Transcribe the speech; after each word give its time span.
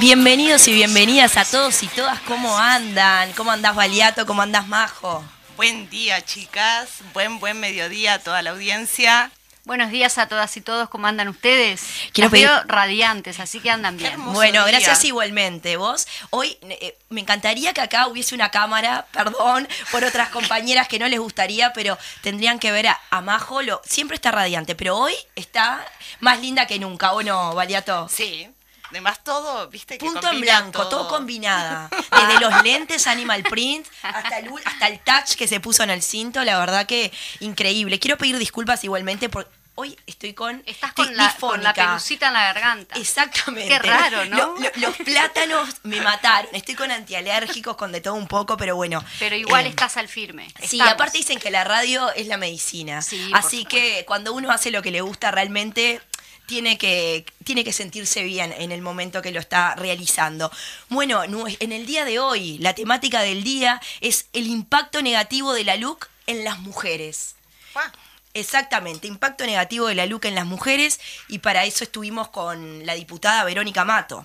Bienvenidos 0.00 0.66
y 0.68 0.72
bienvenidas 0.72 1.36
a 1.36 1.44
todos 1.44 1.82
y 1.82 1.86
todas. 1.88 2.18
¿Cómo 2.20 2.58
andan? 2.58 3.32
¿Cómo 3.32 3.50
andás, 3.50 3.74
Baliato? 3.74 4.26
¿Cómo 4.26 4.42
andás, 4.42 4.66
Majo? 4.66 5.22
Buen 5.56 5.88
día, 5.90 6.22
chicas. 6.24 6.88
Buen, 7.12 7.38
buen 7.38 7.60
mediodía 7.60 8.14
a 8.14 8.18
toda 8.18 8.40
la 8.42 8.50
audiencia. 8.50 9.30
Buenos 9.66 9.90
días 9.90 10.16
a 10.16 10.26
todas 10.26 10.56
y 10.56 10.62
todos, 10.62 10.88
¿cómo 10.88 11.06
andan 11.06 11.28
ustedes? 11.28 11.82
Quiero 12.14 12.30
Las 12.30 12.32
pedir- 12.32 12.46
veo 12.48 12.62
radiantes, 12.66 13.38
así 13.40 13.60
que 13.60 13.70
andan 13.70 13.98
bien. 13.98 14.14
Bueno, 14.32 14.64
día. 14.64 14.72
gracias 14.72 15.04
igualmente. 15.04 15.76
Vos, 15.76 16.08
hoy 16.30 16.56
eh, 16.62 16.96
me 17.10 17.20
encantaría 17.20 17.74
que 17.74 17.82
acá 17.82 18.06
hubiese 18.06 18.34
una 18.34 18.50
cámara, 18.50 19.06
perdón 19.12 19.68
por 19.92 20.02
otras 20.02 20.30
compañeras 20.30 20.88
que 20.88 20.98
no 20.98 21.06
les 21.08 21.20
gustaría, 21.20 21.74
pero 21.74 21.98
tendrían 22.22 22.58
que 22.58 22.72
ver 22.72 22.88
a, 22.88 22.98
a 23.10 23.20
Majo. 23.20 23.60
Lo, 23.60 23.82
siempre 23.84 24.14
está 24.14 24.30
radiante, 24.30 24.74
pero 24.74 24.96
hoy 24.96 25.14
está 25.36 25.86
más 26.20 26.40
linda 26.40 26.66
que 26.66 26.78
nunca, 26.78 27.12
¿o 27.12 27.22
no, 27.22 27.54
Baliato? 27.54 28.08
Sí. 28.08 28.48
Además 28.90 29.22
todo, 29.24 29.68
viste 29.68 29.98
que 29.98 30.06
Punto 30.06 30.30
en 30.30 30.40
blanco, 30.40 30.88
todo. 30.88 31.08
combinada. 31.08 31.88
Desde 32.10 32.40
los 32.40 32.62
lentes 32.64 33.06
Animal 33.06 33.42
Print 33.44 33.86
hasta 34.02 34.38
el, 34.38 34.50
hasta 34.64 34.88
el 34.88 34.98
touch 35.00 35.34
que 35.36 35.46
se 35.48 35.60
puso 35.60 35.82
en 35.82 35.90
el 35.90 36.02
cinto, 36.02 36.42
la 36.44 36.58
verdad 36.58 36.86
que 36.86 37.12
increíble. 37.40 37.98
Quiero 37.98 38.18
pedir 38.18 38.36
disculpas 38.38 38.82
igualmente 38.84 39.28
porque 39.28 39.50
hoy 39.76 39.96
estoy 40.06 40.34
con. 40.34 40.62
Estás 40.66 40.90
estoy 40.90 41.06
con 41.06 41.16
la, 41.16 41.34
con 41.40 41.62
la 41.62 41.72
pelucita 41.72 42.26
en 42.28 42.32
la 42.34 42.42
garganta. 42.52 42.96
Exactamente. 42.96 43.68
Qué 43.68 43.78
raro, 43.78 44.24
¿no? 44.26 44.36
Lo- 44.36 44.54
lo- 44.58 44.70
los 44.76 44.96
plátanos 44.96 45.68
me 45.84 46.00
mataron. 46.02 46.50
Estoy 46.54 46.74
con 46.74 46.90
antialérgicos, 46.90 47.76
con 47.76 47.90
de 47.92 48.00
todo 48.02 48.14
un 48.14 48.26
poco, 48.28 48.56
pero 48.58 48.76
bueno. 48.76 49.02
Pero 49.18 49.36
igual 49.36 49.64
eh, 49.66 49.70
estás 49.70 49.96
al 49.96 50.08
firme. 50.08 50.48
Sí, 50.58 50.76
Estamos. 50.76 50.92
aparte 50.94 51.18
dicen 51.18 51.38
que 51.38 51.50
la 51.50 51.64
radio 51.64 52.12
es 52.12 52.26
la 52.26 52.36
medicina. 52.36 53.00
Sí, 53.02 53.28
por 53.30 53.38
Así 53.38 53.64
que 53.64 54.04
cuando 54.06 54.34
uno 54.34 54.50
hace 54.50 54.70
lo 54.70 54.82
que 54.82 54.90
le 54.90 55.00
gusta 55.00 55.30
realmente 55.30 56.02
tiene 56.50 56.78
que, 56.78 57.24
tiene 57.44 57.62
que 57.62 57.72
sentirse 57.72 58.24
bien 58.24 58.52
en 58.52 58.72
el 58.72 58.82
momento 58.82 59.22
que 59.22 59.30
lo 59.30 59.38
está 59.38 59.76
realizando. 59.76 60.50
Bueno, 60.88 61.22
en 61.22 61.72
el 61.72 61.86
día 61.86 62.04
de 62.04 62.18
hoy, 62.18 62.58
la 62.58 62.74
temática 62.74 63.20
del 63.20 63.44
día 63.44 63.80
es 64.00 64.26
el 64.32 64.48
impacto 64.48 65.00
negativo 65.00 65.52
de 65.52 65.62
la 65.62 65.76
look 65.76 66.08
en 66.26 66.42
las 66.42 66.58
mujeres. 66.58 67.36
Ah, 67.76 67.92
Exactamente, 68.32 69.08
impacto 69.08 69.44
negativo 69.44 69.88
de 69.88 69.96
la 69.96 70.06
LUC 70.06 70.26
en 70.26 70.36
las 70.36 70.46
mujeres 70.46 71.00
y 71.26 71.38
para 71.38 71.64
eso 71.64 71.82
estuvimos 71.82 72.28
con 72.28 72.86
la 72.86 72.94
diputada 72.94 73.42
Verónica 73.42 73.84
Mato 73.84 74.24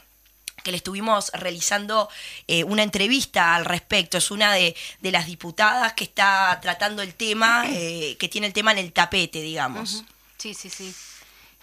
que 0.63 0.71
le 0.71 0.77
estuvimos 0.77 1.31
realizando 1.33 2.09
eh, 2.47 2.63
una 2.63 2.81
entrevista 2.81 3.55
al 3.55 3.65
respecto. 3.65 4.17
Es 4.17 4.31
una 4.31 4.51
de, 4.51 4.75
de 4.99 5.11
las 5.11 5.27
diputadas 5.27 5.93
que 5.93 6.03
está 6.03 6.57
tratando 6.59 7.03
el 7.03 7.13
tema, 7.13 7.65
eh, 7.69 8.15
que 8.19 8.29
tiene 8.29 8.47
el 8.47 8.53
tema 8.53 8.71
en 8.71 8.79
el 8.79 8.91
tapete, 8.91 9.41
digamos. 9.41 10.03
Sí, 10.39 10.55
sí, 10.55 10.71
sí. 10.71 10.93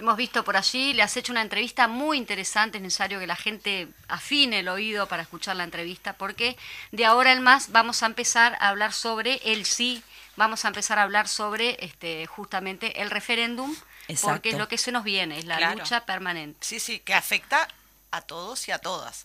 Hemos 0.03 0.17
visto 0.17 0.43
por 0.43 0.57
allí, 0.57 0.95
le 0.95 1.03
has 1.05 1.17
hecho 1.17 1.31
una 1.31 1.43
entrevista 1.43 1.87
muy 1.87 2.19
interesante, 2.19 2.79
es 2.79 2.83
necesario 2.83 3.21
que 3.21 3.27
la 3.29 3.37
gente 3.37 3.87
afine 4.09 4.59
el 4.59 4.69
oído 4.69 5.07
para 5.07 5.23
escuchar 5.23 5.55
la 5.55 5.63
entrevista, 5.63 6.15
porque 6.15 6.57
de 6.91 7.05
ahora 7.05 7.31
en 7.31 7.41
más 7.41 7.71
vamos 7.71 8.03
a 8.03 8.07
empezar 8.07 8.57
a 8.59 8.71
hablar 8.71 8.93
sobre 8.93 9.41
el 9.45 9.65
sí, 9.65 10.03
vamos 10.35 10.65
a 10.65 10.69
empezar 10.69 10.99
a 10.99 11.05
hablar 11.05 11.29
sobre 11.29 11.77
este 11.85 12.27
justamente 12.27 13.01
el 13.01 13.11
referéndum, 13.13 13.73
Exacto. 14.09 14.33
porque 14.35 14.51
es 14.51 14.59
lo 14.59 14.67
que 14.67 14.77
se 14.77 14.91
nos 14.91 15.05
viene, 15.05 15.39
es 15.39 15.45
la 15.45 15.59
Claro. 15.59 15.79
lucha 15.79 16.05
permanente. 16.05 16.59
sí, 16.63 16.81
sí, 16.81 16.99
que 16.99 17.15
afecta 17.15 17.69
a 18.11 18.23
todos 18.23 18.67
y 18.67 18.73
a 18.73 18.79
todas. 18.81 19.25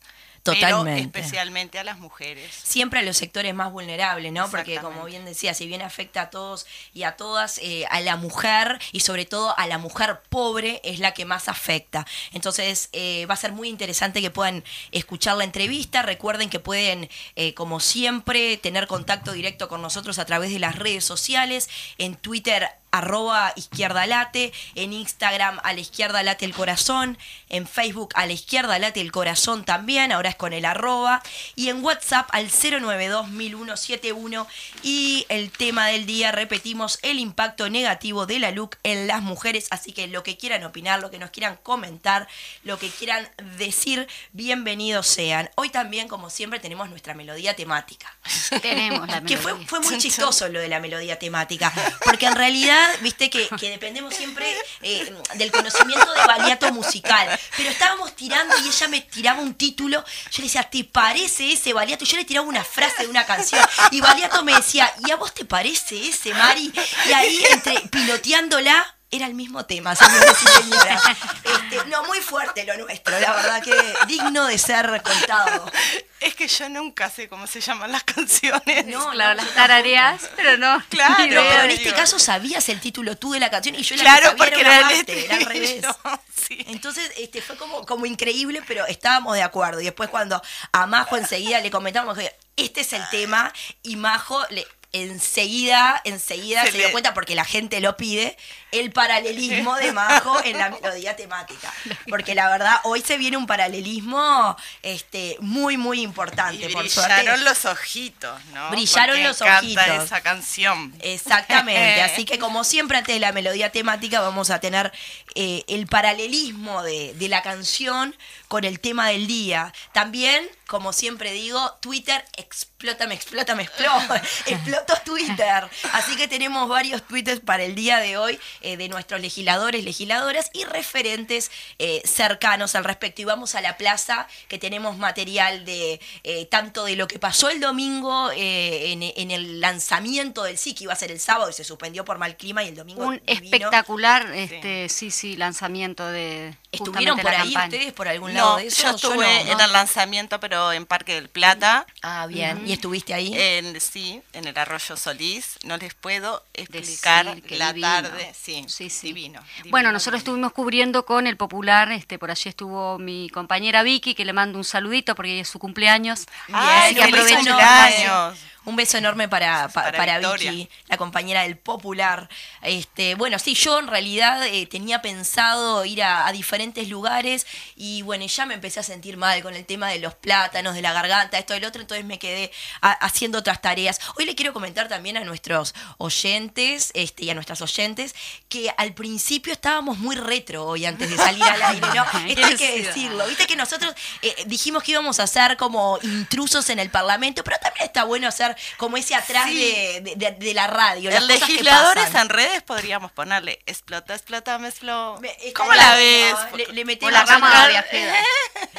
Totalmente. 0.54 1.10
Pero 1.12 1.24
especialmente 1.24 1.80
a 1.80 1.84
las 1.84 2.00
mujeres. 2.00 2.54
siempre 2.64 3.00
a 3.00 3.04
los 3.04 3.18
sectores 3.18 3.54
más 3.54 3.72
vulnerables, 3.72 4.32
¿no? 4.32 4.50
Porque 4.50 4.80
como 4.80 5.06
bien 5.06 5.26
decía, 5.26 5.54
si 5.54 5.68
bien 5.68 5.82
afecta 5.82 6.22
a 6.24 6.30
todos 6.30 6.66
y 6.94 7.04
a 7.04 7.14
todas, 7.14 7.60
eh, 7.60 7.86
a 7.90 8.02
la 8.02 8.16
mujer 8.16 8.80
y 8.92 9.02
sobre 9.02 9.26
todo 9.26 9.58
a 9.58 9.68
la 9.68 9.78
mujer 9.78 10.22
pobre 10.30 10.82
es 10.84 11.00
la 11.00 11.14
que 11.14 11.26
más 11.26 11.48
afecta. 11.48 12.06
Entonces 12.32 12.90
eh, 12.94 13.26
va 13.30 13.34
a 13.34 13.38
ser 13.38 13.52
muy 13.52 13.70
interesante 13.70 14.22
que 14.22 14.32
puedan 14.32 14.64
escuchar 14.92 15.38
la 15.38 15.44
entrevista. 15.44 16.02
Recuerden 16.02 16.50
que 16.50 16.60
pueden, 16.60 17.10
eh, 17.36 17.54
como 17.54 17.80
siempre, 17.80 18.58
tener 18.58 18.88
contacto 18.88 19.32
directo 19.32 19.68
con 19.68 19.82
nosotros 19.82 20.20
a 20.20 20.26
través 20.26 20.52
de 20.52 20.60
las 20.60 20.76
redes 20.76 21.04
sociales, 21.04 21.70
en 21.98 22.16
Twitter 22.16 22.70
arroba 22.98 23.54
izquierda 23.56 24.06
late, 24.06 24.54
en 24.76 24.94
Instagram 24.94 25.60
a 25.64 25.74
la 25.74 25.80
izquierda 25.80 26.24
late 26.24 26.46
el 26.46 26.54
corazón, 26.54 27.18
en 27.50 27.68
Facebook 27.68 28.10
a 28.16 28.26
la 28.26 28.34
izquierda 28.34 28.80
late 28.80 29.02
el 29.02 29.12
corazón 29.12 29.66
también, 29.66 30.12
ahora 30.12 30.30
es 30.30 30.36
con 30.36 30.54
el 30.54 30.66
arroba, 30.66 31.22
y 31.56 31.70
en 31.70 31.84
WhatsApp 31.84 32.28
al 32.32 32.50
092-1171 32.50 34.48
y 34.84 35.26
el 35.30 35.52
tema 35.52 35.88
del 35.88 36.06
día, 36.06 36.32
repetimos, 36.32 37.00
el 37.02 37.20
impacto 37.20 37.70
negativo 37.70 38.26
de 38.26 38.40
la 38.40 38.52
look 38.52 38.78
en 38.84 39.08
las 39.08 39.22
mujeres, 39.22 39.68
así 39.72 39.92
que 39.92 40.08
lo 40.08 40.24
que 40.24 40.38
quieran 40.38 40.64
opinar, 40.64 41.00
lo 41.00 41.12
que 41.12 41.20
nos 41.20 41.32
quieran 41.32 41.58
comentar, 41.64 42.28
lo 42.64 42.80
que 42.80 42.90
quieran 42.90 43.30
decir, 43.58 44.08
bienvenidos 44.34 45.08
sean. 45.08 45.50
Hoy 45.56 45.70
también, 45.70 46.08
como 46.08 46.30
siempre, 46.30 46.60
tenemos 46.60 46.90
nuestra 46.90 47.14
melodía 47.14 47.56
temática. 47.56 48.16
Tenemos 48.62 49.08
la 49.08 49.22
Que 49.22 49.38
fue 49.38 49.80
muy 49.82 49.98
chistoso 49.98 50.48
lo 50.50 50.60
de 50.60 50.68
la 50.68 50.80
melodía 50.80 51.20
temática, 51.20 51.74
porque 52.04 52.28
en 52.28 52.36
realidad, 52.36 52.87
viste 53.02 53.30
que, 53.30 53.48
dependemos 53.62 54.14
siempre 54.14 54.46
eh, 54.82 55.14
del 55.36 55.52
conocimiento 55.52 56.14
de 56.14 56.26
baliato 56.26 56.72
musical, 56.72 57.28
pero 57.56 57.70
estábamos 57.70 58.16
tirando 58.16 58.56
y 58.58 58.68
ella 58.68 58.88
me 58.88 59.02
tiraba 59.02 59.42
un 59.42 59.54
título, 59.56 60.04
yo 60.32 60.38
le 60.38 60.44
decía, 60.44 60.64
¿te 60.64 60.84
parece 60.84 61.52
ese 61.52 61.74
baliato? 61.74 62.06
Yo 62.06 62.18
le 62.18 62.26
tiraba 62.26 62.48
una 62.48 62.64
frase 62.64 63.04
de 63.04 63.10
una 63.10 63.26
canción, 63.26 63.64
y 63.92 64.02
baliato 64.02 64.44
me 64.44 64.54
decía, 64.54 64.92
¿y 65.06 65.12
a 65.12 65.16
vos 65.16 65.34
te 65.34 65.46
parece 65.46 66.08
ese, 66.08 66.34
Mari? 66.34 66.72
Y 67.08 67.12
ahí, 67.14 67.44
entre 67.52 67.80
piloteándola, 67.90 68.97
era 69.10 69.26
el 69.26 69.34
mismo 69.36 69.66
tema, 69.66 69.96
señores 69.96 70.36
y 70.44 70.62
señoras. 70.64 71.02
Este, 71.44 71.86
no, 71.90 72.04
muy 72.06 72.20
fuerte 72.20 72.66
lo 72.66 72.76
nuestro, 72.78 73.18
la 73.20 73.34
verdad 73.34 73.64
que 73.64 73.74
digno 74.08 74.46
de 74.48 74.58
ser 74.58 75.02
contado. 75.02 75.72
Es 76.20 76.36
que 76.36 76.48
yo 76.48 76.68
nunca 76.68 77.10
sé 77.10 77.30
cómo 77.30 77.48
se 77.48 77.62
llaman 77.62 77.92
las 77.92 78.04
canciones. 78.04 78.86
No, 78.88 79.12
claro, 79.12 79.36
las 79.36 79.50
tarareas, 79.54 80.30
pero 80.36 80.58
no. 80.58 80.84
Claro, 80.90 81.16
pero 81.20 81.62
en 81.64 81.72
este 81.72 81.94
caso 81.94 82.20
sabías 82.20 82.68
el 82.70 82.80
título 82.82 83.16
tú 83.18 83.32
de 83.32 83.40
la 83.40 83.50
canción 83.50 83.76
y 83.76 83.84
yo 83.84 83.96
la 83.96 84.02
Claro, 84.04 84.22
que 84.22 84.38
sabía 84.40 84.44
porque 84.46 84.60
era 84.62 84.76
era 84.78 84.88
una 84.88 84.92
el 84.92 84.98
parte, 85.06 85.26
era 85.26 85.36
al 85.36 85.46
revés. 85.46 85.86
sí. 86.48 86.66
Entonces 86.68 87.10
este, 87.18 87.42
fue 87.42 87.56
como, 87.56 87.86
como 87.86 88.06
increíble, 88.06 88.62
pero 88.68 88.86
estábamos 88.88 89.36
de 89.36 89.44
acuerdo. 89.44 89.80
Y 89.80 89.86
después 89.86 90.10
cuando 90.10 90.42
a 90.72 90.86
Majo 90.86 91.16
enseguida 91.18 91.62
le 91.62 91.72
comentamos 91.72 92.18
que 92.18 92.36
este 92.58 92.82
es 92.82 92.92
el 92.94 93.08
tema 93.10 93.54
y 93.84 93.96
Majo 93.96 94.44
le, 94.50 94.68
enseguida, 94.92 96.02
enseguida 96.04 96.64
se, 96.66 96.72
Se 96.72 96.78
dio 96.78 96.88
le- 96.88 96.92
cuenta 96.92 97.14
porque 97.14 97.36
la 97.36 97.46
gente 97.46 97.80
lo 97.80 97.98
pide, 97.98 98.38
el 98.72 98.92
paralelismo 98.92 99.76
de 99.76 99.92
Majo 99.92 100.44
en 100.44 100.58
la 100.58 100.70
melodía 100.70 101.16
temática. 101.16 101.74
Porque 102.10 102.36
la 102.36 102.50
verdad, 102.50 102.80
hoy 102.84 103.02
se 103.02 103.18
viene 103.18 103.38
un 103.38 103.48
paralelismo 103.48 104.56
este, 104.84 105.38
muy, 105.40 105.78
muy 105.78 106.02
importante, 106.02 106.66
Y 106.66 106.74
por 106.74 106.84
brillaron 106.84 107.26
suerte. 107.26 107.38
los 107.44 107.66
ojitos, 107.66 108.46
¿no? 108.54 108.70
Brillaron 108.72 109.16
Porque 109.16 109.28
los 109.28 109.42
ojitos. 109.42 110.04
esa 110.04 110.22
canción. 110.22 110.94
Exactamente, 111.00 112.02
así 112.04 112.26
que 112.26 112.40
como 112.40 112.64
siempre 112.64 112.98
antes 112.98 113.16
de 113.16 113.20
la 113.20 113.32
melodía 113.32 113.72
temática 113.72 114.20
vamos 114.22 114.50
a 114.50 114.60
tener 114.60 114.92
eh, 115.36 115.64
el 115.68 115.88
paralelismo 115.88 116.84
de, 116.84 117.14
de 117.14 117.30
la 117.30 117.42
canción 117.42 118.16
con 118.48 118.64
el 118.64 118.80
tema 118.80 119.08
del 119.10 119.28
día. 119.28 119.74
También, 119.94 120.48
como 120.68 120.94
siempre 120.94 121.32
digo, 121.32 121.78
Twitter 121.82 122.24
explota, 122.38 123.08
me 123.08 123.14
explota, 123.16 123.56
me 123.56 123.64
explota, 123.64 124.22
explotó 124.46 124.94
Twitter. 125.06 125.70
Así 125.94 126.16
que 126.16 126.28
tenemos 126.28 126.68
varios 126.68 127.06
tweets 127.08 127.40
para 127.42 127.64
el 127.64 127.76
día 127.76 128.00
de 128.00 128.18
hoy 128.18 128.40
eh, 128.62 128.78
de 128.78 128.90
nuestros 128.90 129.22
legisladores, 129.22 129.84
legisladoras 129.84 130.50
y 130.54 130.64
referentes 130.66 131.52
eh, 131.80 132.02
cercanos 132.06 132.76
al 132.76 132.84
respecto. 132.84 133.22
Y 133.22 133.26
vamos 133.26 133.56
a 133.56 133.62
la 133.62 133.78
plaza 133.78 134.28
que 134.48 134.58
tenemos 134.58 134.98
material 134.98 135.66
de 135.66 136.00
eh, 136.24 136.46
tanto 136.46 136.86
de 136.86 136.96
lo 136.96 137.08
que 137.08 137.20
pasó 137.20 137.50
el 137.50 137.60
domingo 137.60 138.32
eh, 138.32 138.92
en, 138.92 139.04
en 139.04 139.32
el 139.32 139.60
lanzamiento 139.62 140.44
del 140.44 140.58
sí, 140.58 140.74
que 140.74 140.86
iba 140.86 140.94
a 140.94 140.96
ser 140.96 141.12
el 141.12 141.20
sábado 141.20 141.50
y 141.50 141.54
se 141.54 141.64
suspendió 141.64 142.06
por 142.06 142.18
mal 142.18 142.36
clima 142.38 142.64
y 142.64 142.70
el 142.70 142.76
domingo 142.76 143.04
Un 143.06 143.22
divino. 143.26 143.46
espectacular, 143.46 144.32
este, 144.34 144.90
sí, 144.90 145.12
sí, 145.12 145.36
lanzamiento 145.36 146.06
de. 146.08 146.56
¿Estuvieron 146.72 147.18
por 147.20 147.32
la 147.32 147.42
ahí 147.42 147.54
campaña. 147.54 147.76
ustedes 147.76 147.94
por 147.94 148.08
algún 148.08 148.34
lado 148.34 148.52
No, 148.52 148.58
de 148.58 148.68
eso? 148.68 148.84
yo 148.84 148.90
estuve 148.92 149.16
no, 149.46 149.52
en 149.52 149.58
¿no? 149.58 149.64
el 149.66 149.72
lanzamiento, 149.74 150.40
pero 150.40 150.72
en 150.74 150.86
Parque 150.86 151.16
del 151.16 151.30
Plata. 151.30 151.86
Ah, 152.02 152.28
bien. 152.28 152.68
¿Y 152.68 152.74
estuviste 152.74 153.14
ahí? 153.14 153.32
En, 153.36 153.80
sí, 153.82 154.22
en 154.34 154.46
el 154.48 154.58
Arroyo 154.58 154.96
Solís. 154.98 155.58
No 155.64 155.78
les 155.78 155.94
puedo 155.94 156.44
explicar 156.54 157.26
Decir 157.36 157.58
la 157.58 157.74
divino. 157.74 157.88
tarde. 157.88 158.32
Sí, 158.48 158.64
Sí, 158.68 158.90
sí. 158.90 159.08
divino. 159.08 159.42
Bueno, 159.70 159.92
nosotros 159.92 160.22
divino. 160.22 160.32
estuvimos 160.48 160.54
cubriendo 160.54 161.06
con 161.06 161.28
el 161.28 161.36
popular, 161.36 161.92
este, 161.92 162.18
por 162.18 162.32
allí 162.32 162.48
estuvo 162.50 162.98
mi 162.98 163.30
compañera 163.30 163.84
Vicky, 163.84 164.16
que 164.16 164.24
le 164.24 164.32
mando 164.32 164.58
un 164.58 164.64
saludito 164.64 165.16
porque 165.16 165.42
es 165.42 165.50
su 165.50 165.60
cumpleaños. 165.60 166.26
Ay, 166.54 166.86
Así 166.86 166.96
que 166.96 167.04
aprovecho- 167.04 167.36
cumpleaños. 167.36 168.38
Un 168.68 168.76
beso 168.76 168.98
enorme 168.98 169.30
para, 169.30 169.70
pa- 169.70 169.94
Para. 169.94 170.20
Vicky, 170.50 170.70
la 170.90 170.98
compañera 170.98 171.44
del 171.44 171.56
Popular. 171.58 172.28
Este, 172.62 173.16
bueno, 173.16 173.40
sí, 173.40 173.54
yo 173.56 173.80
en 173.80 173.88
realidad 173.88 174.46
eh, 174.46 174.66
tenía 174.68 175.02
pensado 175.02 175.86
ir 175.86 176.04
a, 176.04 176.28
a 176.28 176.34
diferentes 176.34 176.90
lugares 176.90 177.48
y 177.78 178.02
bueno, 178.02 178.26
ya 178.26 178.46
me 178.46 178.56
empecé 178.56 178.82
a 178.82 178.84
sentir 178.84 179.16
mal 179.16 179.42
con 179.42 179.56
el 179.56 179.66
tema 179.66 179.88
de 179.88 180.00
los 180.00 180.16
plátanos, 180.16 180.76
de 180.76 180.82
la 180.82 180.92
garganta, 180.92 181.38
esto 181.40 181.54
del 181.54 181.64
otro, 181.64 181.80
entonces 181.82 182.06
me 182.06 182.20
quedé 182.20 182.52
a- 182.82 182.92
haciendo 182.92 183.38
otras 183.40 183.62
tareas. 183.62 184.02
Hoy 184.18 184.26
le 184.26 184.36
quiero 184.36 184.52
comentar 184.52 184.90
también 184.90 185.16
a 185.16 185.22
nuestros 185.24 185.74
oyentes 185.98 186.92
este, 186.94 187.24
y 187.24 187.30
a 187.30 187.36
nuestras 187.36 187.62
oyentes 187.62 188.14
que 188.50 188.70
al 188.78 188.94
principio 188.94 189.54
estábamos 189.54 189.98
muy 189.98 190.18
retro 190.18 190.66
hoy 190.66 190.86
antes 190.86 191.10
de 191.10 191.16
salir 191.16 191.44
al 191.44 191.62
aire, 191.62 191.88
¿no? 191.96 192.04
Esto 192.28 192.46
hay 192.46 192.56
que 192.58 192.82
decirlo. 192.84 193.26
Viste 193.28 193.48
que 193.48 193.56
nosotros 193.56 193.94
eh, 194.22 194.36
dijimos 194.46 194.84
que 194.84 194.92
íbamos 194.92 195.22
a 195.22 195.28
ser 195.28 195.56
como 195.56 196.00
intrusos 196.04 196.70
en 196.70 196.80
el 196.80 196.90
Parlamento, 196.90 197.46
pero 197.46 197.56
también 197.62 197.86
está 197.86 198.04
bueno 198.04 198.28
hacer 198.28 198.57
como 198.78 198.98
ese 198.98 199.16
atrás 199.16 199.46
Sí. 199.48 199.56
de, 199.56 200.02
de- 200.02 200.16
de- 200.16 200.32
de 200.32 200.54
la 200.54 200.68
radio. 200.68 201.10
El 201.10 201.28
legisladores 201.28 202.06
pasan. 202.06 202.22
en 202.24 202.30
redes 202.30 202.64
podríamos 202.64 203.12
ponerle 203.12 203.60
explota, 203.66 204.14
explota, 204.14 204.58
me 204.60 204.68
explota. 204.70 205.20
Me- 205.22 205.54
¿Cómo 205.54 205.74
la 205.74 205.96
ves? 205.96 206.36
Le, 206.56 206.68
le 206.74 206.82
O 206.82 206.86
metemos 206.86 207.14
la 207.14 207.26
cámara 207.26 207.68
viajera. 207.68 208.16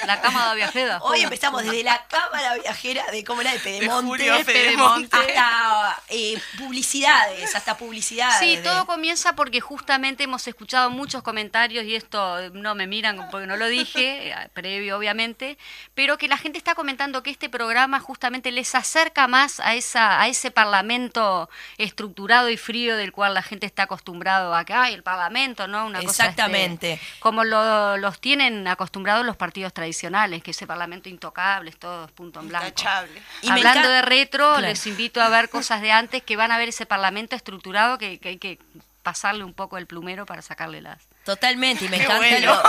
La 0.07 0.21
cámara 0.21 0.55
viajera. 0.55 0.99
Hoy 1.03 1.23
empezamos 1.23 1.63
desde 1.65 1.83
la 1.83 2.07
cámara 2.07 2.55
viajera 2.55 3.05
de 3.11 3.25
cómo 3.25 3.41
era 3.43 3.53
de 3.53 3.59
Pedemonte, 3.59 4.31
hasta 4.31 6.03
eh, 6.09 6.41
publicidades, 6.57 7.55
hasta 7.55 7.77
publicidades. 7.77 8.39
Sí, 8.39 8.59
todo 8.63 8.87
comienza 8.87 9.35
porque 9.35 9.61
justamente 9.61 10.25
hemos 10.25 10.47
escuchado 10.47 10.91
muchos 10.91 11.23
comentarios 11.23 11.85
y 11.85 11.95
esto 11.97 12.39
eh, 12.39 12.51
no 12.55 12.75
me 12.75 12.87
miran 12.87 13.29
porque 13.31 13.47
no 13.47 13.57
lo 13.57 13.67
dije, 13.67 14.31
eh, 14.33 14.49
previo 14.55 14.97
obviamente, 14.97 15.59
pero 15.95 16.17
que 16.19 16.29
la 16.29 16.39
gente 16.39 16.59
está 16.59 16.75
comentando 16.75 17.23
que 17.23 17.31
este 17.31 17.49
programa 17.49 17.99
justamente 18.01 18.51
les 18.53 18.75
acerca 18.75 19.27
más 19.27 19.58
a 19.61 19.75
esa 19.75 20.21
a 20.21 20.29
ese 20.29 20.51
parlamento 20.51 21.49
estructurado 21.79 22.51
y 22.51 22.57
frío 22.57 22.97
del 22.97 23.13
cual 23.13 23.35
la 23.35 23.43
gente 23.43 23.67
está 23.67 23.85
acostumbrado 23.85 24.55
a 24.55 24.65
que 24.65 24.73
ay, 24.75 24.95
el 24.95 25.03
parlamento, 25.03 25.67
¿no? 25.69 25.87
Una 25.87 26.01
cosa 26.01 26.11
este, 26.11 26.23
Exactamente. 26.43 27.01
como 27.21 27.45
lo- 27.45 27.97
los 27.97 28.21
tienen 28.21 28.67
acostumbrados 28.69 29.25
los 29.25 29.37
partidos 29.37 29.73
tradicionales, 29.73 30.43
que 30.43 30.51
ese 30.53 30.67
parlamento 30.67 31.09
intocable, 31.09 31.71
es 31.71 31.79
todo 31.79 32.07
punto 32.09 32.41
en 32.41 32.49
blanco. 32.49 32.67
Intachable. 32.69 33.23
Y 33.43 33.49
me 33.49 33.55
Hablando 33.55 33.89
de 33.89 34.03
retro, 34.03 34.45
Claro. 34.53 34.61
les 34.61 34.87
invito 34.87 35.21
a 35.21 35.29
ver 35.29 35.49
cosas 35.49 35.81
de 35.81 35.93
antes 35.93 36.23
que 36.23 36.37
van 36.37 36.53
a 36.53 36.59
ver 36.59 36.69
ese 36.69 36.87
parlamento 36.87 37.37
estructurado 37.37 37.99
que, 37.99 38.19
que 38.19 38.29
hay 38.31 38.39
que 38.39 38.59
pasarle 39.03 39.45
un 39.45 39.55
poco 39.55 39.79
el 39.79 39.87
plumero 39.87 40.27
para 40.27 40.43
sacarle 40.43 40.81
las... 40.83 40.99
Totalmente, 41.29 41.85
y 41.85 41.89
me 41.91 41.99
Qué 41.99 42.05
encanta 42.05 42.27
bueno. 42.27 42.63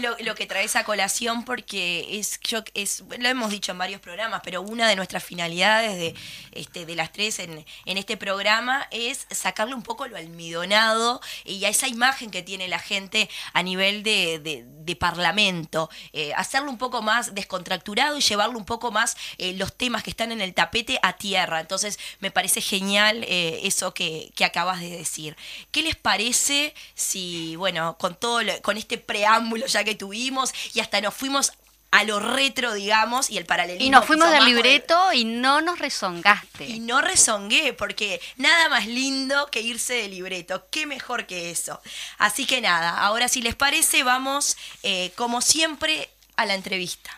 lo, 0.00 0.08
lo- 0.16 0.16
lo 0.18 0.34
que 0.34 0.46
traes 0.46 0.74
a 0.74 0.82
colación 0.82 1.44
porque 1.44 2.18
es, 2.18 2.40
yo, 2.40 2.64
es, 2.74 3.04
lo 3.20 3.28
hemos 3.28 3.50
dicho 3.50 3.70
en 3.70 3.78
varios 3.78 4.00
programas, 4.00 4.40
pero 4.42 4.62
una 4.62 4.88
de 4.88 4.96
nuestras 4.96 5.22
finalidades 5.22 5.94
de, 5.96 6.12
este, 6.50 6.86
de 6.86 6.96
las 6.96 7.12
tres 7.12 7.38
en, 7.38 7.64
en 7.84 7.96
este 7.98 8.16
programa 8.16 8.88
es 8.90 9.28
sacarle 9.30 9.74
un 9.76 9.84
poco 9.84 10.08
lo 10.08 10.16
almidonado 10.16 11.20
y 11.44 11.64
a 11.66 11.68
esa 11.68 11.86
imagen 11.86 12.32
que 12.32 12.42
tiene 12.42 12.66
la 12.66 12.80
gente 12.80 13.30
a 13.52 13.62
nivel 13.62 14.02
de, 14.02 14.40
de- 14.40 14.64
de 14.66 14.96
parlamento, 14.96 15.88
eh, 16.12 16.32
hacerlo 16.34 16.70
un 16.70 16.78
poco 16.78 17.00
más 17.02 17.34
descontracturado 17.34 18.16
y 18.18 18.22
llevarlo 18.22 18.58
un 18.58 18.64
poco 18.64 18.90
más 18.90 19.16
eh, 19.36 19.52
los 19.52 19.76
temas 19.76 20.02
que 20.02 20.10
están 20.10 20.32
en 20.32 20.40
el 20.40 20.52
tapete 20.52 20.98
a 21.02 21.12
tierra. 21.12 21.60
Entonces 21.60 21.98
me 22.18 22.30
parece 22.32 22.60
genial 22.60 23.22
eh, 23.28 23.60
eso 23.62 23.94
que, 23.94 24.32
que 24.34 24.44
acabas 24.44 24.80
de 24.80 24.90
decir. 24.90 25.36
¿Qué 25.70 25.82
les 25.82 25.94
parece 25.94 26.74
si, 26.94 27.54
bueno, 27.56 27.67
con 27.98 28.14
todo, 28.16 28.42
lo- 28.42 28.60
con 28.62 28.76
este 28.76 28.98
preámbulo 28.98 29.66
ya 29.66 29.84
que 29.84 29.94
tuvimos 29.94 30.52
y 30.74 30.80
hasta 30.80 31.00
nos 31.00 31.14
fuimos 31.14 31.52
a 31.90 32.04
lo 32.04 32.20
retro, 32.20 32.74
digamos, 32.74 33.30
y 33.30 33.38
el 33.38 33.46
paralelismo. 33.46 33.86
Y 33.86 33.88
nos 33.88 34.04
fuimos 34.04 34.30
del 34.30 34.44
libreto 34.44 35.10
y 35.14 35.24
no 35.24 35.62
nos 35.62 35.78
rezongaste. 35.78 36.66
y 36.66 36.80
no 36.80 37.00
rezongué, 37.00 37.72
porque 37.72 38.20
nada 38.36 38.68
más 38.68 38.86
lindo 38.86 39.46
que 39.50 39.62
irse 39.62 39.94
de 39.94 40.08
libreto. 40.08 40.66
Qué 40.70 40.84
mejor 40.84 41.26
que 41.26 41.50
eso. 41.50 41.80
Así 42.18 42.44
que 42.44 42.60
nada, 42.60 42.98
ahora 42.98 43.28
si 43.28 43.40
les 43.40 43.54
parece, 43.54 44.02
vamos, 44.02 44.58
eh, 44.82 45.12
como 45.16 45.40
siempre, 45.40 46.10
a 46.36 46.44
la 46.44 46.54
entrevista. 46.54 47.10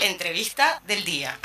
Entrevista 0.00 0.80
del 0.86 1.04
día. 1.04 1.36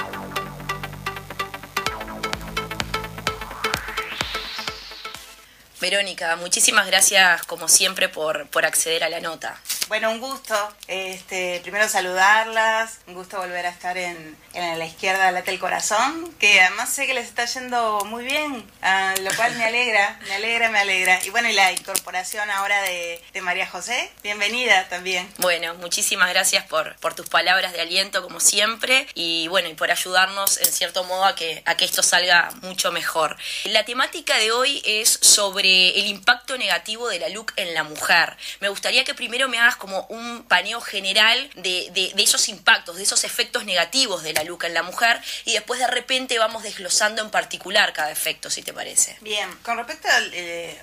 Verónica, 5.82 6.36
muchísimas 6.36 6.86
gracias 6.86 7.44
como 7.48 7.68
siempre 7.68 8.08
por, 8.08 8.48
por 8.50 8.66
acceder 8.66 9.04
a 9.04 9.10
la 9.10 9.20
nota. 9.20 9.60
Bueno, 9.92 10.10
un 10.10 10.22
gusto. 10.22 10.56
Este, 10.88 11.60
primero 11.64 11.90
saludarlas, 11.90 13.00
un 13.08 13.14
gusto 13.14 13.40
volver 13.40 13.66
a 13.66 13.70
estar 13.70 13.98
en, 13.98 14.38
en 14.54 14.80
la 14.80 14.86
izquierda 14.86 15.32
late 15.34 15.52
el 15.52 15.60
corazón, 15.60 16.34
que 16.40 16.62
además 16.62 16.94
sé 16.94 17.08
que 17.08 17.14
les 17.14 17.28
está 17.28 17.44
yendo 17.44 18.06
muy 18.06 18.24
bien, 18.24 18.66
ah, 18.82 19.14
lo 19.22 19.34
cual 19.36 19.54
me 19.58 19.66
alegra, 19.66 20.18
me 20.28 20.36
alegra, 20.36 20.70
me 20.70 20.80
alegra. 20.80 21.20
Y 21.26 21.30
bueno, 21.30 21.50
y 21.50 21.54
la 21.54 21.74
incorporación 21.74 22.50
ahora 22.50 22.82
de, 22.84 23.22
de 23.34 23.42
María 23.42 23.68
José, 23.68 24.10
bienvenida 24.24 24.88
también. 24.88 25.30
Bueno, 25.40 25.74
muchísimas 25.76 26.30
gracias 26.30 26.66
por, 26.68 26.96
por 27.02 27.14
tus 27.14 27.28
palabras 27.28 27.74
de 27.74 27.82
aliento 27.82 28.24
como 28.24 28.40
siempre 28.40 29.08
y 29.14 29.50
bueno, 29.50 29.68
y 29.68 29.74
por 29.74 29.92
ayudarnos 29.92 30.58
en 30.60 30.72
cierto 30.72 31.04
modo 31.04 31.26
a 31.26 31.36
que, 31.36 31.64
a 31.66 31.76
que 31.76 31.84
esto 31.84 32.02
salga 32.02 32.50
mucho 32.62 32.94
mejor. 32.94 33.36
La 33.66 33.84
temática 33.84 34.38
de 34.38 34.54
hoy 34.54 34.82
es 34.86 35.20
sobre 35.22 36.00
el 36.00 36.08
impacto 36.08 36.58
negativo 36.58 37.10
de 37.10 37.20
la 37.20 37.28
LUC 37.28 37.52
en 37.58 37.74
la 37.74 37.84
mujer. 37.84 38.38
Me 38.62 38.70
gustaría 38.70 39.04
que 39.04 39.14
primero 39.14 39.50
me 39.50 39.60
hagas 39.60 39.81
como 39.82 40.06
un 40.10 40.44
paneo 40.44 40.80
general 40.80 41.50
de, 41.56 41.90
de- 41.92 42.14
esos 42.22 42.50
impactos, 42.50 42.98
de 42.98 43.04
esos 43.04 43.24
efectos 43.24 43.66
negativos 43.66 44.22
de 44.22 44.32
la 44.34 44.44
LUC 44.44 44.66
en 44.66 44.76
la 44.76 44.84
mujer 44.84 45.20
y 45.44 45.54
después 45.54 45.80
de 45.80 45.88
repente 45.88 46.38
vamos 46.38 46.62
desglosando 46.62 47.24
en 47.24 47.32
particular 47.32 47.92
cada 47.92 48.12
efecto, 48.12 48.52
si 48.52 48.62
te 48.62 48.74
parece. 48.74 49.18
Bien, 49.22 49.50
con 49.64 49.78
respecto 49.78 50.08
a 50.08 50.20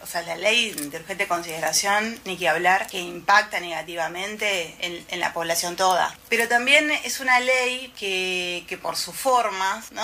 o 0.02 0.06
sea, 0.08 0.22
la 0.22 0.36
ley 0.36 0.72
de 0.72 0.96
urgente 0.98 1.28
consideración, 1.28 2.20
ni 2.24 2.36
que 2.36 2.48
hablar, 2.48 2.88
que 2.88 2.98
impacta 2.98 3.60
negativamente 3.60 4.74
en, 4.80 5.06
en 5.08 5.20
la 5.20 5.32
población 5.32 5.76
toda. 5.76 6.12
Pero 6.28 6.48
también 6.48 6.90
es 6.90 7.20
una 7.20 7.38
ley 7.38 7.94
que, 7.96 8.64
que 8.68 8.76
por 8.78 8.96
sus 8.96 9.14
formas, 9.14 9.92
¿no? 9.92 10.02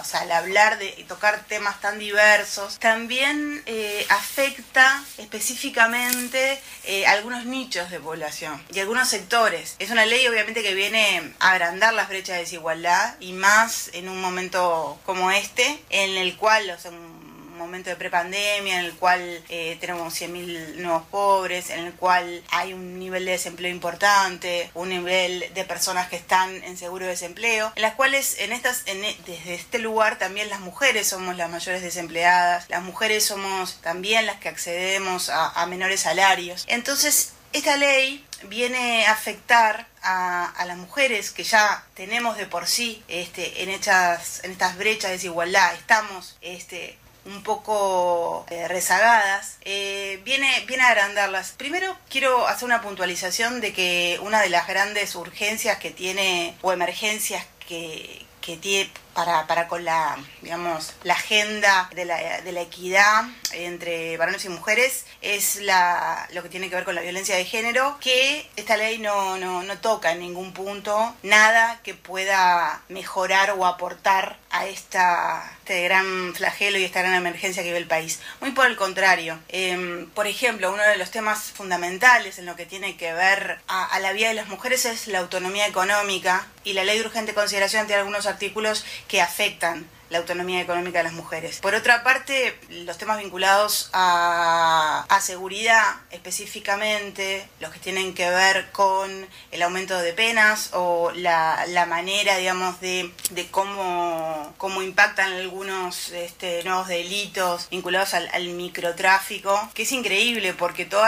O 0.00 0.04
sea, 0.04 0.22
al 0.22 0.32
hablar 0.32 0.78
de 0.80 0.92
y 0.98 1.04
tocar 1.04 1.44
temas 1.46 1.80
tan 1.80 2.00
diversos, 2.00 2.80
también 2.80 3.62
eh, 3.66 4.04
afecta 4.08 5.00
específicamente 5.18 6.60
eh, 6.84 7.06
algunos 7.06 7.44
nichos 7.44 7.88
de 7.90 8.00
población 8.00 8.31
y 8.72 8.78
algunos 8.80 9.08
sectores. 9.08 9.76
Es 9.78 9.90
una 9.90 10.06
ley 10.06 10.26
obviamente 10.26 10.62
que 10.62 10.74
viene 10.74 11.32
a 11.40 11.52
agrandar 11.52 11.94
las 11.94 12.08
brechas 12.08 12.36
de 12.36 12.42
desigualdad 12.42 13.14
y 13.20 13.32
más 13.32 13.90
en 13.92 14.08
un 14.08 14.20
momento 14.20 14.98
como 15.04 15.30
este, 15.30 15.78
en 15.90 16.16
el 16.16 16.36
cual, 16.36 16.76
un 16.86 17.68
momento 17.68 17.90
de 17.90 17.96
prepandemia, 17.96 18.80
en 18.80 18.86
el 18.86 18.94
cual 18.94 19.20
eh, 19.48 19.76
tenemos 19.80 20.20
100.000 20.20 20.76
nuevos 20.76 21.04
pobres, 21.10 21.70
en 21.70 21.80
el 21.86 21.92
cual 21.92 22.42
hay 22.50 22.72
un 22.72 22.98
nivel 22.98 23.24
de 23.24 23.32
desempleo 23.32 23.70
importante, 23.70 24.70
un 24.74 24.88
nivel 24.88 25.48
de 25.54 25.64
personas 25.64 26.08
que 26.08 26.16
están 26.16 26.50
en 26.64 26.76
seguro 26.76 27.04
de 27.04 27.12
desempleo, 27.12 27.72
en 27.76 27.82
las 27.82 27.94
cuales 27.94 28.36
en 28.40 28.50
estas, 28.52 28.82
en, 28.86 29.04
e- 29.04 29.16
desde 29.26 29.54
este 29.54 29.78
lugar 29.78 30.18
también 30.18 30.50
las 30.50 30.58
mujeres 30.60 31.06
somos 31.06 31.36
las 31.36 31.50
mayores 31.50 31.82
desempleadas, 31.82 32.68
las 32.68 32.82
mujeres 32.82 33.24
somos 33.24 33.80
también 33.80 34.26
las 34.26 34.36
que 34.40 34.48
accedemos 34.48 35.28
a 35.30 35.64
menores 35.66 36.00
salarios. 36.00 36.64
Entonces, 36.66 37.32
esta 37.52 37.76
ley 37.76 38.24
viene 38.44 39.06
a 39.06 39.12
afectar 39.12 39.86
a, 40.02 40.64
las 40.66 40.76
mujeres 40.76 41.30
que 41.30 41.44
ya 41.44 41.84
tenemos 41.94 42.36
de 42.36 42.46
por 42.46 42.66
sí 42.66 43.02
este, 43.08 43.62
en, 43.62 43.68
estas, 43.68 44.42
en 44.44 44.52
estas 44.52 44.76
brechas 44.76 45.10
de 45.10 45.16
desigualdad, 45.16 45.74
estamos 45.74 46.36
este, 46.40 46.98
un 47.24 47.42
poco 47.42 48.46
eh, 48.50 48.66
rezagadas, 48.68 49.58
eh, 49.62 50.20
viene, 50.24 50.64
viene 50.66 50.82
a 50.84 50.88
agrandarlas. 50.88 51.52
Primero 51.52 51.96
quiero 52.08 52.46
hacer 52.46 52.64
una 52.64 52.82
puntualización 52.82 53.60
de 53.60 53.72
que 53.72 54.18
una 54.22 54.40
de 54.40 54.48
las 54.48 54.66
grandes 54.66 55.14
urgencias 55.14 55.78
que 55.78 55.90
tiene 55.90 56.56
o 56.62 56.72
emergencias 56.72 57.46
que, 57.68 58.24
que 58.40 58.56
tiene 58.56 58.90
para, 59.14 59.46
para 59.46 59.68
con 59.68 59.84
la, 59.84 60.16
digamos, 60.40 60.94
la 61.02 61.14
agenda 61.14 61.88
de 61.94 62.04
la, 62.04 62.40
de 62.40 62.52
la 62.52 62.60
equidad 62.62 63.24
entre 63.52 64.16
varones 64.16 64.44
y 64.44 64.48
mujeres 64.48 65.04
es 65.20 65.56
la, 65.56 66.28
lo 66.32 66.42
que 66.42 66.48
tiene 66.48 66.68
que 66.68 66.76
ver 66.76 66.84
con 66.84 66.94
la 66.94 67.02
violencia 67.02 67.36
de 67.36 67.44
género, 67.44 67.98
que 68.00 68.48
esta 68.56 68.76
ley 68.76 68.98
no, 68.98 69.38
no, 69.38 69.62
no 69.62 69.78
toca 69.78 70.12
en 70.12 70.20
ningún 70.20 70.52
punto 70.52 71.14
nada 71.22 71.80
que 71.82 71.94
pueda 71.94 72.82
mejorar 72.88 73.52
o 73.56 73.66
aportar 73.66 74.38
a 74.50 74.66
esta, 74.66 75.56
este 75.60 75.84
gran 75.84 76.34
flagelo 76.34 76.78
y 76.78 76.84
esta 76.84 77.00
gran 77.00 77.14
emergencia 77.14 77.62
que 77.62 77.70
vive 77.70 77.78
el 77.78 77.86
país. 77.86 78.20
Muy 78.40 78.50
por 78.50 78.66
el 78.66 78.76
contrario. 78.76 79.38
Em, 79.48 80.08
por 80.10 80.26
ejemplo, 80.26 80.72
uno 80.72 80.82
de 80.82 80.96
los 80.96 81.10
temas 81.10 81.52
fundamentales 81.52 82.38
en 82.38 82.46
lo 82.46 82.54
que 82.54 82.66
tiene 82.66 82.96
que 82.96 83.12
ver 83.12 83.60
a, 83.66 83.86
a 83.86 83.98
la 84.00 84.12
vida 84.12 84.28
de 84.28 84.34
las 84.34 84.48
mujeres 84.48 84.84
es 84.84 85.06
la 85.06 85.20
autonomía 85.20 85.66
económica 85.66 86.46
y 86.64 86.74
la 86.74 86.84
ley 86.84 86.98
de 86.98 87.06
urgente 87.06 87.34
consideración 87.34 87.86
tiene 87.86 88.00
algunos 88.00 88.26
artículos 88.26 88.84
que 89.12 89.20
afectan 89.20 89.86
la 90.12 90.18
autonomía 90.18 90.60
económica 90.60 90.98
de 90.98 91.04
las 91.04 91.14
mujeres. 91.14 91.58
Por 91.60 91.74
otra 91.74 92.04
parte, 92.04 92.56
los 92.68 92.98
temas 92.98 93.18
vinculados 93.18 93.88
a, 93.92 95.06
seguridad 95.22 95.84
específicamente, 96.10 97.48
los 97.60 97.70
que 97.70 97.78
tienen 97.78 98.12
que 98.12 98.28
ver 98.28 98.70
con 98.72 99.26
el 99.52 99.62
aumento 99.62 99.96
de 99.98 100.12
penas 100.12 100.70
o 100.72 101.12
la, 101.14 101.64
la 101.68 101.86
manera, 101.86 102.36
digamos, 102.36 102.80
de, 102.80 103.12
cómo, 103.52 104.52
cómo 104.58 104.82
impactan 104.82 105.32
algunos 105.32 106.10
este, 106.10 106.64
nuevos 106.64 106.88
delitos 106.88 107.68
vinculados 107.70 108.14
al, 108.14 108.42
microtráfico, 108.42 109.70
que 109.74 109.84
es 109.84 109.92
increíble 109.92 110.52
porque 110.52 110.84
todo 110.84 111.04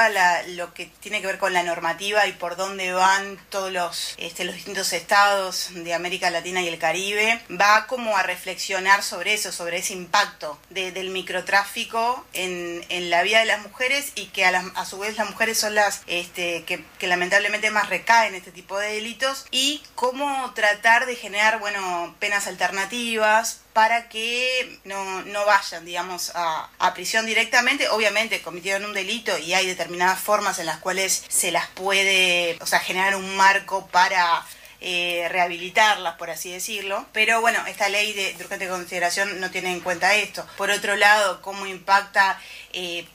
lo 0.54 0.72
que 0.72 0.86
tiene 1.00 1.20
que 1.20 1.26
ver 1.26 1.38
con 1.38 1.52
la 1.52 1.64
normativa 1.64 2.26
y 2.26 2.32
por 2.32 2.56
dónde 2.56 2.92
van 2.92 3.36
todos 3.50 3.72
los, 3.72 4.14
este, 4.16 4.44
los 4.44 4.54
distintos 4.54 4.92
estados 4.92 5.70
de 5.74 5.92
América 5.92 6.30
Latina 6.30 6.62
y 6.62 6.68
el 6.68 6.78
Caribe, 6.78 7.40
va 7.50 7.86
como 7.86 8.16
a 8.16 8.22
reflexionar 8.22 8.93
sobre 9.02 9.34
eso, 9.34 9.52
sobre 9.52 9.78
ese 9.78 9.92
impacto 9.92 10.58
de, 10.70 10.92
del 10.92 11.10
microtráfico 11.10 12.24
en, 12.32 12.84
en, 12.88 13.10
la 13.10 13.22
vida 13.22 13.40
de 13.40 13.46
las 13.46 13.62
mujeres 13.62 14.12
y 14.14 14.26
que 14.26 14.44
a, 14.44 14.50
la, 14.50 14.64
a 14.74 14.84
su 14.84 14.98
vez 14.98 15.16
las 15.16 15.28
mujeres 15.28 15.58
son 15.58 15.74
las 15.74 16.02
este, 16.06 16.64
que, 16.64 16.84
lamentablemente 17.06 17.70
más 17.70 17.90
recaen 17.90 18.30
en 18.30 18.36
este 18.36 18.50
tipo 18.50 18.78
de 18.78 18.94
delitos 18.94 19.46
y 19.50 19.82
cómo 19.94 20.52
tratar 20.54 21.06
de 21.06 21.16
generar 21.16 21.58
bueno 21.58 22.14
penas 22.18 22.46
alternativas 22.46 23.60
para 23.72 24.08
que 24.08 24.78
no, 24.84 25.22
no 25.22 25.44
vayan, 25.44 25.84
digamos, 25.84 26.30
a, 26.34 26.70
a, 26.78 26.94
prisión 26.94 27.26
directamente. 27.26 27.88
Obviamente 27.88 28.40
cometieron 28.40 28.84
un 28.84 28.94
delito 28.94 29.36
y 29.36 29.52
hay 29.52 29.66
determinadas 29.66 30.20
formas 30.20 30.60
en 30.60 30.66
las 30.66 30.78
cuales 30.78 31.24
se 31.28 31.50
las 31.50 31.66
puede, 31.70 32.56
o 32.60 32.66
sea, 32.66 32.78
generar 32.78 33.16
un 33.16 33.36
marco 33.36 33.88
para 33.88 34.44
eh, 34.80 35.26
rehabilitarlas, 35.30 36.14
por 36.16 36.30
así 36.30 36.50
decirlo. 36.52 37.06
Pero 37.12 37.40
bueno, 37.40 37.58
esta 37.66 37.88
ley 37.88 38.12
de, 38.12 38.34
de, 38.34 38.44
urgente 38.44 38.68
consideración 38.68 39.40
no 39.40 39.50
tiene 39.50 39.72
en 39.72 39.80
cuenta 39.80 40.14
esto. 40.14 40.46
Por 40.56 40.70
otro 40.70 40.96
lado, 40.96 41.40
cómo 41.42 41.66
impacta 41.66 42.40
eh, 42.74 43.06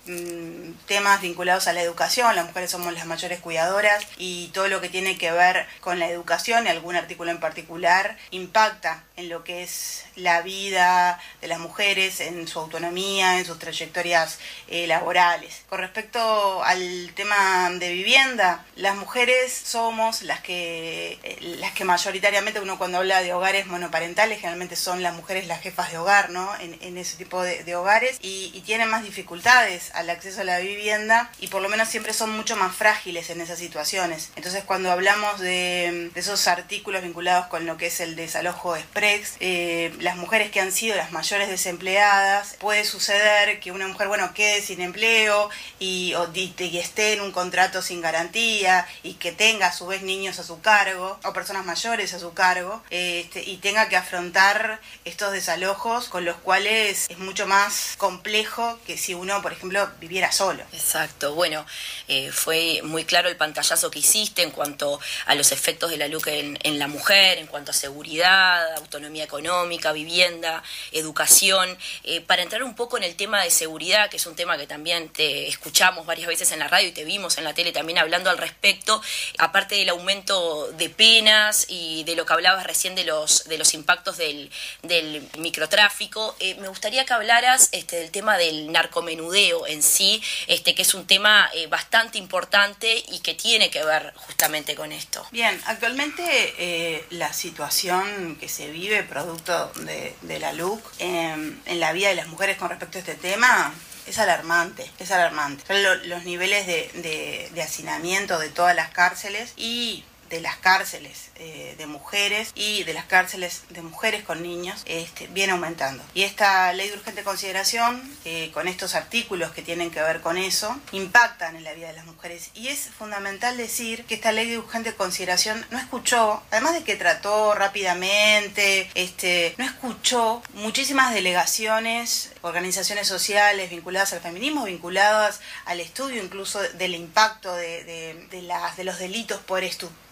temas 0.87 1.21
vinculados 1.21 1.67
a 1.67 1.73
la 1.73 1.81
educación. 1.81 2.35
Las 2.35 2.45
mujeres 2.45 2.71
somos 2.71 2.93
las 2.93 3.05
mayores 3.05 3.39
cuidadoras 3.39 4.05
y 4.17 4.47
todo 4.53 4.69
lo 4.69 4.79
que 4.79 4.87
tiene 4.87 5.17
que 5.17 5.31
ver 5.31 5.67
con 5.81 5.99
la 5.99 6.09
educación, 6.09 6.67
algún 6.67 6.95
artículo 6.95 7.31
en 7.31 7.39
particular, 7.39 8.17
impacta 8.31 9.03
en 9.17 9.27
lo 9.27 9.43
que 9.43 9.63
es 9.63 10.05
la 10.15 10.41
vida 10.41 11.19
de 11.41 11.47
las 11.47 11.59
mujeres, 11.59 12.21
en 12.21 12.47
su 12.47 12.59
autonomía, 12.59 13.37
en 13.37 13.45
sus 13.45 13.59
trayectorias 13.59 14.39
eh, 14.69 14.87
laborales. 14.87 15.63
Con 15.67 15.79
respecto 15.79 16.63
al 16.63 17.11
tema 17.15 17.69
de 17.71 17.91
vivienda, 17.91 18.65
las 18.75 18.95
mujeres 18.95 19.51
somos 19.51 20.21
las 20.21 20.39
que, 20.39 21.19
eh, 21.23 21.37
las 21.59 21.73
que 21.73 21.83
mayoritariamente 21.83 22.61
uno 22.61 22.77
cuando 22.77 22.99
habla 22.99 23.21
de 23.21 23.33
hogares 23.33 23.67
monoparentales, 23.67 24.39
generalmente 24.39 24.77
son 24.77 25.03
las 25.03 25.15
mujeres 25.15 25.47
las 25.47 25.61
jefas 25.61 25.91
de 25.91 25.97
hogar, 25.97 26.29
¿no? 26.29 26.49
En, 26.59 26.97
ese 26.97 27.17
tipo 27.17 27.41
de, 27.43 27.63
de 27.63 27.75
hogares 27.75 28.17
y, 28.21 28.51
y, 28.53 28.61
tienen 28.61 28.89
más 28.89 29.03
dificultades 29.03 29.48
al 29.49 30.09
acceso 30.09 30.41
a 30.41 30.43
la 30.43 30.59
vivienda 30.59 31.31
y 31.39 31.47
por 31.47 31.61
lo 31.61 31.69
menos 31.69 31.89
siempre 31.89 32.13
son 32.13 32.35
mucho 32.35 32.55
más 32.55 32.75
frágiles 32.75 33.29
en 33.29 33.41
esas 33.41 33.57
situaciones. 33.57 34.29
Entonces 34.35 34.63
cuando 34.63 34.91
hablamos 34.91 35.39
de, 35.39 36.11
esos 36.15 36.47
artículos 36.47 37.01
vinculados 37.01 37.47
con 37.47 37.65
lo 37.65 37.77
que 37.77 37.87
es 37.87 37.99
el 37.99 38.15
desalojo 38.15 38.75
express, 38.75 39.37
eh, 39.39 39.91
las 39.99 40.17
mujeres 40.17 40.51
que 40.51 40.59
han 40.59 40.71
sido 40.71 40.95
las 40.95 41.11
mayores 41.11 41.49
desempleadas, 41.49 42.55
puede 42.59 42.83
suceder 42.83 43.59
que 43.59 43.71
una 43.71 43.87
mujer, 43.87 44.07
bueno, 44.07 44.33
quede 44.33 44.61
sin 44.61 44.81
empleo 44.81 45.49
y, 45.79 46.13
o, 46.13 46.29
esté 46.33 47.13
en 47.13 47.21
un 47.21 47.31
contrato 47.31 47.81
sin 47.81 48.01
garantía 48.01 48.87
y 49.03 49.15
que 49.15 49.31
tenga 49.31 49.67
a 49.67 49.73
su 49.73 49.87
vez 49.87 50.03
niños 50.03 50.39
a 50.39 50.43
su 50.43 50.61
cargo 50.61 51.19
o 51.23 51.33
personas 51.33 51.65
mayores 51.65 52.13
a 52.13 52.19
su 52.19 52.33
cargo 52.33 52.83
este, 52.89 53.43
y 53.43 53.57
tenga 53.57 53.89
que 53.89 53.97
afrontar 53.97 54.79
estos 55.05 55.31
desalojos 55.31 56.09
con 56.09 56.25
los 56.25 56.37
cuales 56.37 57.07
es 57.09 57.17
mucho 57.17 57.47
más 57.47 57.95
complejo 57.97 58.77
que 58.85 58.97
si 58.97 59.13
uno, 59.13 59.38
por 59.41 59.53
ejemplo, 59.53 59.89
viviera 59.99 60.31
solo. 60.31 60.63
Exacto, 60.73 61.33
bueno, 61.33 61.65
eh, 62.07 62.31
fue 62.31 62.81
muy 62.83 63.05
claro 63.05 63.29
el 63.29 63.35
pantallazo 63.35 63.91
que 63.91 63.99
hiciste 63.99 64.41
en 64.41 64.51
cuanto 64.51 64.99
a 65.25 65.35
los 65.35 65.51
efectos 65.51 65.89
de 65.89 65.97
la 65.97 66.07
LUC 66.07 66.27
en, 66.27 66.79
la 66.79 66.87
mujer, 66.87 67.37
en 67.37 67.47
cuanto 67.47 67.71
a 67.71 67.73
seguridad, 67.73 68.75
autonomía 68.77 69.23
económica, 69.23 69.91
vivienda, 69.91 70.63
educación, 70.91 71.77
eh, 72.03 72.21
para 72.21 72.41
entrar 72.41 72.63
un 72.63 72.75
poco 72.75 72.97
en 72.97 73.03
el 73.03 73.15
tema 73.15 73.43
de 73.43 73.51
seguridad, 73.51 74.09
que 74.09 74.17
es 74.17 74.25
un 74.25 74.35
tema 74.35 74.57
que 74.57 74.67
también 74.67 75.09
te 75.09 75.47
escuchamos 75.47 76.05
varias 76.05 76.27
veces 76.27 76.51
en 76.51 76.59
la 76.59 76.67
radio 76.67 76.89
y 76.89 76.91
te 76.91 77.03
vimos 77.03 77.37
en 77.37 77.43
la 77.43 77.53
tele 77.53 77.71
también 77.71 77.97
hablando 77.97 78.29
al 78.29 78.37
respecto, 78.37 79.01
aparte 79.37 79.75
del 79.75 79.89
aumento 79.89 80.71
de 80.73 80.89
penas 80.89 81.65
y 81.67 82.03
de 82.03 82.15
lo 82.15 82.25
que 82.25 82.33
hablabas 82.33 82.65
recién 82.65 82.95
de 82.95 83.03
los, 83.03 83.45
de 83.45 83.57
los 83.57 83.73
impactos 83.73 84.17
del, 84.17 84.51
del 84.83 85.27
microtráfico, 85.37 86.35
eh, 86.39 86.55
me 86.55 86.67
gustaría 86.67 87.05
que 87.05 87.13
hablaras 87.13 87.69
este, 87.71 87.97
del 87.97 88.11
tema 88.11 88.37
del 88.37 88.71
narcomenudeo 88.71 89.28
en 89.35 89.83
sí, 89.83 90.21
este, 90.47 90.75
que 90.75 90.81
es 90.81 90.93
un 90.93 91.05
tema 91.05 91.49
eh, 91.53 91.67
bastante 91.67 92.17
importante 92.17 93.03
y 93.09 93.19
que 93.19 93.33
tiene 93.33 93.69
que 93.69 93.83
ver 93.83 94.13
justamente 94.15 94.75
con 94.75 94.91
esto. 94.91 95.25
Bien, 95.31 95.59
actualmente 95.65 96.23
eh, 96.57 97.05
la 97.11 97.33
situación 97.33 98.37
que 98.39 98.49
se 98.49 98.69
vive 98.69 99.03
producto 99.03 99.71
de, 99.75 100.39
la 100.39 100.53
LUC 100.53 100.81
en, 100.99 101.61
en 101.65 101.79
la 101.79 101.91
vida 101.91 102.09
de 102.09 102.15
las 102.15 102.27
mujeres 102.27 102.57
con 102.57 102.69
respecto 102.69 102.97
a 102.97 103.01
este 103.01 103.15
tema 103.15 103.73
es 104.09 104.17
alarmante, 104.17 104.89
es 104.99 105.11
alarmante. 105.11 105.63
Los 106.05 106.25
niveles 106.25 106.65
de, 106.65 107.49
de, 107.53 107.61
hacinamiento 107.61 108.39
de 108.39 108.49
todas 108.49 108.75
las 108.75 108.89
cárceles 108.89 109.53
y 109.55 110.03
de 110.29 110.41
las 110.41 110.57
cárceles 110.57 111.29
eh, 111.35 111.75
de 111.77 111.87
mujeres 111.87 112.51
y 112.55 112.83
de 112.83 112.93
las 112.93 113.05
cárceles 113.05 113.63
de 113.69 113.81
mujeres 113.81 114.23
con 114.23 114.41
niños 114.41 114.81
este, 114.85 115.27
viene 115.27 115.53
aumentando. 115.53 116.03
Y 116.13 116.23
esta 116.23 116.71
ley 116.73 116.89
de 116.89 116.95
urgente 116.95 117.23
consideración, 117.23 118.01
eh, 118.25 118.51
con 118.53 118.67
estos 118.67 118.95
artículos 118.95 119.51
que 119.51 119.61
tienen 119.61 119.91
que 119.91 120.01
ver 120.01 120.21
con 120.21 120.37
eso, 120.37 120.75
impactan 120.91 121.55
en 121.55 121.63
la 121.63 121.73
vida 121.73 121.87
de 121.87 121.93
las 121.93 122.05
mujeres. 122.05 122.51
Y 122.53 122.67
es 122.67 122.89
fundamental 122.97 123.57
decir 123.57 124.05
que 124.05 124.15
esta 124.15 124.31
ley 124.31 124.49
de 124.49 124.59
urgente 124.59 124.93
consideración 124.93 125.65
no 125.71 125.79
escuchó, 125.79 126.43
además 126.51 126.73
de 126.73 126.83
que 126.83 126.95
trató 126.95 127.55
rápidamente, 127.55 128.89
este, 128.95 129.55
no 129.57 129.65
escuchó 129.65 130.41
muchísimas 130.53 131.13
delegaciones, 131.13 132.31
organizaciones 132.41 133.07
sociales 133.07 133.69
vinculadas 133.69 134.13
al 134.13 134.21
feminismo, 134.21 134.65
vinculadas 134.65 135.39
al 135.65 135.79
estudio 135.79 136.23
incluso 136.23 136.59
del 136.59 136.95
impacto 136.95 137.53
de, 137.55 137.83
de, 137.83 138.41
de, 138.41 138.83
los 138.83 138.99
delitos 138.99 139.39
por 139.41 139.63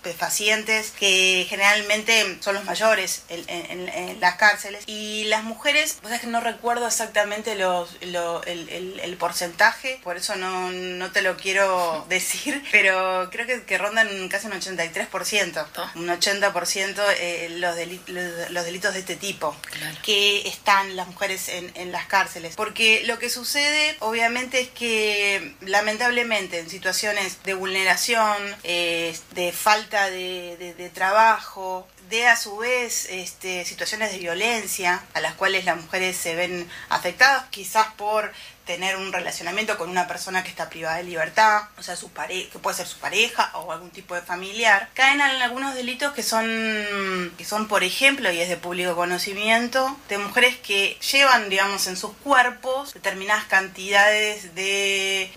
estupefacientes 0.08 0.92
que 0.92 1.46
generalmente 1.50 2.38
son 2.42 2.56
los 2.56 2.66
mayores 2.66 3.24
en, 3.30 3.44
en, 3.48 3.90
en, 3.90 4.20
las 4.20 4.36
cárceles 4.36 4.84
y 4.88 5.26
las 5.26 5.44
mujeres, 5.44 5.98
pues 6.02 6.14
es 6.14 6.22
que 6.22 6.28
no 6.28 6.40
recuerdo 6.40 6.88
exactamente 6.88 7.56
los, 7.56 7.96
lo, 8.02 8.44
el, 8.44 8.70
el, 8.70 9.00
el, 9.00 9.18
porcentaje, 9.18 10.00
por 10.04 10.18
eso 10.18 10.36
no, 10.36 10.72
no, 10.72 11.12
te 11.12 11.22
lo 11.22 11.38
quiero 11.38 12.06
decir, 12.10 12.64
pero 12.72 13.30
creo 13.32 13.46
que, 13.46 13.64
que 13.64 13.78
rondan 13.78 14.30
casi 14.30 14.48
un 14.48 14.54
83%, 14.54 15.66
oh. 15.78 16.00
un 16.00 16.08
80% 16.08 17.04
eh, 17.20 17.48
los, 17.58 17.76
delitos, 17.76 18.16
los 18.50 18.66
delitos 18.66 18.94
de 18.94 19.00
este 19.00 19.16
tipo 19.16 19.56
claro. 19.72 19.98
que 20.04 20.48
están 20.48 20.96
las 20.96 21.08
mujeres 21.08 21.50
en, 21.50 21.72
en 21.76 21.92
las 21.92 22.06
cárceles, 22.08 22.56
porque 22.56 23.04
lo 23.06 23.20
que 23.20 23.30
sucede 23.30 23.96
obviamente 24.00 24.62
es 24.62 24.70
que 24.70 25.56
lamentablemente 25.62 26.60
en 26.60 26.70
situaciones 26.70 27.44
de 27.44 27.54
vulneración, 27.54 28.38
eh, 28.64 29.18
de 29.34 29.52
falta 29.52 29.97
de, 30.06 30.76
de, 30.78 30.90
trabajo, 30.90 31.88
de 32.10 32.28
a 32.28 32.36
su 32.36 32.58
vez 32.58 33.08
este, 33.10 33.66
situaciones 33.66 34.12
de 34.12 34.20
violencia 34.20 35.04
a 35.14 35.22
las 35.22 35.34
cuales 35.34 35.66
las 35.66 35.78
mujeres 35.78 36.16
se 36.16 36.36
ven 36.36 36.70
afectadas, 36.90 37.46
quizás 37.50 37.88
por 37.96 38.32
tener 38.68 38.98
un 38.98 39.12
relacionamiento 39.12 39.78
con 39.78 39.90
una 39.90 40.08
persona 40.08 40.44
que 40.44 40.50
está 40.50 40.70
privada 40.70 40.98
de 40.98 41.04
libertad, 41.04 41.64
o 41.78 41.82
sea, 41.82 41.96
su 41.96 42.10
pare 42.10 42.50
que 42.50 42.60
puede 42.60 42.78
ser 42.78 42.86
su 42.86 43.00
pareja 43.00 43.50
o 43.54 43.72
algún 43.72 43.90
tipo 43.90 44.14
de 44.14 44.22
familiar, 44.22 44.90
caen 44.94 45.22
en 45.22 45.42
algunos 45.42 45.74
delitos 45.74 46.14
que 46.14 46.22
son, 46.22 47.34
que 47.38 47.46
son, 47.46 47.68
por 47.68 47.84
ejemplo, 47.84 48.32
y 48.32 48.40
es 48.40 48.50
de 48.50 48.58
público 48.58 48.96
conocimiento, 48.96 49.98
de 50.10 50.18
mujeres 50.20 50.58
que 50.58 50.98
llevan, 51.12 51.50
digamos, 51.50 51.88
en 51.88 51.98
sus 51.98 52.12
cuerpos 52.18 52.94
determinadas 52.94 53.46
cantidades 53.46 54.54
de, 54.54 55.32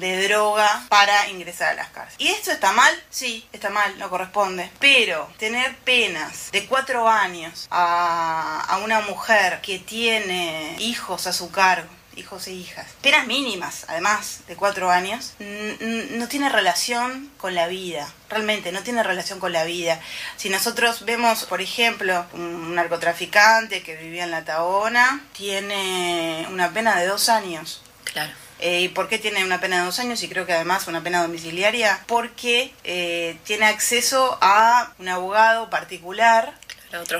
de 0.00 0.28
droga 0.28 0.84
para 0.88 1.28
ingresar 1.28 1.70
a 1.70 1.74
las 1.74 1.88
cárceles. 1.90 2.16
¿Y 2.18 2.28
esto 2.28 2.50
está 2.50 2.72
mal? 2.72 2.92
Sí, 3.08 3.48
está 3.52 3.70
mal, 3.70 3.98
no 3.98 4.10
corresponde. 4.10 4.70
Pero 4.80 5.30
tener 5.38 5.76
penas 5.78 6.50
de 6.50 6.66
cuatro 6.66 7.08
años 7.08 7.68
a, 7.70 8.60
a 8.68 8.78
una 8.78 9.00
mujer 9.02 9.60
que 9.62 9.78
tiene 9.78 10.76
hijos 10.80 11.26
a 11.26 11.32
su 11.32 11.50
cargo, 11.50 11.88
hijos 12.18 12.46
e 12.48 12.52
hijas. 12.52 12.86
Penas 13.00 13.26
mínimas, 13.26 13.84
además 13.88 14.40
de 14.46 14.56
cuatro 14.56 14.90
años, 14.90 15.34
no 15.38 16.28
tiene 16.28 16.48
relación 16.48 17.30
con 17.38 17.54
la 17.54 17.66
vida. 17.68 18.12
Realmente 18.28 18.72
no 18.72 18.82
tiene 18.82 19.02
relación 19.02 19.40
con 19.40 19.52
la 19.52 19.64
vida. 19.64 20.00
Si 20.36 20.48
nosotros 20.50 21.04
vemos, 21.04 21.44
por 21.44 21.60
ejemplo, 21.60 22.26
un 22.32 22.74
narcotraficante 22.74 23.82
que 23.82 23.96
vivía 23.96 24.24
en 24.24 24.30
la 24.30 24.44
Taona, 24.44 25.22
tiene 25.32 26.46
una 26.50 26.72
pena 26.72 26.98
de 27.00 27.06
dos 27.06 27.28
años. 27.28 27.82
Claro. 28.04 28.32
Eh, 28.60 28.80
¿Y 28.80 28.88
por 28.88 29.08
qué 29.08 29.18
tiene 29.18 29.44
una 29.44 29.60
pena 29.60 29.78
de 29.78 29.84
dos 29.84 29.98
años? 30.00 30.22
Y 30.22 30.28
creo 30.28 30.44
que 30.44 30.52
además 30.52 30.88
una 30.88 31.02
pena 31.02 31.22
domiciliaria. 31.22 32.00
Porque 32.06 32.74
eh, 32.84 33.38
tiene 33.44 33.66
acceso 33.66 34.36
a 34.40 34.92
un 34.98 35.08
abogado 35.08 35.70
particular 35.70 36.54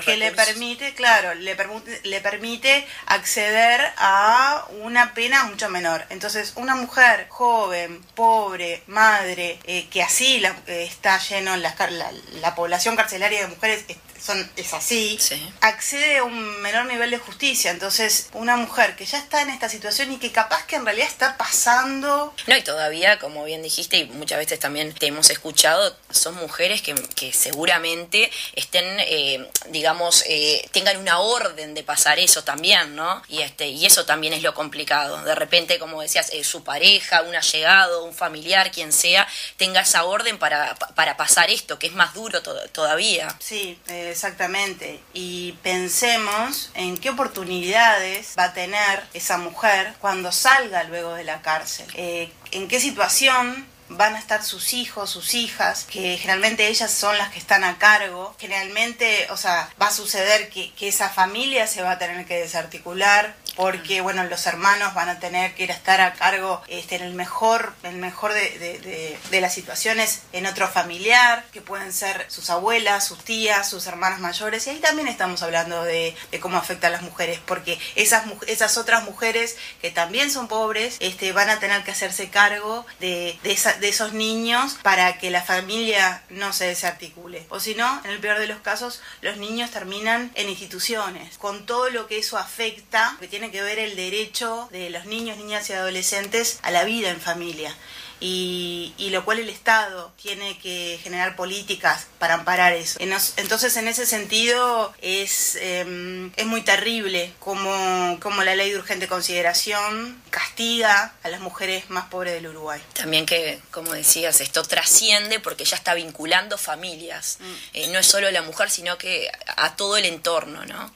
que 0.03 0.17
le 0.17 0.31
permite, 0.31 0.93
claro, 0.93 1.35
le 1.35 1.55
le 2.03 2.21
permite 2.21 2.87
acceder 3.05 3.81
a 3.97 4.65
una 4.81 5.13
pena 5.13 5.43
mucho 5.43 5.69
menor. 5.69 6.05
Entonces, 6.09 6.53
una 6.55 6.75
mujer 6.75 7.27
joven, 7.29 8.01
pobre, 8.15 8.83
madre, 8.87 9.59
eh, 9.65 9.87
que 9.89 10.01
así 10.01 10.39
la, 10.39 10.55
eh, 10.67 10.83
está 10.83 11.19
lleno 11.19 11.55
la, 11.57 11.75
la, 11.91 12.11
la 12.41 12.55
población 12.55 12.95
carcelaria 12.95 13.41
de 13.41 13.47
mujeres 13.47 13.85
son, 14.21 14.49
es 14.55 14.73
así, 14.73 15.17
accede 15.61 16.17
a 16.17 16.23
un 16.23 16.61
menor 16.61 16.85
nivel 16.85 17.11
de 17.11 17.17
justicia. 17.17 17.71
Entonces, 17.71 18.29
una 18.33 18.57
mujer 18.57 18.95
que 18.95 19.05
ya 19.05 19.17
está 19.17 19.41
en 19.41 19.49
esta 19.49 19.69
situación 19.69 20.11
y 20.11 20.17
que 20.17 20.31
capaz 20.31 20.65
que 20.65 20.75
en 20.75 20.85
realidad 20.85 21.07
está 21.07 21.37
pasando... 21.37 22.33
No, 22.47 22.57
y 22.57 22.61
todavía, 22.61 23.19
como 23.19 23.43
bien 23.45 23.63
dijiste, 23.63 23.97
y 23.97 24.05
muchas 24.05 24.39
veces 24.39 24.59
también 24.59 24.93
te 24.93 25.07
hemos 25.07 25.29
escuchado, 25.29 25.95
son 26.09 26.35
mujeres 26.35 26.81
que, 26.81 26.95
que 27.15 27.33
seguramente 27.33 28.31
estén, 28.53 28.85
eh, 28.99 29.47
digamos, 29.69 30.23
eh, 30.27 30.67
tengan 30.71 30.97
una 30.97 31.19
orden 31.19 31.73
de 31.73 31.83
pasar 31.83 32.19
eso 32.19 32.43
también, 32.43 32.95
¿no? 32.95 33.21
Y, 33.27 33.41
este, 33.41 33.67
y 33.67 33.85
eso 33.85 34.05
también 34.05 34.33
es 34.33 34.43
lo 34.43 34.53
complicado. 34.53 35.21
De 35.23 35.35
repente, 35.35 35.79
como 35.79 36.01
decías, 36.01 36.29
eh, 36.31 36.43
su 36.43 36.63
pareja, 36.63 37.21
un 37.21 37.35
allegado, 37.35 38.03
un 38.03 38.13
familiar, 38.13 38.71
quien 38.71 38.91
sea, 38.91 39.27
tenga 39.57 39.81
esa 39.81 40.03
orden 40.03 40.37
para, 40.37 40.75
para 40.75 41.17
pasar 41.17 41.49
esto, 41.49 41.79
que 41.79 41.87
es 41.87 41.93
más 41.93 42.13
duro 42.13 42.41
todavía. 42.41 43.35
Sí, 43.39 43.79
Exactamente. 44.11 44.99
Y 45.13 45.53
pensemos 45.63 46.71
en 46.73 46.97
qué 46.97 47.09
oportunidades 47.09 48.33
va 48.37 48.45
a 48.45 48.53
tener 48.53 49.03
esa 49.13 49.37
mujer 49.37 49.93
cuando 49.99 50.31
salga 50.31 50.83
luego 50.83 51.13
de 51.13 51.23
la 51.23 51.41
cárcel. 51.41 51.87
Eh, 51.95 52.31
en 52.51 52.67
qué 52.67 52.79
situación 52.79 53.67
van 53.89 54.15
a 54.15 54.19
estar 54.19 54.43
sus 54.43 54.73
hijos, 54.73 55.09
sus 55.09 55.33
hijas, 55.33 55.85
que 55.89 56.17
generalmente 56.17 56.67
ellas 56.67 56.91
son 56.91 57.17
las 57.17 57.29
que 57.29 57.39
están 57.39 57.63
a 57.63 57.77
cargo. 57.77 58.35
Generalmente, 58.39 59.27
o 59.31 59.37
sea, 59.37 59.69
va 59.81 59.87
a 59.87 59.91
suceder 59.91 60.49
que, 60.49 60.71
que 60.73 60.87
esa 60.87 61.09
familia 61.09 61.67
se 61.67 61.81
va 61.81 61.91
a 61.91 61.99
tener 61.99 62.25
que 62.25 62.39
desarticular, 62.39 63.35
porque 63.59 63.99
bueno, 63.99 64.23
los 64.23 64.47
hermanos 64.47 64.93
van 64.93 65.09
a 65.09 65.19
tener 65.19 65.53
que 65.53 65.65
ir 65.65 65.71
a 65.73 65.75
estar 65.75 65.99
a 65.99 66.13
cargo 66.13 66.61
este, 66.69 66.95
en 66.95 67.01
el 67.01 67.13
mejor, 67.13 67.73
el 67.83 67.97
mejor 67.97 68.31
de, 68.31 69.19
las 69.31 69.53
situaciones 69.53 70.21
en 70.31 70.45
otro 70.45 70.65
familiar, 70.69 71.45
que 71.51 71.59
pueden 71.59 71.91
ser 71.91 72.25
sus 72.29 72.49
abuelas, 72.49 73.05
sus 73.05 73.21
tías, 73.21 73.69
sus 73.69 73.85
hermanas 73.85 74.21
mayores, 74.21 74.65
y 74.65 74.69
ahí 74.69 74.79
también 74.79 75.09
estamos 75.09 75.43
hablando 75.43 75.83
de, 75.83 76.15
cómo 76.39 76.57
afecta 76.57 76.87
a 76.87 76.89
las 76.89 77.01
mujeres, 77.01 77.41
porque 77.45 77.77
esas, 77.95 78.23
esas 78.47 78.77
otras 78.77 79.03
mujeres 79.03 79.57
que 79.81 79.91
también 79.91 80.31
son 80.31 80.47
pobres, 80.47 80.95
este, 81.01 81.33
van 81.33 81.49
a 81.49 81.59
tener 81.59 81.83
que 81.83 81.91
hacerse 81.91 82.29
cargo 82.29 82.85
de, 83.01 83.37
de 83.43 83.89
esos 83.89 84.13
niños 84.13 84.77
para 84.83 85.17
que 85.17 85.31
la 85.31 85.41
familia 85.41 86.23
no 86.29 86.53
se 86.53 86.67
desarticule. 86.67 87.45
O 87.49 87.59
si 87.59 87.75
no, 87.75 88.01
en 88.05 88.11
el 88.11 88.19
peor 88.19 88.39
de 88.39 88.47
los 88.47 88.61
casos, 88.61 89.01
los 89.19 89.35
niños 89.35 89.69
terminan 89.71 90.31
en 90.35 90.47
instituciones, 90.47 91.37
con 91.37 91.65
todo 91.65 91.89
lo 91.89 92.07
que 92.07 92.19
eso 92.19 92.37
afecta, 92.37 93.17
que 93.19 93.27
tiene 93.49 93.51
que 93.51 93.75
ver 93.75 93.79
el 93.79 93.95
derecho 93.95 94.67
de 94.71 94.89
los 94.89 95.05
niños, 95.05 95.37
niñas 95.37 95.69
y 95.69 95.73
adolescentes 95.73 96.59
a 96.61 96.71
la 96.71 96.83
vida 96.83 97.09
en 97.09 97.19
familia 97.19 97.75
y, 98.21 99.09
lo 99.11 99.25
cual 99.25 99.39
el 99.39 99.49
Estado 99.49 100.11
tiene 100.21 100.57
que 100.59 100.99
generar 101.01 101.35
políticas 101.35 102.07
para 102.19 102.35
amparar 102.35 102.73
eso. 102.73 102.99
Entonces, 103.37 103.75
en 103.77 103.87
ese 103.87 104.05
sentido, 104.05 104.93
es, 105.01 105.57
em, 105.61 106.31
es 106.35 106.45
muy 106.45 106.61
terrible 106.61 107.33
como, 107.39 108.17
como 108.19 108.43
la 108.43 108.55
ley 108.55 108.71
de 108.71 108.77
urgente 108.77 109.07
consideración 109.07 110.21
castiga 110.29 111.13
a 111.23 111.29
las 111.29 111.39
mujeres 111.39 111.89
más 111.89 112.05
pobres 112.07 112.33
del 112.33 112.47
Uruguay. 112.47 112.81
También 112.93 113.25
que, 113.25 113.59
como 113.71 113.93
decías, 113.93 114.41
esto 114.41 114.63
trasciende 114.63 115.39
porque 115.39 115.65
ya 115.65 115.77
está 115.77 115.93
vinculando 115.93 116.57
familias. 116.57 117.37
Mm. 117.39 117.53
Eh, 117.73 117.87
no 117.87 117.99
es 117.99 118.05
solo 118.05 118.29
la 118.31 118.41
mujer, 118.41 118.69
sino 118.69 118.97
que 118.97 119.31
a 119.55 119.75
todo 119.75 119.97
el 119.97 120.05
entorno, 120.05 120.65
¿no? 120.65 120.91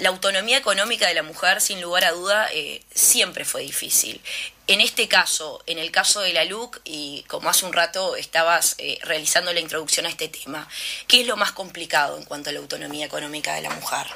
La 0.00 0.08
autonomía 0.08 0.58
económica 0.58 1.06
de 1.06 1.14
la 1.14 1.22
mujer, 1.22 1.60
sin 1.60 1.80
lugar 1.80 2.04
a 2.04 2.12
duda, 2.12 2.48
eh, 2.52 2.82
siempre 2.94 3.44
fue 3.44 3.62
difícil. 3.62 4.20
En 4.66 4.80
este 4.80 5.08
caso, 5.08 5.62
en 5.66 5.78
el 5.78 5.90
caso 5.90 6.20
de 6.20 6.32
la 6.32 6.44
LUC, 6.44 6.80
y 6.84 7.24
como 7.26 7.50
hace 7.50 7.66
un 7.66 7.72
rato 7.72 8.14
estabas 8.16 8.76
eh, 8.78 8.98
realizando 9.02 9.52
la 9.52 9.60
introducción 9.60 10.06
a 10.06 10.08
este 10.08 10.28
tema, 10.28 10.68
¿qué 11.08 11.22
es 11.22 11.26
lo 11.26 11.36
más 11.36 11.52
complicado 11.52 12.16
en 12.16 12.24
cuanto 12.24 12.50
a 12.50 12.52
la 12.52 12.60
autonomía 12.60 13.04
económica 13.04 13.54
de 13.54 13.62
la 13.62 13.70
mujer? 13.70 14.06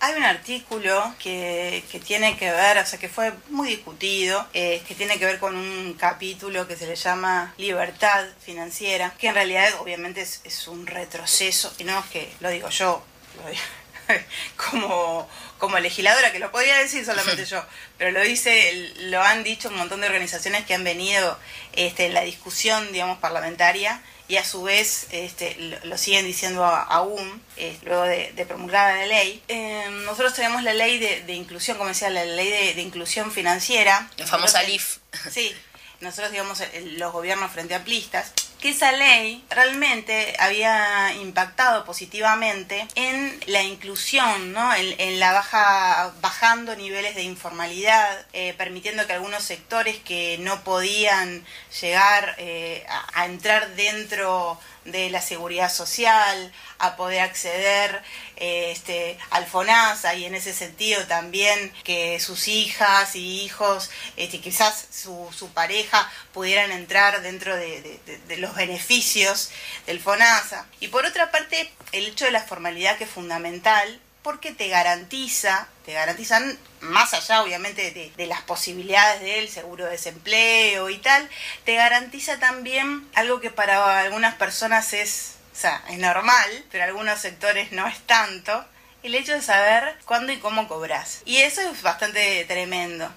Hay 0.00 0.14
un 0.14 0.24
artículo 0.24 1.14
que, 1.20 1.84
tiene 2.04 2.36
que 2.36 2.50
ver, 2.50 2.78
o 2.78 2.84
sea, 2.84 2.98
que 2.98 3.08
fue 3.08 3.32
muy 3.50 3.68
discutido, 3.68 4.44
eh, 4.52 4.82
que 4.88 4.96
tiene 4.96 5.18
que 5.20 5.24
ver 5.24 5.38
con 5.38 5.54
un 5.54 5.94
capítulo 5.94 6.66
que 6.66 6.74
se 6.76 6.88
le 6.88 6.96
llama 6.96 7.54
libertad 7.56 8.26
financiera, 8.44 9.14
que 9.16 9.28
en 9.28 9.34
realidad 9.34 9.68
obviamente 9.78 10.20
es, 10.20 10.66
un 10.66 10.88
retroceso, 10.88 11.72
y 11.78 11.84
no 11.84 12.00
es 12.00 12.06
que 12.06 12.32
lo 12.40 12.50
digo 12.50 12.68
yo, 12.70 13.04
lo 13.36 13.48
digo 13.48 13.62
como, 14.56 15.28
como 15.58 15.78
legisladora, 15.78 16.32
que 16.32 16.38
lo 16.38 16.50
podría 16.50 16.78
decir 16.78 17.04
solamente 17.04 17.44
yo, 17.46 17.64
pero 17.98 18.10
lo 18.10 18.20
dice, 18.20 18.92
lo 19.00 19.22
han 19.22 19.44
dicho 19.44 19.68
un 19.68 19.76
montón 19.76 20.00
de 20.00 20.06
organizaciones 20.06 20.64
que 20.64 20.74
han 20.74 20.84
venido 20.84 21.38
este, 21.72 22.06
en 22.06 22.14
la 22.14 22.22
discusión, 22.22 22.92
digamos, 22.92 23.18
parlamentaria 23.18 24.02
y 24.28 24.36
a 24.36 24.44
su 24.44 24.62
vez 24.62 25.08
este, 25.10 25.56
lo, 25.84 25.98
siguen 25.98 26.24
diciendo 26.24 26.64
aún, 26.64 27.42
eh, 27.56 27.76
luego 27.82 28.04
de, 28.04 28.46
promulgada 28.48 28.94
la 28.94 29.06
ley. 29.06 29.42
Em, 29.48 30.04
nosotros 30.04 30.32
tenemos 30.34 30.62
la 30.62 30.72
ley 30.72 30.98
de, 30.98 31.34
inclusión, 31.34 31.76
como 31.76 31.88
decía, 31.88 32.08
la 32.08 32.24
ley 32.24 32.74
de, 32.74 32.80
inclusión 32.80 33.30
financiera. 33.30 34.08
La 34.16 34.26
famosa 34.26 34.62
LIF. 34.62 34.98
Sí, 35.30 35.54
nosotros, 36.00 36.30
digamos, 36.30 36.62
los 36.96 37.12
gobiernos 37.12 37.52
frente 37.52 37.74
amplistas 37.74 38.32
que 38.62 38.68
esa 38.70 38.92
ley 38.92 39.44
realmente 39.50 40.36
había 40.38 41.12
impactado 41.14 41.84
positivamente 41.84 42.86
en 42.94 43.40
la 43.46 43.64
inclusión, 43.64 44.52
¿no? 44.52 44.72
en, 44.72 45.18
la 45.18 45.32
baja, 45.32 46.12
bajando 46.20 46.76
niveles 46.76 47.16
de 47.16 47.24
informalidad, 47.24 48.24
eh, 48.32 48.54
permitiendo 48.56 49.04
que 49.04 49.14
algunos 49.14 49.42
sectores 49.42 49.98
que 49.98 50.38
no 50.38 50.62
podían 50.62 51.44
llegar 51.80 52.36
eh, 52.38 52.86
a, 52.88 53.22
a 53.22 53.26
entrar 53.26 53.74
dentro 53.74 54.60
de 54.84 55.10
la 55.10 55.20
seguridad 55.20 55.72
social, 55.72 56.52
a 56.78 56.96
poder 56.96 57.20
acceder 57.20 58.02
este, 58.36 59.18
al 59.30 59.46
FONASA 59.46 60.14
y 60.14 60.24
en 60.24 60.34
ese 60.34 60.52
sentido 60.52 61.06
también 61.06 61.72
que 61.84 62.18
sus 62.20 62.48
hijas 62.48 63.14
y 63.14 63.42
hijos, 63.42 63.90
este, 64.16 64.40
quizás 64.40 64.88
su, 64.90 65.28
su 65.36 65.50
pareja 65.50 66.10
pudieran 66.32 66.72
entrar 66.72 67.22
dentro 67.22 67.56
de, 67.56 68.00
los 68.38 68.54
beneficios 68.54 69.50
del 69.86 70.00
FONASA. 70.00 70.66
Y 70.80 70.88
por 70.88 71.06
otra 71.06 71.30
parte, 71.30 71.70
el 71.92 72.06
hecho 72.06 72.24
de 72.24 72.32
la 72.32 72.42
formalidad 72.42 72.98
que 72.98 73.04
es 73.04 73.10
fundamental 73.10 74.00
porque 74.22 74.52
te 74.52 74.68
garantiza, 74.68 75.68
te 75.84 75.92
garantizan 75.92 76.58
más 76.80 77.12
allá 77.14 77.42
obviamente 77.42 78.12
de, 78.16 78.26
las 78.26 78.42
posibilidades 78.42 79.20
del 79.20 79.48
seguro 79.48 79.84
de 79.84 79.92
desempleo 79.92 80.90
y 80.90 80.98
tal, 80.98 81.28
te 81.64 81.74
garantiza 81.74 82.38
también 82.38 83.08
algo 83.14 83.40
que 83.40 83.50
para 83.50 84.00
algunas 84.00 84.34
personas 84.34 84.92
es, 84.92 85.34
o 85.52 85.56
sea, 85.56 85.82
es 85.90 85.98
normal, 85.98 86.64
pero 86.70 86.84
algunos 86.84 87.20
sectores 87.20 87.72
no 87.72 87.86
es 87.86 87.98
tanto, 88.06 88.64
el 89.02 89.14
hecho 89.14 89.32
de 89.32 89.42
saber 89.42 89.98
cuándo 90.04 90.32
y 90.32 90.38
cómo 90.38 90.68
cobras. 90.68 91.22
Y 91.24 91.38
eso 91.38 91.60
es 91.60 91.82
bastante 91.82 92.44
tremendo. 92.44 93.10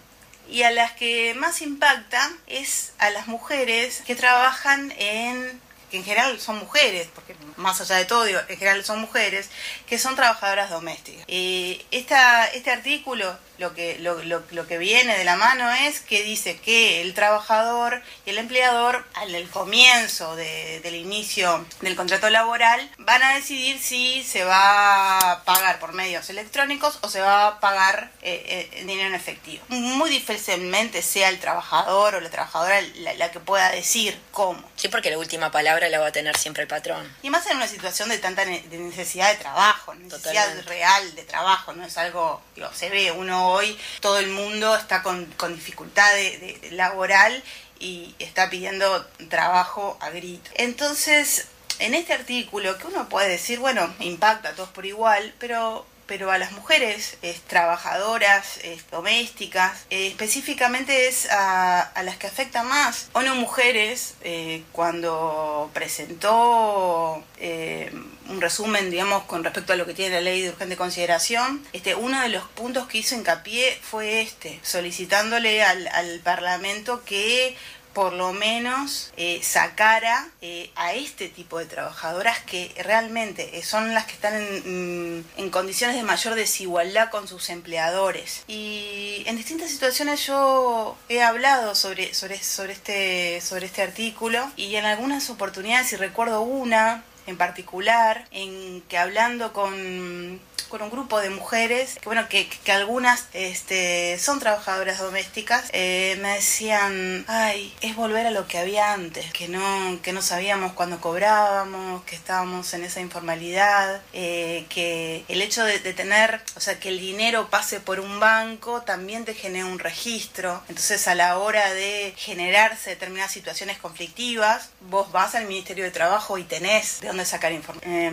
Y 0.50 0.63
a 0.63 0.72
las 0.72 0.91
que 0.91 1.34
más 1.36 1.62
impacta 1.62 2.32
es 2.48 2.94
a 2.98 3.10
las 3.10 3.28
mujeres 3.28 4.04
que 4.06 4.15
trabajan 4.15 4.94
en 4.98 5.62
en 5.95 6.03
general 6.03 6.39
son 6.39 6.58
mujeres, 6.58 7.08
porque 7.13 7.36
más 7.58 7.79
allá 7.81 7.95
de 7.95 8.05
todo, 8.05 8.25
en 8.25 8.58
general 8.58 8.84
son 8.84 8.99
mujeres, 8.99 9.49
que 9.88 9.97
son 9.97 10.15
trabajadoras 10.15 10.69
domésticas. 10.69 11.25
Eh, 11.27 11.84
esta, 11.91 12.47
este 12.47 12.71
artículo 12.71 13.38
lo 13.58 13.74
que, 13.74 13.98
lo, 14.00 14.22
lo, 14.24 14.68
que 14.68 14.78
viene 14.78 15.18
de 15.18 15.24
la 15.24 15.36
mano 15.36 15.70
es 15.72 16.00
que 16.02 16.24
dice 16.24 16.58
que 16.58 17.02
el 17.02 17.13
trabajador 17.13 18.02
y 18.26 18.32
el 18.32 18.38
empleador 18.38 19.06
al 19.13 19.34
el 19.34 19.50
comienzo 19.50 20.36
del 20.36 20.96
inicio 20.96 21.65
del 21.82 21.96
contrato 21.96 22.30
laboral 22.30 22.89
van 22.98 23.24
a 23.24 23.36
decidir 23.36 23.80
si 23.80 24.24
se 24.24 24.44
va 24.44 25.32
a 25.32 25.44
pagar 25.44 25.80
por 25.80 25.94
medios 25.94 26.30
electrónicos 26.30 27.00
o 27.02 27.10
se 27.10 27.22
va 27.22 27.48
a 27.48 27.60
pagar 27.60 28.12
eh, 28.22 28.44
eh, 28.48 28.80
en 28.80 28.88
dinero 28.88 29.10
en 29.10 29.15
efectivo. 29.15 29.63
Muy 29.70 30.10
difícilmente 30.10 31.02
sea 31.02 31.30
el 31.30 31.39
trabajador 31.39 32.15
o 32.15 32.20
la 32.20 32.30
trabajadora 32.30 32.82
la, 33.18 33.32
que 33.32 33.39
pueda 33.39 33.72
decir 33.72 34.20
cómo. 34.32 34.63
Sí, 34.76 34.88
porque 34.88 35.10
la 35.10 35.18
última 35.18 35.52
palabra 35.52 35.89
la 35.89 36.00
va 36.00 36.08
a 36.08 36.12
tener 36.12 36.38
siempre 36.38 36.63
el 36.63 36.70
patrón. 36.70 37.12
Y 37.22 37.30
más 37.30 37.46
en 37.48 37.58
una 37.58 37.68
situación 37.68 38.10
de 38.10 38.18
tanta 38.18 38.46
necesidad 38.46 39.32
de 39.32 39.38
trabajo, 39.38 39.94
necesidad 39.96 40.48
real 40.65 41.15
de 41.15 41.24
trabajo, 41.24 41.74
no 41.74 41.86
es 41.86 41.98
algo, 41.98 42.41
digo, 42.56 42.70
se 42.74 42.89
ve 42.89 43.12
uno 43.12 43.44
hoy 43.47 43.77
todo 43.99 44.19
el 44.19 44.29
mundo 44.29 44.75
está 44.75 45.03
con, 45.03 45.27
dificultad 45.55 46.13
de, 46.13 46.69
laboral 46.71 47.43
y 47.79 48.15
está 48.19 48.49
pidiendo 48.49 49.05
trabajo 49.29 49.97
a 50.01 50.10
grito. 50.10 50.49
Entonces, 50.55 51.47
en 51.79 51.93
este 51.93 52.13
artículo, 52.13 52.77
que 52.77 52.88
uno 52.88 53.10
puede 53.10 53.29
decir, 53.29 53.60
bueno, 53.60 53.93
impacta 53.99 54.49
a 54.49 54.53
todos 54.53 54.69
por 54.69 54.86
igual, 54.86 55.34
pero 55.39 55.86
pero 56.08 56.32
a 56.32 56.38
las 56.38 56.52
mujeres 56.52 57.18
trabajadoras, 57.48 58.60
domésticas, 58.91 59.86
eh, 59.89 60.08
específicamente 60.08 61.08
es 61.08 61.28
a, 61.32 61.91
las 62.04 62.18
que 62.18 62.28
afecta 62.28 62.63
más. 62.63 63.10
ONU 63.13 63.36
Mujeres, 63.36 64.15
eh, 64.22 64.63
cuando 64.72 65.70
presentó 65.74 67.24
eh, 67.39 67.91
un 68.30 68.41
resumen, 68.41 68.89
digamos, 68.89 69.24
con 69.24 69.44
respecto 69.44 69.74
a 69.74 69.76
lo 69.76 69.86
que 69.86 69.94
tiene 69.94 70.15
la 70.15 70.22
ley 70.22 70.41
de 70.41 70.50
urgente 70.50 70.78
consideración, 70.78 71.65
este, 71.74 71.96
uno 71.96 72.22
de 72.22 72.30
los 72.30 72.44
puntos 72.50 72.88
que 72.88 73.00
hizo 73.00 73.15
hincapié 73.15 73.78
fue 73.82 74.22
este, 74.22 74.60
solicitándole 74.63 75.63
al 75.63 76.20
Parlamento 76.24 77.04
que 77.04 77.56
por 77.95 78.12
lo 78.12 78.34
menos 78.34 79.13
eh, 79.15 79.39
sacara 79.41 80.27
eh, 80.41 80.69
a 80.75 80.93
este 80.93 81.29
tipo 81.29 81.60
de 81.60 81.65
trabajadoras 81.65 82.38
que 82.41 82.69
realmente 82.84 83.63
son 83.63 83.93
las 83.93 84.05
que 84.05 84.12
están 84.12 84.36
en, 84.36 85.19
mm, 85.19 85.23
en, 85.38 85.49
condiciones 85.49 85.95
de 85.95 86.03
mayor 86.03 86.36
desigualdad 86.36 87.10
con 87.10 87.29
sus 87.29 87.49
empleadores. 87.49 88.43
Y 88.47 89.23
en 89.25 89.38
distintas 89.38 89.71
situaciones 89.71 90.27
yo 90.27 90.97
he 91.08 91.23
hablado 91.23 91.73
sobre, 91.73 92.13
sobre, 92.13 92.43
sobre, 92.43 92.73
este, 92.73 93.39
sobre 93.39 93.67
este 93.67 93.81
artículo 93.81 94.51
y 94.58 94.75
en 94.75 94.84
algunas 94.84 95.29
oportunidades, 95.29 95.93
y 95.93 95.95
recuerdo 95.95 96.41
una, 96.41 97.01
en 97.28 97.38
particular, 97.38 98.26
en 98.32 98.82
que 98.84 98.98
hablando 98.98 99.54
con, 99.54 100.40
con 100.70 100.82
un 100.82 100.90
grupo 100.90 101.20
de 101.20 101.30
mujeres, 101.30 101.96
que 101.96 102.06
bueno, 102.06 102.28
que, 102.30 102.48
que 102.48 102.72
algunas 102.72 103.28
este, 103.34 104.18
son 104.20 104.40
trabajadoras 104.40 105.00
domésticas, 105.00 105.70
eh, 105.74 106.18
me 106.22 106.36
decían, 106.36 107.26
ay, 107.28 107.74
es 107.82 107.96
volver 107.96 108.28
a 108.28 108.32
lo 108.32 108.48
que 108.48 108.58
había 108.58 108.94
antes, 108.94 109.32
que 109.32 109.48
no, 109.48 110.00
que 110.02 110.14
no 110.14 110.22
sabíamos 110.22 110.74
cuándo 110.74 111.00
cobrábamos, 111.00 112.04
que 112.04 112.16
estábamos 112.16 112.74
en 112.74 112.84
esa 112.84 113.02
informalidad, 113.02 114.02
eh, 114.14 114.66
que 114.70 115.24
el 115.28 115.42
hecho 115.42 115.64
de, 115.64 115.80
tener, 115.80 116.42
o 116.56 116.60
sea, 116.60 116.80
que 116.80 116.90
el 116.90 117.00
dinero 117.00 117.50
pase 117.50 117.80
por 117.80 118.00
un 118.00 118.20
banco 118.20 118.82
también 118.82 119.26
te 119.26 119.34
genera 119.34 119.66
un 119.66 119.80
registro, 119.80 120.62
entonces 120.68 121.08
a 121.08 121.16
la 121.16 121.38
hora 121.38 121.74
de 121.74 122.14
generarse 122.18 122.92
determinadas 122.92 123.32
situaciones 123.32 123.78
conflictivas, 123.78 124.70
vos 124.90 125.12
vas 125.12 125.36
al 125.36 125.46
Ministerio 125.46 125.84
de 125.84 125.92
Trabajo 125.92 126.38
y 126.38 126.44
tenés 126.44 127.02
dónde 127.15 127.25
sacar 127.25 127.54
información. 127.54 127.93
Eh, 127.93 128.10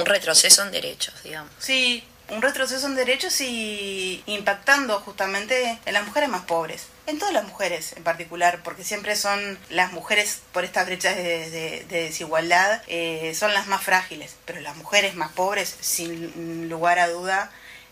un 0.00 0.06
retroceso 0.06 0.62
en 0.62 0.72
derechos, 0.72 1.14
digamos. 1.22 1.52
Sí, 1.58 2.02
un 2.30 2.40
retroceso 2.40 2.86
en 2.86 2.94
derechos 2.94 3.40
y 3.40 4.22
impactando 4.26 5.00
justamente 5.00 5.78
en 5.84 5.92
las 5.92 6.06
mujeres 6.06 6.30
más 6.30 6.42
pobres. 6.42 6.86
En 7.06 7.18
todas 7.18 7.34
las 7.34 7.44
mujeres 7.44 7.92
en 7.96 8.02
particular, 8.02 8.60
porque 8.62 8.84
siempre 8.84 9.14
son 9.16 9.58
las 9.68 9.92
mujeres 9.92 10.40
por 10.52 10.64
estas 10.64 10.86
brechas 10.86 11.16
de, 11.16 11.50
de, 11.50 11.86
de 11.88 12.02
desigualdad, 12.04 12.82
eh, 12.86 13.34
son 13.34 13.52
las 13.52 13.66
más 13.66 13.82
frágiles, 13.82 14.36
pero 14.46 14.60
las 14.60 14.76
mujeres 14.76 15.14
más 15.16 15.32
pobres, 15.32 15.76
sin 15.80 16.68
lugar 16.68 16.98
a 16.98 17.08
duda, 17.08 17.50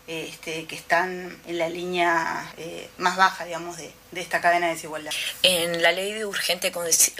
este, 0.09 0.65
que 0.65 0.75
están 0.75 1.37
en 1.45 1.59
la 1.59 1.69
línea 1.69 2.51
eh, 2.57 2.89
más 2.97 3.15
baja, 3.15 3.45
digamos, 3.45 3.77
de, 3.77 3.93
de 4.11 4.21
esta 4.21 4.41
cadena 4.41 4.67
de 4.67 4.73
desigualdad. 4.73 5.11
En 5.43 5.81
la 5.81 5.91
ley 5.91 6.13
de 6.13 6.25
urgente 6.25 6.71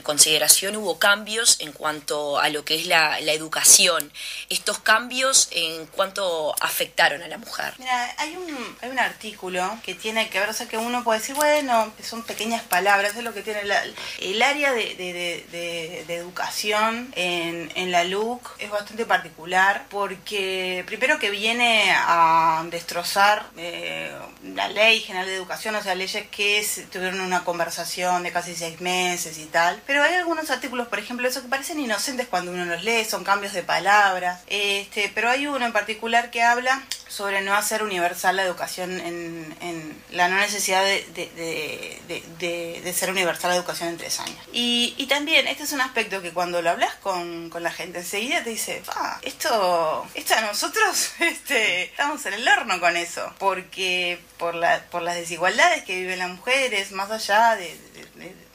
consideración 0.04 0.76
hubo 0.76 1.00
cambios 1.00 1.60
en 1.60 1.72
cuanto 1.72 2.40
a 2.40 2.50
lo 2.50 2.66
que 2.66 2.76
es 2.76 2.86
la, 2.86 3.20
la 3.22 3.34
educación. 3.34 4.12
¿Estos 4.50 4.80
cambios 4.80 5.50
en 5.52 5.86
cuánto 5.88 6.56
afectaron 6.62 7.22
a 7.22 7.28
la 7.28 7.38
mujer? 7.38 7.74
Mira, 7.78 8.16
hay 8.18 8.36
un, 8.36 8.78
hay 8.82 8.90
un 8.90 9.00
artículo 9.00 9.80
que 9.84 9.96
tiene 9.96 10.30
que 10.30 10.40
ver, 10.40 10.50
o 10.50 10.54
sea, 10.54 10.68
que 10.68 10.78
uno 10.78 11.04
puede 11.04 11.20
decir, 11.20 11.36
bueno, 11.36 11.94
son 12.04 12.24
pequeñas 12.24 12.64
palabras, 12.64 13.16
es 13.16 13.24
lo 13.24 13.34
que 13.34 13.42
tiene 13.42 13.64
la, 13.66 13.84
el 14.20 14.42
área 14.42 14.74
de, 14.74 14.96
de, 14.96 15.46
de, 15.52 16.06
de 16.08 16.16
educación 16.16 17.12
en, 17.16 17.72
en, 17.76 17.92
la 17.92 18.04
LUC 18.04 18.56
es 18.60 18.70
bastante 18.70 19.06
particular 19.06 19.86
porque 19.90 20.84
primero 20.86 21.20
que 21.20 21.30
viene 21.30 21.92
a 21.92 22.64
destrozar 22.70 23.46
eh, 23.58 24.12
la 24.44 24.68
ley 24.70 25.00
general 25.02 25.28
de 25.28 25.36
educación, 25.36 25.76
o 25.76 25.82
sea, 25.82 25.96
leyes 25.96 26.28
que 26.32 26.60
es 26.60 26.79
tuvieron 26.84 27.22
una 27.22 27.44
conversación 27.44 28.24
de 28.24 28.32
casi 28.32 28.56
seis 28.56 28.82
meses 28.82 29.38
y 29.38 29.46
tal. 29.46 29.82
Pero 29.86 30.04
hay 30.04 30.16
algunos 30.16 30.50
artículos, 30.50 30.88
por 30.88 31.00
ejemplo, 31.00 31.28
eso 31.28 31.42
que 31.42 31.48
parecen 31.48 31.80
inocentes 31.80 32.28
cuando 32.28 32.52
uno 32.52 32.66
los 32.66 32.84
lee, 32.84 33.06
son 33.06 33.24
cambios 33.24 33.54
de 33.54 33.64
palabras. 33.64 34.42
Este, 34.48 35.12
pero 35.14 35.30
hay 35.30 35.48
uno 35.48 35.66
en 35.66 35.74
particular 35.74 36.32
que 36.32 36.44
habla 36.44 36.82
sobre 37.10 37.42
no 37.42 37.56
hacer 37.56 37.84
universal 37.84 38.36
la 38.36 38.44
educación 38.44 39.00
en, 39.00 39.56
en 39.62 40.04
la 40.12 40.30
no 40.30 40.38
necesidad 40.38 40.84
de, 40.84 41.04
de, 41.14 42.00
de, 42.08 42.82
de, 42.84 42.94
ser 42.94 43.10
universal 43.10 43.50
la 43.50 43.58
educación 43.58 43.90
en 43.90 43.98
tres 43.98 44.20
años. 44.20 44.38
Y, 44.54 44.94
y, 44.98 45.08
también, 45.08 45.48
este 45.48 45.64
es 45.64 45.72
un 45.74 45.82
aspecto 45.82 46.22
que 46.22 46.32
cuando 46.32 46.62
lo 46.62 46.70
hablas 46.70 46.94
con, 46.96 47.50
con 47.50 47.64
la 47.64 47.72
gente 47.72 48.00
enseguida 48.00 48.44
te 48.44 48.52
dice, 48.52 48.82
ah, 48.90 49.20
esto, 49.24 50.08
esto 50.14 50.36
a 50.36 50.42
nosotros 50.42 51.12
este, 51.20 51.84
estamos 51.84 52.26
en 52.28 52.34
el 52.34 52.48
horno 52.48 52.80
con 52.80 52.96
eso, 52.96 53.34
porque 53.40 54.20
por, 54.38 54.54
la, 54.56 54.86
por 54.92 55.02
las 55.02 55.16
desigualdades 55.16 55.84
que 55.84 56.00
viven 56.00 56.20
las 56.20 56.30
mujeres, 56.30 56.92
más 56.92 57.10
allá 57.12 57.56
de 57.56 57.76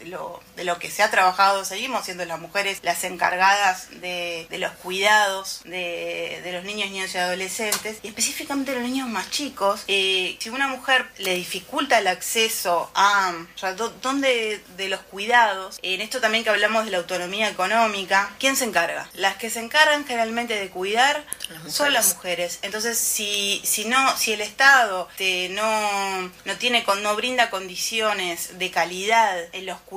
lo, 0.06 0.40
de 0.56 0.64
lo 0.64 0.78
que 0.78 0.90
se 0.90 1.02
ha 1.02 1.10
trabajado, 1.10 1.64
seguimos 1.64 2.04
siendo 2.04 2.24
las 2.24 2.40
mujeres 2.40 2.80
las 2.82 3.04
encargadas 3.04 3.88
de, 4.00 4.46
de 4.50 4.58
los 4.58 4.72
cuidados 4.72 5.60
de, 5.64 6.40
de, 6.42 6.52
los 6.52 6.64
niños, 6.64 6.90
niños 6.90 7.14
y 7.14 7.18
adolescentes, 7.18 7.98
y 8.02 8.08
específicamente 8.08 8.74
los 8.74 8.82
niños 8.82 9.08
más 9.08 9.30
chicos. 9.30 9.84
Eh, 9.88 10.36
si 10.40 10.50
una 10.50 10.68
mujer 10.68 11.06
le 11.18 11.34
dificulta 11.34 11.98
el 11.98 12.06
acceso 12.06 12.90
a, 12.94 13.34
o 13.54 13.58
sea, 13.58 13.74
¿dónde 13.74 14.62
de 14.76 14.88
los 14.88 15.00
cuidados? 15.00 15.78
En 15.82 16.00
esto 16.00 16.20
también 16.20 16.44
que 16.44 16.50
hablamos 16.50 16.84
de 16.84 16.90
la 16.90 16.98
autonomía 16.98 17.48
económica, 17.48 18.30
¿quién 18.38 18.56
se 18.56 18.64
encarga? 18.64 19.08
Las 19.14 19.36
que 19.36 19.50
se 19.50 19.60
encargan 19.60 20.04
generalmente 20.04 20.58
de 20.58 20.68
cuidar 20.68 21.24
las 21.50 21.72
son 21.72 21.92
las 21.92 22.14
mujeres. 22.14 22.58
Entonces, 22.62 22.98
si, 22.98 23.60
si 23.64 23.84
no, 23.84 24.16
si 24.16 24.32
el 24.32 24.40
Estado 24.40 25.08
te, 25.16 25.48
no, 25.50 26.32
no 26.44 26.56
tiene, 26.58 26.84
no 27.02 27.16
brinda 27.16 27.50
condiciones 27.50 28.58
de 28.58 28.70
calidad 28.70 29.36
en 29.52 29.66
los 29.66 29.80
cuidados, 29.80 29.93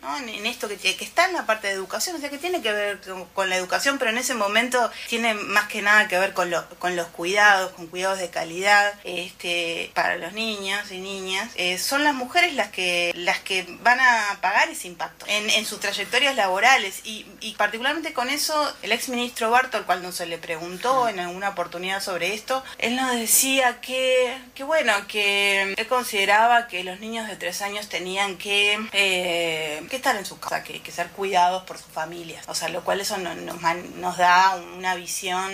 ¿no? 0.00 0.16
en, 0.18 0.28
en, 0.28 0.46
esto 0.46 0.68
que, 0.68 0.76
que, 0.76 1.04
está 1.04 1.26
en 1.26 1.34
la 1.34 1.46
parte 1.46 1.68
de 1.68 1.74
educación, 1.74 2.16
o 2.16 2.18
sea 2.18 2.28
que 2.28 2.38
tiene 2.38 2.60
que 2.60 2.72
ver 2.72 3.00
con, 3.00 3.24
con, 3.26 3.48
la 3.48 3.56
educación, 3.56 3.98
pero 3.98 4.10
en 4.10 4.18
ese 4.18 4.34
momento 4.34 4.90
tiene 5.08 5.34
más 5.34 5.68
que 5.68 5.82
nada 5.82 6.08
que 6.08 6.18
ver 6.18 6.32
con, 6.32 6.50
lo, 6.50 6.68
con 6.78 6.96
los 6.96 7.06
cuidados, 7.08 7.72
con 7.72 7.86
cuidados 7.86 8.18
de 8.18 8.30
calidad 8.30 8.94
este, 9.04 9.90
para 9.94 10.16
los 10.16 10.32
niños 10.32 10.90
y 10.90 10.98
niñas. 10.98 11.50
Eh, 11.54 11.78
son 11.78 12.04
las 12.04 12.14
mujeres 12.14 12.54
las 12.54 12.70
que, 12.70 13.12
las 13.14 13.38
que 13.40 13.64
van 13.82 14.00
a 14.00 14.38
pagar 14.40 14.68
ese 14.68 14.88
impacto 14.88 15.24
en, 15.28 15.48
en 15.50 15.64
sus 15.64 15.80
trayectorias 15.80 16.34
laborales 16.34 17.00
y, 17.04 17.26
y, 17.40 17.54
particularmente 17.54 18.12
con 18.12 18.28
eso 18.28 18.74
el 18.82 18.92
ex 18.92 19.08
ministro 19.08 19.50
Bartol, 19.50 19.84
cuando 19.84 20.12
se 20.12 20.26
le 20.26 20.38
preguntó 20.38 21.08
en 21.08 21.20
alguna 21.20 21.50
oportunidad 21.50 22.02
sobre 22.02 22.34
esto, 22.34 22.64
él 22.78 22.96
nos 22.96 23.12
decía 23.12 23.80
que, 23.80 24.36
que 24.54 24.64
bueno, 24.64 24.92
que 25.06 25.74
él 25.76 25.86
consideraba 25.86 26.66
que 26.66 26.84
los 26.84 27.00
niños 27.00 27.28
de 27.28 27.36
tres 27.36 27.62
años 27.62 27.88
tenían 27.88 28.36
que 28.36 28.78
eh, 28.92 29.84
que 29.88 29.96
estar 29.96 30.16
en 30.16 30.26
su 30.26 30.38
casa, 30.38 30.62
que, 30.62 30.82
que, 30.82 30.92
ser 30.92 31.08
cuidados 31.08 31.64
por 31.64 31.78
sus 31.78 31.92
familias. 31.92 32.44
O 32.48 32.54
sea, 32.54 32.68
lo 32.68 32.84
cual 32.84 33.00
eso 33.00 33.16
nos, 33.18 33.36
nos, 33.36 33.60
nos 33.96 34.16
da 34.16 34.56
una 34.76 34.94
visión 34.94 35.52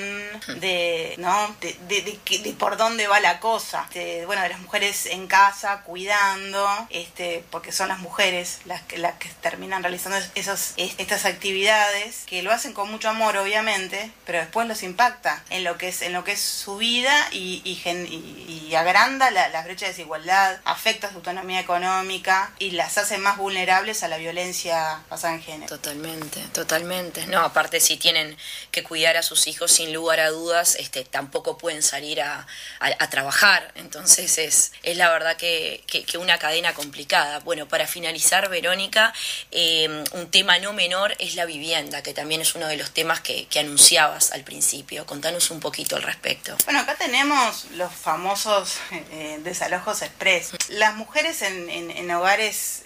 de, 0.60 1.14
¿no? 1.18 1.54
De, 1.60 1.76
de, 1.88 2.02
de, 2.02 2.38
de, 2.38 2.52
por 2.52 2.76
dónde 2.76 3.06
va 3.06 3.20
la 3.20 3.40
cosa. 3.40 3.88
Bueno, 4.26 4.42
de 4.42 4.48
las 4.48 4.60
mujeres 4.60 5.06
en 5.06 5.26
casa, 5.26 5.82
cuidando, 5.82 6.68
este, 6.90 7.44
porque 7.50 7.72
son 7.72 7.88
las 7.88 7.98
mujeres 7.98 8.60
las 8.64 8.82
que, 8.82 8.98
las 8.98 9.14
que 9.14 9.28
terminan 9.40 9.82
realizando 9.82 10.18
esos, 10.34 10.74
estas 10.76 11.24
actividades, 11.24 12.24
que 12.26 12.42
lo 12.42 12.52
hacen 12.52 12.72
con 12.72 12.90
mucho 12.90 13.08
amor, 13.08 13.36
obviamente, 13.36 14.10
pero 14.24 14.38
después 14.38 14.66
los 14.68 14.82
impacta 14.82 15.42
en 15.50 15.64
lo 15.64 15.78
que 15.78 15.88
es, 15.88 16.02
en 16.02 16.12
lo 16.12 16.24
que 16.24 16.32
es 16.32 16.40
su 16.40 16.76
vida 16.76 17.28
y, 17.32 17.62
y, 17.64 17.80
y, 17.88 18.68
y 18.68 18.74
agranda 18.74 19.30
la, 19.30 19.48
las 19.48 19.64
brechas 19.64 19.88
de 19.88 19.94
desigualdad, 19.94 20.60
afecta 20.64 21.10
su 21.10 21.16
autonomía 21.16 21.60
económica 21.60 22.52
y 22.58 22.72
las 22.72 22.98
hace 22.98 23.18
más 23.22 23.36
vulnerables 23.38 24.02
a 24.02 24.08
la 24.08 24.18
violencia 24.18 25.02
basada 25.08 25.34
en 25.34 25.42
género. 25.42 25.68
Totalmente, 25.68 26.40
totalmente. 26.52 27.26
No, 27.26 27.40
aparte 27.40 27.80
si 27.80 27.96
tienen 27.96 28.36
que 28.70 28.82
cuidar 28.82 29.16
a 29.16 29.22
sus 29.22 29.46
hijos 29.46 29.72
sin 29.72 29.92
lugar 29.92 30.20
a 30.20 30.30
dudas, 30.30 30.76
este, 30.76 31.04
tampoco 31.04 31.56
pueden 31.58 31.82
salir 31.82 32.20
a, 32.20 32.46
a, 32.80 32.86
a 32.98 33.10
trabajar. 33.10 33.72
Entonces 33.76 34.38
es, 34.38 34.72
es 34.82 34.96
la 34.96 35.10
verdad 35.10 35.36
que, 35.36 35.82
que, 35.86 36.04
que, 36.04 36.18
una 36.18 36.38
cadena 36.38 36.74
complicada. 36.74 37.38
Bueno, 37.40 37.66
para 37.68 37.86
finalizar, 37.86 38.48
Verónica, 38.48 39.12
eh, 39.50 40.04
un 40.12 40.30
tema 40.30 40.58
no 40.58 40.72
menor 40.72 41.14
es 41.18 41.34
la 41.34 41.44
vivienda, 41.44 42.02
que 42.02 42.14
también 42.14 42.40
es 42.40 42.54
uno 42.54 42.66
de 42.66 42.76
los 42.76 42.90
temas 42.90 43.20
que, 43.20 43.46
que 43.46 43.60
anunciabas 43.60 44.32
al 44.32 44.42
principio. 44.42 45.06
Contanos 45.06 45.50
un 45.50 45.60
poquito 45.60 45.96
al 45.96 46.02
respecto. 46.02 46.56
Bueno, 46.64 46.80
acá 46.80 46.96
tenemos 46.96 47.66
los 47.72 47.92
famosos 47.92 48.76
eh, 49.12 49.38
desalojos 49.42 50.02
express. 50.02 50.52
Las 50.68 50.94
mujeres 50.96 51.42
en, 51.42 51.68
en, 51.70 51.90
en 51.90 52.10
hogares 52.10 52.82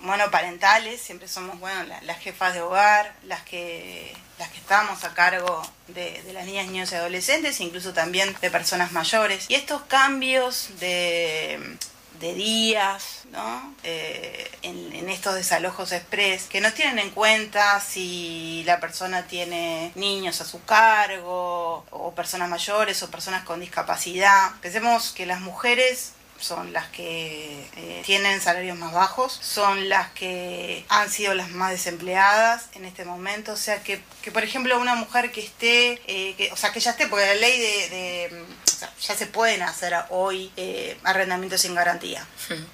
monoparentales, 0.00 1.00
siempre 1.00 1.28
somos 1.28 1.58
bueno, 1.60 1.84
la, 1.84 2.00
las 2.02 2.18
jefas 2.18 2.54
de 2.54 2.60
hogar, 2.60 3.14
las 3.24 3.42
que, 3.42 4.14
las 4.38 4.50
que 4.50 4.58
estamos 4.58 5.04
a 5.04 5.14
cargo 5.14 5.62
de, 5.88 6.22
de, 6.22 6.32
las 6.32 6.46
niñas, 6.46 6.66
niños 6.66 6.92
y 6.92 6.94
adolescentes, 6.94 7.60
incluso 7.60 7.92
también 7.92 8.34
de 8.40 8.50
personas 8.50 8.92
mayores. 8.92 9.46
Y 9.48 9.54
estos 9.54 9.82
cambios 9.82 10.70
de, 10.80 11.76
de 12.20 12.34
días, 12.34 13.22
¿no? 13.30 13.74
Eh, 13.84 14.50
en, 14.62 14.92
en, 14.92 15.08
estos 15.08 15.34
desalojos 15.34 15.92
express, 15.92 16.44
que 16.44 16.60
no 16.60 16.72
tienen 16.72 16.98
en 16.98 17.10
cuenta 17.10 17.80
si 17.80 18.62
la 18.66 18.80
persona 18.80 19.26
tiene 19.26 19.92
niños 19.94 20.40
a 20.40 20.44
su 20.44 20.62
cargo, 20.64 21.84
o 21.90 22.14
personas 22.14 22.48
mayores, 22.48 23.02
o 23.02 23.10
personas 23.10 23.44
con 23.44 23.60
discapacidad. 23.60 24.52
Pensemos 24.60 25.12
que 25.12 25.26
las 25.26 25.40
mujeres 25.40 26.12
son 26.38 26.72
las 26.72 26.86
que 26.88 27.66
eh, 27.76 28.02
tienen 28.04 28.40
salarios 28.40 28.76
más 28.78 28.92
bajos, 28.92 29.38
son 29.42 29.88
las 29.88 30.10
que 30.12 30.84
han 30.88 31.10
sido 31.10 31.34
las 31.34 31.50
más 31.50 31.70
desempleadas 31.72 32.66
en 32.74 32.84
este 32.84 33.04
momento. 33.04 33.52
O 33.52 33.56
sea, 33.56 33.82
que, 33.82 34.00
que 34.22 34.30
por 34.30 34.42
ejemplo 34.44 34.78
una 34.78 34.94
mujer 34.94 35.30
que 35.32 35.40
esté, 35.44 36.00
eh, 36.06 36.34
que, 36.36 36.50
o 36.52 36.56
sea, 36.56 36.72
que 36.72 36.80
ya 36.80 36.90
esté, 36.92 37.06
porque 37.06 37.26
la 37.26 37.34
ley 37.34 37.58
de, 37.60 37.88
de 37.88 38.42
o 38.66 38.78
sea, 38.78 38.92
ya 39.00 39.16
se 39.16 39.26
pueden 39.26 39.62
hacer 39.62 39.92
hoy 40.10 40.52
eh, 40.56 40.96
arrendamientos 41.02 41.60
sin 41.62 41.74
garantía. 41.74 42.24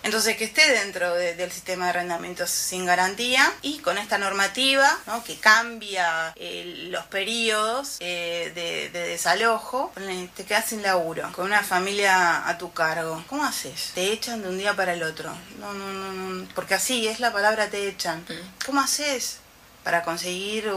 Entonces, 0.03 0.37
que 0.37 0.45
esté 0.45 0.71
dentro 0.71 1.15
de- 1.15 1.35
del 1.35 1.51
sistema 1.51 1.85
de 1.87 1.91
arrendamientos 1.91 2.51
sin 2.51 2.85
garantía 2.85 3.51
y 3.63 3.79
con 3.79 3.97
esta 3.99 4.19
normativa 4.19 4.99
¿no? 5.07 5.25
que 5.25 5.37
cambia 5.39 6.33
eh, 6.37 6.89
los 6.91 7.05
periodos 7.07 7.99
de, 8.01 8.91
de 8.93 9.09
desalojo, 9.09 9.93
te 10.37 10.45
quedas 10.45 10.67
sin 10.67 10.83
laburo, 10.83 11.31
con 11.33 11.47
una 11.47 11.63
familia 11.63 12.47
a 12.47 12.59
tu 12.59 12.73
cargo. 12.73 13.25
¿Cómo 13.29 13.45
haces? 13.55 13.93
Te 13.95 14.13
echan 14.13 14.43
de 14.43 14.49
un 14.49 14.59
día 14.59 14.75
para 14.75 14.95
el 14.95 15.03
otro. 15.03 15.33
No, 15.61 15.73
no, 15.73 15.93
no, 15.93 16.13
no. 16.13 16.49
Porque 16.55 16.75
así 16.75 17.07
es 17.07 17.21
la 17.21 17.33
palabra 17.33 17.69
te 17.71 17.89
echan. 17.89 18.25
¿Cómo 18.67 18.81
haces? 18.81 19.39
Para 19.85 20.03
conseguir 20.03 20.73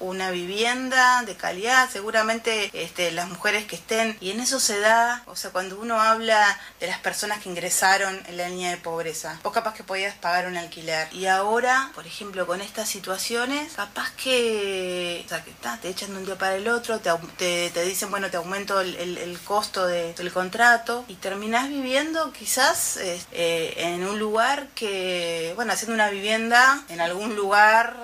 una 0.00 0.30
vivienda 0.30 1.22
de 1.24 1.36
calidad, 1.36 1.88
seguramente 1.90 2.70
este, 2.72 3.12
las 3.12 3.28
mujeres 3.28 3.66
que 3.66 3.76
estén, 3.76 4.16
y 4.20 4.30
en 4.30 4.40
eso 4.40 4.58
se 4.60 4.80
da, 4.80 5.22
o 5.26 5.36
sea, 5.36 5.50
cuando 5.50 5.78
uno 5.78 6.00
habla 6.00 6.58
de 6.80 6.86
las 6.86 6.98
personas 7.00 7.40
que 7.42 7.48
ingresaron 7.50 8.20
en 8.26 8.36
la 8.36 8.48
línea 8.48 8.70
de 8.70 8.76
pobreza, 8.78 9.38
vos 9.42 9.52
capaz 9.52 9.74
que 9.74 9.84
podías 9.84 10.14
pagar 10.16 10.46
un 10.46 10.56
alquiler, 10.56 11.08
y 11.12 11.26
ahora, 11.26 11.90
por 11.94 12.06
ejemplo, 12.06 12.46
con 12.46 12.60
estas 12.60 12.88
situaciones, 12.88 13.74
capaz 13.74 14.10
que, 14.12 15.22
o 15.24 15.28
sea, 15.28 15.44
te 15.80 15.88
echan 15.88 16.10
de 16.12 16.16
un 16.18 16.24
día 16.24 16.36
para 16.38 16.56
el 16.56 16.68
otro, 16.68 16.98
te, 17.00 17.10
te, 17.36 17.70
te 17.70 17.82
dicen, 17.84 18.10
bueno, 18.10 18.30
te 18.30 18.36
aumento 18.38 18.80
el, 18.80 18.96
el- 18.96 19.36
costo 19.46 19.86
de- 19.86 20.14
del 20.14 20.32
contrato, 20.32 21.04
y 21.08 21.14
terminás 21.16 21.68
viviendo 21.68 22.32
quizás 22.32 22.96
eh, 22.96 23.20
eh, 23.32 23.74
en 23.76 24.04
un 24.06 24.18
lugar 24.18 24.68
que, 24.74 25.52
bueno, 25.56 25.72
haciendo 25.74 25.94
una 25.94 26.08
vivienda 26.10 26.82
en 26.88 27.00
algún 27.00 27.36
lugar 27.36 27.94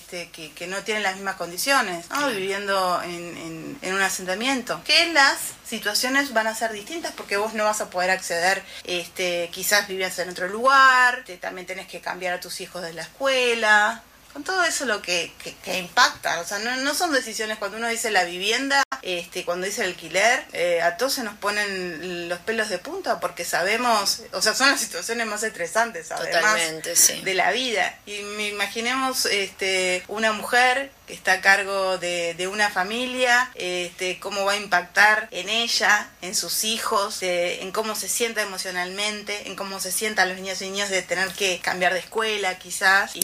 este, 0.00 0.28
que, 0.30 0.50
que 0.52 0.66
no 0.66 0.78
tiene 0.78 1.00
las 1.00 1.14
mismas 1.16 1.36
condiciones, 1.36 2.08
¿no? 2.10 2.28
viviendo 2.28 3.00
en, 3.02 3.10
en- 3.36 3.78
en 3.82 3.94
un 3.94 4.00
asentamiento. 4.02 4.82
Que 4.84 5.12
las 5.12 5.36
situaciones 5.66 6.32
van 6.32 6.46
a 6.46 6.54
ser 6.54 6.72
distintas 6.72 7.12
porque 7.12 7.36
vos 7.36 7.54
no 7.54 7.64
vas 7.64 7.80
a 7.80 7.90
poder 7.90 8.10
acceder, 8.10 8.62
este, 8.84 9.48
quizás 9.52 9.86
vivías 9.88 10.18
en 10.18 10.30
otro 10.30 10.48
lugar, 10.48 11.22
te- 11.24 11.36
también 11.36 11.66
tenés 11.66 11.86
que 11.86 12.00
cambiar 12.00 12.34
a 12.34 12.40
tus 12.40 12.60
hijos 12.60 12.82
de 12.82 12.92
la 12.94 13.02
escuela. 13.02 14.02
Con 14.32 14.44
todo 14.44 14.62
eso 14.64 14.84
lo 14.86 15.02
que, 15.02 15.32
que, 15.42 15.54
que 15.56 15.78
impacta, 15.78 16.40
o 16.40 16.44
sea, 16.46 16.58
no, 16.60 16.76
no 16.76 16.94
son 16.94 17.12
decisiones 17.12 17.58
cuando 17.58 17.78
uno 17.78 17.88
dice 17.88 18.10
la 18.10 18.24
vivienda, 18.24 18.82
este, 19.02 19.44
cuando 19.44 19.66
dice 19.66 19.82
el 19.82 19.90
alquiler, 19.90 20.44
eh, 20.52 20.82
a 20.82 20.96
todos 20.96 21.14
se 21.14 21.22
nos 21.24 21.34
ponen 21.38 22.28
los 22.28 22.38
pelos 22.40 22.68
de 22.68 22.78
punta 22.78 23.18
porque 23.18 23.44
sabemos, 23.44 24.22
o 24.32 24.40
sea, 24.40 24.54
son 24.54 24.70
las 24.70 24.80
situaciones 24.80 25.26
más 25.26 25.42
estresantes, 25.42 26.12
además 26.12 26.60
sí. 26.94 27.20
de 27.22 27.34
la 27.34 27.50
vida. 27.50 27.98
Y 28.06 28.20
me 28.20 28.48
imaginemos 28.48 29.26
este, 29.26 30.04
una 30.08 30.32
mujer 30.32 30.92
que 31.08 31.14
está 31.14 31.32
a 31.32 31.40
cargo 31.40 31.98
de, 31.98 32.34
de 32.34 32.46
una 32.46 32.70
familia, 32.70 33.50
este, 33.56 34.20
cómo 34.20 34.44
va 34.44 34.52
a 34.52 34.56
impactar 34.56 35.26
en 35.32 35.48
ella, 35.48 36.08
en 36.22 36.36
sus 36.36 36.62
hijos, 36.64 37.18
de- 37.20 37.62
en 37.62 37.72
cómo 37.72 37.96
se 37.96 38.08
sienta 38.08 38.42
emocionalmente, 38.42 39.48
en 39.48 39.56
cómo 39.56 39.80
se 39.80 39.90
sientan 39.92 40.28
los 40.28 40.38
niños 40.38 40.60
y 40.62 40.70
niñas 40.70 40.90
de 40.90 41.02
tener 41.02 41.28
que 41.32 41.58
cambiar 41.60 41.94
de 41.94 41.98
escuela 42.00 42.58
quizás 42.58 43.16
y 43.16 43.20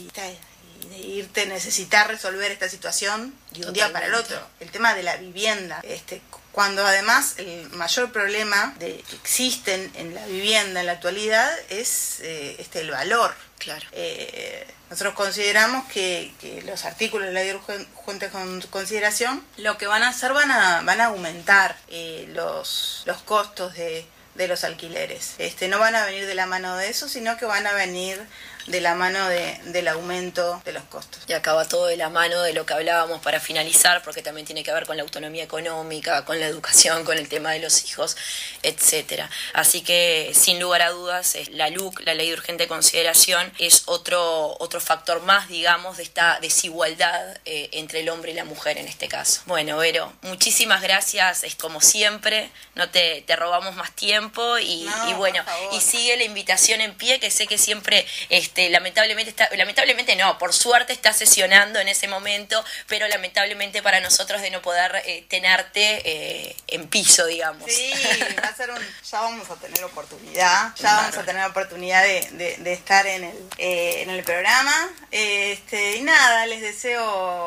de 0.88 0.99
irte, 0.99 1.46
necesitar 1.46 2.09
resolver 2.09 2.51
esta 2.51 2.68
situación 2.68 3.35
de 3.53 3.66
un 3.66 3.72
día 3.72 3.92
para 3.92 4.07
el 4.07 4.14
otro. 4.14 4.40
El 4.61 4.70
tema 4.70 4.94
de 4.94 5.03
la 5.03 5.16
vivienda, 5.16 5.81
este, 5.83 6.20
cuando 6.53 6.87
además 6.87 7.35
el 7.38 7.68
mayor 7.70 8.12
problema 8.12 8.75
de, 8.79 9.03
que 9.09 9.16
existen 9.16 9.92
en 9.94 10.14
la 10.14 10.25
vivienda 10.27 10.81
en 10.81 10.87
la 10.87 10.92
actualidad 10.92 11.51
es 11.68 12.20
eh, 12.20 12.57
este, 12.59 12.81
el 12.81 12.90
valor. 12.90 13.35
Claro. 13.59 13.87
Eh, 13.92 14.66
nosotros 14.90 15.14
consideramos 15.14 15.90
que, 15.92 16.33
que 16.40 16.62
los 16.62 16.85
artículos 16.85 17.27
de 17.27 17.33
la 17.33 17.40
ley 17.40 17.53
urgente 17.53 18.29
con 18.29 18.61
consideración 18.62 19.44
lo 19.57 19.77
que 19.79 19.87
van 19.87 20.03
a 20.03 20.09
hacer 20.09 20.33
van 20.33 20.51
a, 20.51 20.83
van 20.83 21.01
a 21.01 21.07
aumentar 21.07 21.77
eh, 21.88 22.27
los, 22.33 23.03
los 23.05 23.18
costos 23.22 23.75
de, 23.75 24.07
de 24.37 24.49
los 24.49 24.64
alquileres. 24.64 25.35
Este, 25.38 25.68
no 25.68 25.79
van 25.79 25.96
a 25.96 26.05
venir 26.05 26.27
de 26.27 26.35
la 26.35 26.46
mano 26.46 26.77
de 26.77 26.88
eso, 26.88 27.09
sino 27.09 27.37
que 27.37 27.46
van 27.46 27.66
a 27.66 27.72
venir 27.72 28.25
de 28.66 28.81
la 28.81 28.94
mano 28.94 29.29
de, 29.29 29.59
del 29.66 29.88
aumento 29.88 30.61
de 30.64 30.72
los 30.72 30.83
costos. 30.85 31.22
Y 31.29 31.33
acaba 31.33 31.66
todo 31.66 31.87
de 31.87 31.96
la 31.96 32.09
mano 32.09 32.42
de 32.42 32.52
lo 32.52 32.66
que 32.66 32.74
hablábamos 32.74 33.20
para 33.20 33.40
finalizar, 33.40 34.02
porque 34.02 34.22
también 34.22 34.46
tiene 34.46 34.64
que 34.64 34.72
ver 34.72 34.87
con 34.87 34.96
la 34.96 35.02
autonomía 35.02 35.44
económica, 35.44 36.24
con 36.24 36.40
la 36.40 36.46
educación, 36.46 37.05
con 37.05 37.18
el 37.18 37.29
tema 37.29 37.52
de 37.52 37.61
los 37.61 37.85
hijos, 37.85 38.16
etcétera. 38.62 39.31
Así 39.52 39.83
que, 39.83 40.33
sin 40.35 40.61
lugar 40.61 40.83
a 40.83 40.90
dudas, 40.90 41.37
la 41.50 41.70
LUC, 41.70 42.00
la 42.00 42.14
Ley 42.14 42.29
de 42.29 42.35
Urgente 42.35 42.66
Consideración, 42.66 43.52
es 43.59 43.83
otro, 43.87 44.57
otro 44.59 44.81
factor 44.81 45.22
más, 45.22 45.48
digamos, 45.48 45.96
de 45.96 46.02
esta 46.02 46.38
desigualdad 46.40 47.38
eh, 47.44 47.68
entre 47.72 48.00
el 48.00 48.09
hombre 48.09 48.33
y 48.33 48.35
la 48.35 48.44
mujer 48.44 48.79
en 48.79 48.88
este 48.88 49.09
caso. 49.09 49.42
Bueno, 49.46 49.79
Vero, 49.79 50.12
muchísimas 50.22 50.83
gracias, 50.83 51.44
es 51.44 51.55
como 51.55 51.81
siempre, 51.81 52.50
no 52.74 52.88
te, 52.90 53.22
te 53.22 53.37
robamos 53.37 53.76
más 53.76 53.94
tiempo 53.94 54.59
y, 54.59 54.85
No, 54.85 55.11
y 55.11 55.14
bueno, 55.14 55.44
y 55.72 55.81
sigue 55.81 56.16
la 56.16 56.24
invitación 56.24 56.81
en 56.81 56.94
pie, 56.94 57.20
que 57.20 57.31
sé 57.31 57.46
que 57.46 57.59
siempre, 57.59 58.07
este, 58.29 58.56
lamentablemente, 58.71 59.31
está, 59.31 59.49
lamentablemente 59.57 60.16
no, 60.16 60.38
por 60.38 60.53
suerte 60.53 60.92
está 60.92 61.12
sesionando 61.12 61.79
en 61.81 61.88
ese 61.88 62.09
momento, 62.09 62.64
pero 62.88 63.07
lamentablemente 63.09 63.83
para 63.83 64.01
nosotros 64.01 64.40
de 64.42 64.51
no 64.51 64.62
poder 64.62 65.03
eh, 65.05 65.25
tenerte 65.29 66.03
eh, 66.05 66.57
en 66.69 66.88
piso, 66.88 67.27
digamos. 67.27 67.71
Sí, 67.71 67.92
va 68.45 68.49
a 68.49 68.55
ser 68.55 68.71
un, 68.71 68.79
ya 69.11 69.21
vamos 69.21 69.49
a 69.51 69.57
tener 69.57 69.85
oportunidad, 69.85 70.75
ya 70.77 70.95
vamos 70.97 71.16
a 71.16 71.25
tener 71.25 71.45
oportunidad 71.47 72.03
de, 72.03 72.29
de- 72.33 72.57
de 72.57 72.73
estar 72.73 73.07
en 73.07 73.25
el, 73.25 73.37
eh, 73.59 74.03
en 74.03 74.11
el 74.11 74.23
programa. 74.25 74.90
Este, 75.11 75.97
y 75.97 76.03
nada, 76.03 76.47
les 76.47 76.61
deseo 76.61 77.03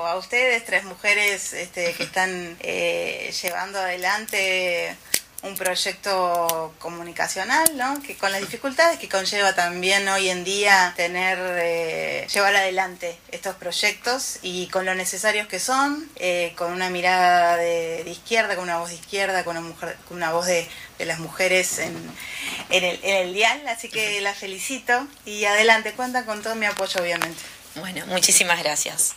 a 0.08 0.16
ustedes, 0.18 0.64
tres 0.66 0.84
mujeres 0.84 1.54
este, 1.54 1.94
que 1.94 2.04
están 2.04 2.58
eh, 2.62 3.34
llevando 3.42 3.80
adelante 3.80 4.96
un 5.42 5.56
proyecto 5.56 6.74
comunicacional, 6.80 7.78
¿no? 7.78 8.02
Que 8.02 8.18
con 8.18 8.32
las 8.32 8.42
dificultades 8.42 9.00
que 9.00 9.08
conlleva 9.08 9.56
también 9.56 10.08
hoy 10.10 10.30
en 10.30 10.44
día 10.44 10.94
tener, 10.98 11.38
eh, 11.62 12.28
llevar 12.32 12.56
adelante 12.56 13.18
estos 13.32 13.56
proyectos 13.56 14.40
y 14.42 14.68
con 14.68 14.86
lo 14.86 14.96
necesarios 14.96 15.48
que 15.48 15.60
son, 15.60 16.10
eh, 16.18 16.54
con 16.58 16.74
una 16.74 16.90
mirada 16.90 17.56
de, 17.56 18.04
de 18.04 18.12
izquierda, 18.12 18.56
con 18.56 18.66
una 18.66 18.80
voz 18.80 18.90
de 18.90 18.96
izquierda, 18.96 19.44
con 19.44 19.56
una, 19.58 19.66
mujer, 19.68 19.98
con 20.08 20.18
una 20.18 20.32
voz 20.32 20.46
de, 20.46 20.68
de 20.98 21.06
las 21.06 21.20
mujeres 21.20 21.80
en, 21.80 21.96
en, 22.70 22.84
el, 22.84 23.00
en 23.04 23.28
el 23.28 23.34
dial, 23.34 23.66
así 23.68 23.90
que 23.90 24.20
las 24.22 24.38
felicito 24.38 25.08
y 25.26 25.46
adelante, 25.46 25.94
cuentan 25.94 26.26
con 26.26 26.42
todo 26.42 26.56
mi 26.56 26.66
apoyo 26.66 27.02
obviamente. 27.02 27.42
Bueno, 27.76 28.06
muchísimas 28.08 28.62
gracias. 28.62 29.16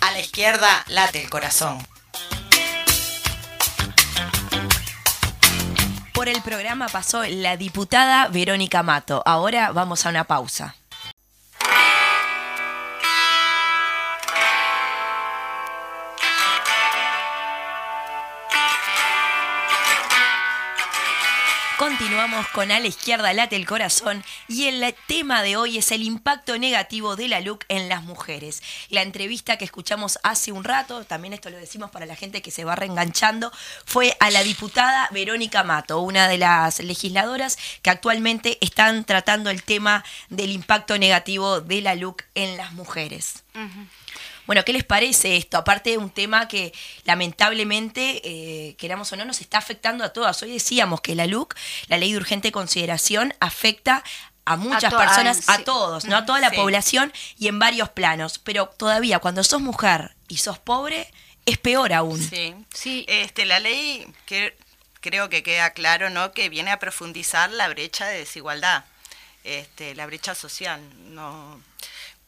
A 0.00 0.10
la 0.10 0.20
izquierda 0.20 0.84
late 0.88 1.22
el 1.22 1.30
corazón. 1.30 1.91
Por 6.22 6.28
el 6.28 6.40
programa 6.40 6.86
pasó 6.86 7.24
la 7.24 7.56
diputada 7.56 8.28
Verónica 8.28 8.84
Mato. 8.84 9.24
Ahora 9.26 9.72
vamos 9.72 10.06
a 10.06 10.10
una 10.10 10.22
pausa. 10.22 10.76
Continuamos 21.82 22.46
con 22.50 22.70
A 22.70 22.78
la 22.78 22.86
izquierda 22.86 23.32
late 23.32 23.56
el 23.56 23.66
corazón 23.66 24.22
y 24.46 24.66
el 24.66 24.94
tema 25.08 25.42
de 25.42 25.56
hoy 25.56 25.78
es 25.78 25.90
el 25.90 26.04
impacto 26.04 26.56
negativo 26.56 27.16
de 27.16 27.26
la 27.26 27.40
LUC 27.40 27.64
en 27.66 27.88
las 27.88 28.04
mujeres. 28.04 28.62
La 28.88 29.02
entrevista 29.02 29.58
que 29.58 29.64
escuchamos 29.64 30.20
hace 30.22 30.52
un 30.52 30.62
rato, 30.62 31.02
también 31.04 31.34
esto 31.34 31.50
lo 31.50 31.56
decimos 31.56 31.90
para 31.90 32.06
la 32.06 32.14
gente 32.14 32.40
que 32.40 32.52
se 32.52 32.62
va 32.62 32.76
reenganchando, 32.76 33.50
fue 33.84 34.16
a 34.20 34.30
la 34.30 34.44
diputada 34.44 35.08
Verónica 35.10 35.64
Mato, 35.64 35.98
una 35.98 36.28
de 36.28 36.38
las 36.38 36.78
legisladoras 36.78 37.58
que 37.82 37.90
actualmente 37.90 38.58
están 38.60 39.04
tratando 39.04 39.50
el 39.50 39.64
tema 39.64 40.04
del 40.28 40.52
impacto 40.52 40.96
negativo 40.98 41.60
de 41.60 41.80
la 41.80 41.96
LUC 41.96 42.22
en 42.36 42.56
las 42.58 42.74
mujeres. 42.74 43.42
Bueno, 44.46 44.64
¿qué 44.64 44.72
les 44.72 44.84
parece 44.84 45.36
esto? 45.36 45.56
Aparte 45.56 45.90
de 45.90 45.98
un 45.98 46.10
tema 46.10 46.48
que 46.48 46.72
lamentablemente, 47.04 48.20
eh, 48.24 48.74
queramos 48.76 49.12
o 49.12 49.16
no, 49.16 49.24
nos 49.24 49.40
está 49.40 49.58
afectando 49.58 50.04
a 50.04 50.12
todas. 50.12 50.42
Hoy 50.42 50.52
decíamos 50.52 51.00
que 51.00 51.14
la 51.14 51.26
LUC, 51.26 51.54
la 51.88 51.98
ley 51.98 52.12
de 52.12 52.18
urgente 52.18 52.52
consideración, 52.52 53.34
afecta 53.40 54.02
a 54.44 54.56
muchas 54.56 54.92
personas, 54.92 55.48
ay, 55.48 55.54
a 55.54 55.58
sí. 55.58 55.64
todos, 55.64 56.04
¿no? 56.04 56.16
A 56.16 56.26
toda 56.26 56.40
la 56.40 56.50
Sí. 56.50 56.56
población 56.56 57.12
y 57.38 57.48
en 57.48 57.58
varios 57.58 57.88
planos. 57.90 58.38
Pero 58.40 58.66
todavía, 58.66 59.20
cuando 59.20 59.44
sos 59.44 59.60
mujer 59.60 60.16
y 60.28 60.38
sos 60.38 60.58
pobre, 60.58 61.08
es 61.46 61.58
peor 61.58 61.92
aún. 61.92 62.20
Sí. 62.20 62.54
Sí. 62.74 63.04
Este, 63.08 63.46
la 63.46 63.60
ley 63.60 64.06
que 64.26 64.56
creo 65.00 65.28
que 65.28 65.42
queda 65.44 65.70
claro, 65.70 66.10
¿no? 66.10 66.32
Que 66.32 66.48
viene 66.48 66.70
a 66.72 66.78
profundizar 66.80 67.50
la 67.52 67.68
brecha 67.68 68.06
de 68.06 68.18
desigualdad, 68.18 68.84
este, 69.44 69.94
la 69.94 70.06
brecha 70.06 70.34
social. 70.34 70.80
No, 71.14 71.60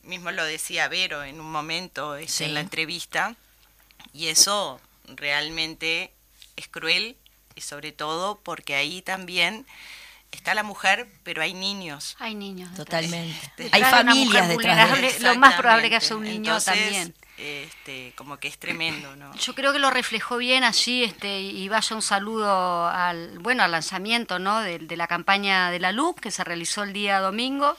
mismo 0.04 0.30
lo 0.30 0.44
decía 0.44 0.88
Vero 0.88 1.22
en 1.24 1.40
un 1.40 1.50
momento 1.50 2.16
este, 2.16 2.32
Sí. 2.32 2.44
en 2.44 2.54
la 2.54 2.60
entrevista, 2.60 3.34
y 4.12 4.28
eso 4.28 4.80
realmente 5.06 6.12
es 6.56 6.68
cruel 6.68 7.16
y 7.54 7.60
sobre 7.60 7.92
todo 7.92 8.40
porque 8.42 8.74
ahí 8.74 9.02
también 9.02 9.66
está 10.32 10.54
la 10.54 10.62
mujer, 10.62 11.06
pero 11.22 11.42
hay 11.42 11.54
niños. 11.54 12.16
Hay 12.18 12.34
niños. 12.34 12.70
detrás. 12.70 12.86
Totalmente. 13.04 13.50
Detrás 13.56 13.82
Hay 13.82 13.90
familias 13.90 14.48
detrás 14.48 15.00
de 15.00 15.20
lo 15.20 15.34
más 15.36 15.54
probable 15.54 15.88
que 15.88 15.96
haya 15.96 16.16
un 16.16 16.24
niño 16.24 16.36
Entonces, 16.56 16.74
también. 16.74 17.14
Este, 17.36 18.12
como 18.16 18.36
que 18.38 18.46
es 18.48 18.58
tremendo, 18.58 19.16
¿no? 19.16 19.34
Yo 19.36 19.54
creo 19.56 19.72
que 19.72 19.78
lo 19.80 19.90
reflejó 19.90 20.36
bien 20.36 20.62
allí, 20.64 21.02
este, 21.02 21.40
y 21.40 21.68
vaya 21.68 21.94
un 21.96 22.02
saludo 22.02 22.86
al, 22.88 23.38
bueno, 23.40 23.64
al 23.64 23.72
lanzamiento, 23.72 24.38
¿no? 24.38 24.60
De, 24.60 24.78
de 24.78 24.96
la 24.96 25.06
campaña 25.08 25.70
de 25.70 25.80
la 25.80 25.90
LUC 25.92 26.20
que 26.20 26.30
se 26.30 26.44
realizó 26.44 26.82
el 26.84 26.92
día 26.92 27.18
domingo. 27.20 27.76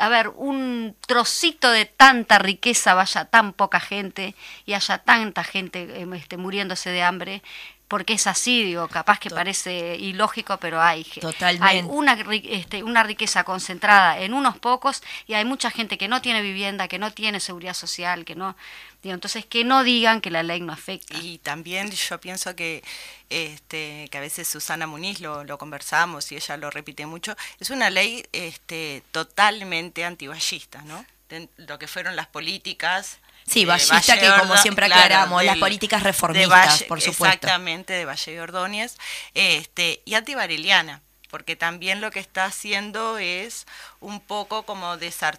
a 0.00 0.08
ver, 0.08 0.28
un 0.28 0.96
trocito 1.06 1.70
de 1.70 1.84
tanta 1.84 2.38
riqueza 2.38 2.94
vaya 2.94 3.26
tan 3.26 3.52
poca 3.52 3.80
gente 3.80 4.34
y 4.64 4.72
haya 4.72 4.98
tanta 4.98 5.44
gente 5.44 6.02
eh, 6.02 6.08
este, 6.14 6.38
muriéndose 6.38 6.90
de 6.90 7.02
hambre, 7.02 7.42
porque 7.86 8.14
es 8.14 8.26
así, 8.26 8.62
digo, 8.62 8.88
capaz 8.88 9.18
que 9.18 9.30
parece 9.30 9.96
ilógico, 9.96 10.56
pero 10.58 10.80
hay, 10.80 11.02
Totalmente. 11.04 11.66
hay 11.66 11.82
una, 11.82 12.16
este, 12.44 12.82
una 12.82 13.02
riqueza 13.02 13.44
concentrada 13.44 14.20
en 14.20 14.32
unos 14.32 14.56
pocos 14.58 15.02
y 15.26 15.34
hay 15.34 15.44
mucha 15.44 15.70
gente 15.70 15.98
que 15.98 16.06
no 16.08 16.22
tiene 16.22 16.40
vivienda, 16.40 16.88
que 16.88 16.98
no 16.98 17.12
tiene 17.12 17.40
seguridad 17.40 17.74
social, 17.74 18.24
que 18.24 18.36
no, 18.36 18.56
digo, 19.02 19.14
entonces 19.14 19.44
que 19.46 19.64
no 19.64 19.82
digan 19.84 20.20
que 20.20 20.30
la 20.30 20.42
ley 20.42 20.60
no 20.60 20.72
afecta. 20.72 21.16
Y 21.18 21.38
también 21.38 21.90
yo 21.90 22.20
pienso 22.20 22.54
que, 22.54 22.82
este, 23.30 24.08
que 24.10 24.18
a 24.18 24.20
veces 24.20 24.48
Susana 24.48 24.86
Muniz 24.86 25.20
lo, 25.20 25.44
lo 25.44 25.58
conversamos 25.58 26.30
y 26.32 26.36
ella 26.36 26.56
lo 26.56 26.70
repite 26.70 27.06
mucho, 27.06 27.36
es 27.60 27.70
una 27.70 27.90
ley 27.90 28.24
este, 28.32 29.02
totalmente 29.12 30.04
antiballista, 30.04 30.82
¿no? 30.82 31.04
De 31.28 31.48
lo 31.58 31.78
que 31.78 31.86
fueron 31.86 32.16
las 32.16 32.26
políticas. 32.26 33.18
Sí, 33.46 33.60
de 33.60 33.66
ballista 33.66 33.94
Valle 34.14 34.20
que 34.20 34.40
como 34.40 34.56
siempre 34.58 34.86
claro, 34.86 35.02
aclaramos, 35.02 35.44
las 35.44 35.56
políticas 35.58 36.02
reformistas, 36.02 36.50
Valle- 36.80 36.86
por 36.86 37.00
supuesto. 37.00 37.24
Exactamente, 37.24 37.92
de 37.94 38.04
Valle 38.04 38.34
y 38.34 38.38
Ordóñez, 38.38 38.96
este, 39.34 40.02
y 40.04 40.14
antivareliana, 40.14 41.00
porque 41.30 41.56
también 41.56 42.00
lo 42.00 42.10
que 42.10 42.20
está 42.20 42.44
haciendo 42.44 43.18
es 43.18 43.66
un 44.00 44.20
poco 44.20 44.64
como 44.64 44.98
desar- 44.98 45.38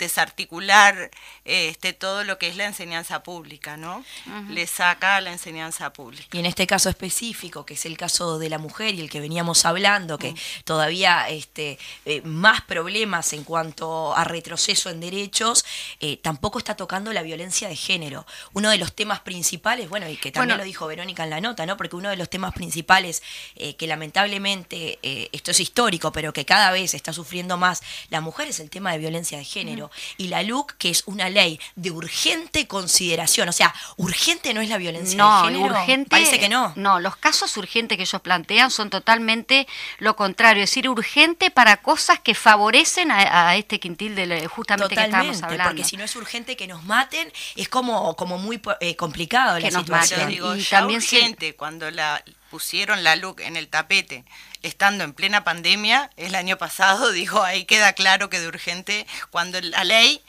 desarticular 0.00 1.10
este, 1.44 1.92
todo 1.92 2.24
lo 2.24 2.38
que 2.38 2.48
es 2.48 2.56
la 2.56 2.64
enseñanza 2.66 3.22
pública, 3.22 3.76
¿no? 3.76 4.04
Le 4.48 4.66
saca 4.66 5.20
la 5.20 5.32
enseñanza 5.32 5.92
pública. 5.92 6.26
Y 6.32 6.38
en 6.38 6.46
este 6.46 6.66
caso 6.66 6.88
específico, 6.88 7.64
que 7.64 7.74
es 7.74 7.86
el 7.86 7.96
caso 7.96 8.38
de 8.38 8.48
la 8.50 8.58
mujer 8.58 8.94
y 8.94 9.00
el 9.00 9.10
que 9.10 9.20
veníamos 9.20 9.64
hablando, 9.64 10.16
Mm. 10.16 10.18
que 10.18 10.34
todavía 10.64 11.28
este, 11.28 11.78
eh, 12.04 12.22
más 12.22 12.62
problemas 12.62 13.32
en 13.32 13.44
cuanto 13.44 14.14
a 14.16 14.24
retroceso 14.24 14.90
en 14.90 15.00
derechos, 15.00 15.64
eh, 16.00 16.16
tampoco 16.16 16.58
está 16.58 16.74
tocando 16.74 17.12
la 17.12 17.22
violencia 17.22 17.68
de 17.68 17.76
género. 17.76 18.26
Uno 18.52 18.70
de 18.70 18.78
los 18.78 18.94
temas 18.94 19.20
principales, 19.20 19.88
bueno, 19.88 20.08
y 20.08 20.16
que 20.16 20.32
también 20.32 20.50
Bueno. 20.56 20.58
lo 20.58 20.64
dijo 20.64 20.86
Verónica 20.86 21.24
en 21.24 21.30
la 21.30 21.40
nota, 21.40 21.66
¿no? 21.66 21.76
Porque 21.76 21.96
uno 21.96 22.08
de 22.10 22.16
los 22.16 22.28
temas 22.28 22.52
principales 22.54 23.22
eh, 23.56 23.74
que 23.76 23.86
lamentablemente, 23.86 24.98
esto 25.32 25.50
es 25.50 25.60
histórico, 25.60 26.12
pero 26.12 26.32
que 26.32 26.44
cada 26.44 26.70
vez 26.72 26.94
está 26.94 27.12
sufriendo 27.12 27.56
más 27.56 27.82
la 28.08 28.20
mujer 28.20 28.48
es 28.48 28.60
el 28.60 28.70
tema 28.70 28.92
de 28.92 28.98
violencia 28.98 29.38
de 29.38 29.44
género. 29.44 29.89
Y 30.16 30.28
la 30.28 30.42
LUC, 30.42 30.72
que 30.78 30.90
es 30.90 31.02
una 31.06 31.28
ley 31.28 31.60
de 31.76 31.90
urgente 31.90 32.66
consideración, 32.66 33.48
o 33.48 33.52
sea, 33.52 33.74
urgente 33.96 34.52
no 34.54 34.60
es 34.60 34.68
la 34.68 34.78
violencia 34.78 35.16
No, 35.16 35.46
de 35.46 35.52
género. 35.52 35.74
urgente. 35.74 36.10
Parece 36.10 36.38
que 36.40 36.48
no. 36.48 36.72
No, 36.76 37.00
los 37.00 37.16
casos 37.16 37.56
urgentes 37.56 37.96
que 37.96 38.02
ellos 38.04 38.20
plantean 38.20 38.70
son 38.70 38.90
totalmente 38.90 39.66
lo 39.98 40.16
contrario, 40.16 40.62
es 40.64 40.70
decir, 40.70 40.88
urgente 40.88 41.50
para 41.50 41.78
cosas 41.78 42.18
que 42.20 42.34
favorecen 42.34 43.10
a, 43.10 43.48
a 43.50 43.56
este 43.56 43.78
quintil 43.80 44.14
de 44.14 44.46
justamente 44.46 44.94
que 44.94 45.02
Totalmente, 45.02 45.32
estamos 45.34 45.52
hablando. 45.52 45.70
porque 45.74 45.84
si 45.88 45.96
no 45.96 46.04
es 46.04 46.16
urgente 46.16 46.56
que 46.56 46.66
nos 46.66 46.84
maten, 46.84 47.32
es 47.56 47.68
como, 47.68 48.14
como 48.16 48.38
muy 48.38 48.58
po- 48.58 48.74
eh, 48.80 48.96
complicado 48.96 49.56
Que 49.56 49.62
la 49.64 49.70
nos 49.70 49.82
situación. 49.82 50.20
Maten. 50.20 50.34
digo, 50.34 50.56
Y 50.56 50.62
ya 50.62 50.78
también 50.80 51.00
si- 51.02 51.16
urgente, 51.16 51.54
cuando 51.54 51.90
la 51.90 52.22
pusieron 52.50 53.04
la 53.04 53.14
LUC 53.16 53.40
en 53.40 53.56
el 53.56 53.68
tapete, 53.68 54.24
estando 54.62 55.04
en 55.04 55.12
plena 55.12 55.44
pandemia, 55.44 56.10
el 56.16 56.34
año 56.34 56.56
pasado, 56.58 57.10
dijo, 57.12 57.42
ahí 57.42 57.64
queda 57.64 57.92
claro 57.92 58.28
que 58.30 58.40
de 58.40 58.48
urgente, 58.48 59.06
cuando 59.30 59.60
la 59.60 59.84
ley 59.84 60.22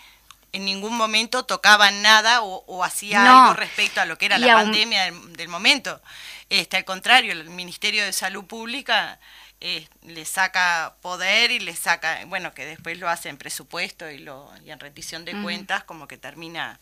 en 0.53 0.65
ningún 0.65 0.95
momento 0.97 1.43
tocaba 1.45 1.91
nada 1.91 2.41
o, 2.41 2.63
o 2.67 2.83
hacía 2.83 3.23
No. 3.23 3.41
algo 3.43 3.53
respecto 3.53 4.01
a 4.01 4.05
lo 4.05 4.17
que 4.17 4.25
era 4.25 4.37
Y 4.37 4.41
la 4.41 4.53
aún- 4.53 4.63
pandemia 4.63 5.03
del, 5.05 5.33
del 5.37 5.47
momento. 5.47 6.01
Este, 6.49 6.75
al 6.77 6.83
contrario, 6.85 7.31
el 7.31 7.49
Ministerio 7.49 8.03
de 8.03 8.11
Salud 8.11 8.43
Pública 8.45 9.17
eh, 9.61 9.87
le 10.03 10.25
saca 10.25 10.95
poder 11.01 11.51
y 11.51 11.59
le 11.59 11.73
saca, 11.75 12.19
bueno, 12.25 12.53
que 12.53 12.65
después 12.65 12.97
lo 12.97 13.07
hace 13.07 13.29
en 13.29 13.37
presupuesto 13.37 14.09
y, 14.09 14.17
lo, 14.17 14.51
y 14.65 14.71
en 14.71 14.79
rendición 14.79 15.23
de 15.23 15.41
cuentas, 15.41 15.83
como 15.85 16.07
que 16.07 16.17
termina... 16.17 16.79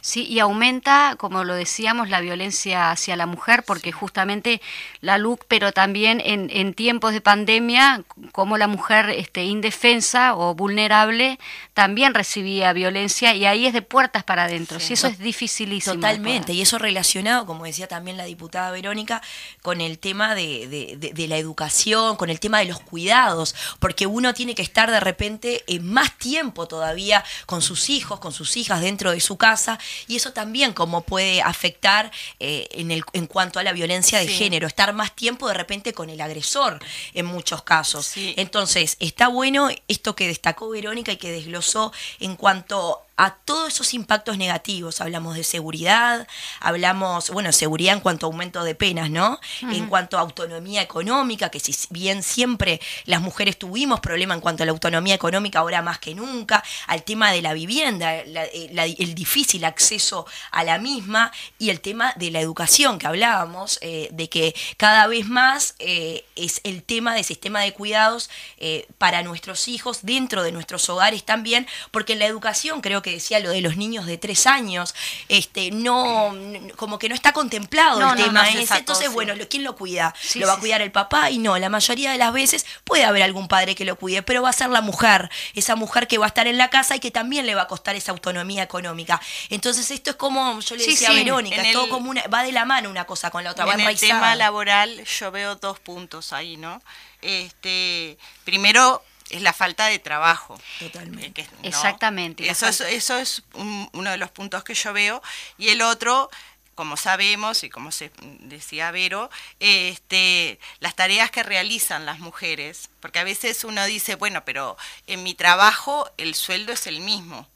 Sí, 0.00 0.24
y 0.24 0.38
aumenta, 0.40 1.14
como 1.18 1.44
lo 1.44 1.54
decíamos, 1.54 2.08
la 2.08 2.20
violencia 2.20 2.90
hacia 2.90 3.16
la 3.16 3.26
mujer, 3.26 3.62
porque 3.64 3.92
justamente 3.92 4.60
la 5.00 5.18
LUC, 5.18 5.44
pero 5.48 5.72
también 5.72 6.20
en, 6.24 6.48
en 6.52 6.74
tiempos 6.74 7.12
de 7.12 7.20
pandemia, 7.20 8.02
como 8.32 8.58
la 8.58 8.66
mujer 8.66 9.10
este, 9.10 9.44
indefensa 9.44 10.34
o 10.34 10.54
vulnerable 10.54 11.38
también 11.74 12.14
recibía 12.14 12.72
violencia 12.72 13.34
y 13.34 13.44
ahí 13.46 13.66
es 13.66 13.72
de 13.72 13.82
puertas 13.82 14.24
para 14.24 14.44
adentro. 14.44 14.80
Sí. 14.80 14.86
Sí, 14.86 14.92
eso 14.94 15.08
es 15.08 15.18
dificilísimo. 15.18 15.94
Totalmente, 15.96 16.52
y 16.52 16.62
eso 16.62 16.78
relacionado, 16.78 17.44
como 17.46 17.64
decía 17.64 17.86
también 17.88 18.16
la 18.16 18.24
diputada 18.24 18.70
Verónica, 18.70 19.20
con 19.62 19.80
el 19.80 19.98
tema 19.98 20.34
de, 20.34 20.68
de- 20.68 20.96
de- 20.96 21.12
de 21.12 21.28
la 21.28 21.36
educación, 21.38 22.16
con 22.16 22.30
el 22.30 22.38
tema 22.40 22.58
de 22.60 22.66
los 22.66 22.80
cuidados, 22.80 23.54
porque 23.80 24.06
uno 24.06 24.32
tiene 24.34 24.54
que 24.54 24.62
estar 24.62 24.90
de 24.90 25.00
repente 25.00 25.64
eh, 25.66 25.80
más 25.80 26.16
tiempo 26.18 26.66
todavía 26.68 27.24
con 27.46 27.62
sus 27.62 27.90
hijos, 27.90 28.20
con 28.20 28.32
sus 28.32 28.56
hijas 28.56 28.80
dentro 28.80 29.10
de 29.10 29.20
su 29.20 29.36
casa, 29.36 29.75
y 30.08 30.16
eso 30.16 30.32
también 30.32 30.72
como 30.72 31.02
puede 31.02 31.42
afectar 31.42 32.10
eh, 32.40 32.68
en, 32.72 32.90
el, 32.90 33.04
en 33.12 33.26
cuanto 33.26 33.58
a 33.58 33.62
la 33.62 33.72
violencia 33.72 34.18
de 34.18 34.26
Sí. 34.26 34.34
género, 34.34 34.66
estar 34.66 34.92
más 34.92 35.14
tiempo 35.14 35.48
de 35.48 35.54
repente 35.54 35.92
con 35.92 36.10
el 36.10 36.20
agresor 36.20 36.78
en 37.14 37.26
muchos 37.26 37.62
casos. 37.62 38.06
Sí. 38.06 38.34
Entonces, 38.36 38.96
está 39.00 39.28
bueno 39.28 39.68
esto 39.88 40.16
que 40.16 40.26
destacó 40.26 40.68
Verónica 40.70 41.12
y 41.12 41.16
que 41.16 41.30
desglosó 41.30 41.92
en 42.20 42.36
cuanto 42.36 43.02
a 43.18 43.30
todos 43.34 43.72
esos 43.74 43.94
impactos 43.94 44.36
negativos. 44.36 45.00
Hablamos 45.00 45.36
de 45.36 45.44
seguridad, 45.44 46.26
hablamos, 46.60 47.30
bueno, 47.30 47.52
seguridad 47.52 47.94
en 47.94 48.00
cuanto 48.00 48.26
a 48.26 48.28
aumento 48.28 48.62
de 48.64 48.74
penas, 48.74 49.10
¿no? 49.10 49.40
En 49.62 49.86
cuanto 49.88 50.18
a 50.18 50.20
autonomía 50.20 50.82
económica, 50.82 51.48
que 51.48 51.60
si 51.60 51.74
bien 51.90 52.22
siempre 52.22 52.80
las 53.04 53.20
mujeres 53.22 53.58
tuvimos 53.58 54.00
problema 54.00 54.34
en 54.34 54.40
cuanto 54.40 54.62
a 54.62 54.66
la 54.66 54.72
autonomía 54.72 55.14
económica, 55.14 55.60
ahora 55.60 55.80
más 55.82 55.98
que 55.98 56.14
nunca, 56.14 56.62
al 56.86 57.02
tema 57.04 57.32
de 57.32 57.42
la 57.42 57.54
vivienda, 57.54 58.22
la- 58.26 58.44
eh, 58.44 58.68
la- 58.72 58.84
el 58.84 59.14
difícil 59.14 59.64
acceso 59.64 60.26
a 60.50 60.64
la 60.64 60.78
misma 60.78 61.32
y 61.58 61.70
el 61.70 61.80
tema 61.80 62.12
de 62.16 62.30
la 62.30 62.40
educación 62.40 62.98
que 62.98 63.06
hablábamos, 63.06 63.78
eh, 63.80 64.08
de 64.12 64.28
que 64.28 64.54
cada 64.76 65.06
vez 65.06 65.26
más 65.26 65.74
eh, 65.78 66.24
es 66.36 66.60
el 66.64 66.82
tema 66.82 67.14
del 67.14 67.24
sistema 67.24 67.60
de 67.60 67.72
cuidados 67.72 68.28
eh, 68.58 68.86
para 68.98 69.22
nuestros 69.22 69.68
hijos 69.68 70.00
dentro 70.02 70.42
de 70.42 70.52
nuestros 70.52 70.88
hogares 70.90 71.24
también, 71.24 71.66
porque 71.90 72.12
en 72.14 72.18
la 72.18 72.26
educación 72.26 72.80
creo 72.80 73.02
que 73.02 73.05
decía 73.12 73.38
lo 73.40 73.50
de 73.50 73.60
los 73.60 73.76
niños 73.76 74.06
de 74.06 74.18
tres 74.18 74.46
años, 74.46 74.94
este, 75.28 75.70
no, 75.70 76.34
como 76.76 76.98
que 76.98 77.08
no 77.08 77.14
está 77.14 77.32
contemplado 77.32 77.98
No, 78.00 78.12
el 78.12 78.18
no, 78.18 78.24
tema 78.26 78.42
no 78.42 78.58
ese. 78.60 78.76
Entonces, 78.76 79.08
sí. 79.08 79.12
bueno, 79.12 79.34
¿quién 79.48 79.64
lo 79.64 79.76
cuida? 79.76 80.14
Sí, 80.20 80.38
¿Lo 80.38 80.46
va 80.46 80.54
a 80.54 80.58
cuidar 80.58 80.80
el 80.82 80.92
papá? 80.92 81.30
Y 81.30 81.38
no, 81.38 81.58
la 81.58 81.68
mayoría 81.68 82.10
de 82.12 82.18
las 82.18 82.32
veces 82.32 82.66
puede 82.84 83.04
haber 83.04 83.22
algún 83.22 83.48
padre 83.48 83.74
que 83.74 83.84
lo 83.84 83.96
cuide, 83.96 84.22
pero 84.22 84.42
va 84.42 84.50
a 84.50 84.52
ser 84.52 84.70
la 84.70 84.80
mujer, 84.80 85.30
esa 85.54 85.76
mujer 85.76 86.06
que 86.08 86.18
va 86.18 86.26
a 86.26 86.28
estar 86.28 86.46
en 86.46 86.58
la 86.58 86.70
casa 86.70 86.96
y 86.96 87.00
que 87.00 87.10
también 87.10 87.46
le 87.46 87.54
va 87.54 87.62
a 87.62 87.66
costar 87.68 87.96
esa 87.96 88.12
autonomía 88.12 88.62
económica. 88.62 89.20
Entonces, 89.50 89.90
esto 89.90 90.10
es 90.10 90.16
como, 90.16 90.60
yo 90.60 90.76
le 90.76 90.86
decía 90.86 91.10
a 91.10 91.12
Verónica, 91.12 91.62
es 91.62 91.72
todo 91.72 91.84
el- 91.84 91.90
como 91.90 92.10
una, 92.10 92.22
va 92.28 92.42
de 92.42 92.52
la 92.52 92.64
mano 92.64 92.90
una 92.90 93.04
cosa 93.04 93.30
con 93.30 93.44
la 93.44 93.50
otra, 93.52 93.64
va 93.64 93.74
en 93.74 93.80
el 93.80 93.98
tema 93.98 94.34
laboral 94.36 95.04
yo 95.04 95.30
veo 95.30 95.56
dos 95.56 95.78
puntos 95.80 96.32
ahí, 96.32 96.56
¿no? 96.56 96.82
Este, 97.22 98.16
primero 98.44 99.02
es 99.30 99.42
la 99.42 99.52
falta 99.52 99.86
de 99.86 99.98
trabajo. 99.98 100.60
Totalmente. 100.78 101.32
Que- 101.32 101.48
¿no? 101.62 101.68
Exactamente, 101.68 102.48
Eso 102.48 102.66
es, 102.68 102.80
eso 102.80 103.18
es 103.18 103.42
un- 103.54 103.88
uno 103.92 104.10
de 104.10 104.16
los 104.18 104.30
puntos 104.30 104.62
que 104.64 104.74
yo 104.74 104.92
veo. 104.92 105.22
Y 105.58 105.68
el 105.70 105.82
otro, 105.82 106.30
como 106.74 106.96
sabemos 106.96 107.64
y 107.64 107.70
como 107.70 107.90
se 107.90 108.10
decía 108.40 108.90
Vero, 108.90 109.30
este, 109.60 110.58
las 110.80 110.94
tareas 110.94 111.30
que 111.30 111.42
realizan 111.42 112.06
las 112.06 112.18
mujeres. 112.18 112.88
Porque 113.00 113.18
a 113.18 113.24
veces 113.24 113.64
uno 113.64 113.84
dice, 113.86 114.14
bueno, 114.14 114.44
pero 114.44 114.76
en 115.06 115.22
mi 115.22 115.34
trabajo 115.34 116.10
el 116.18 116.34
sueldo 116.34 116.72
es 116.72 116.86
el 116.86 117.00
mismo. 117.00 117.48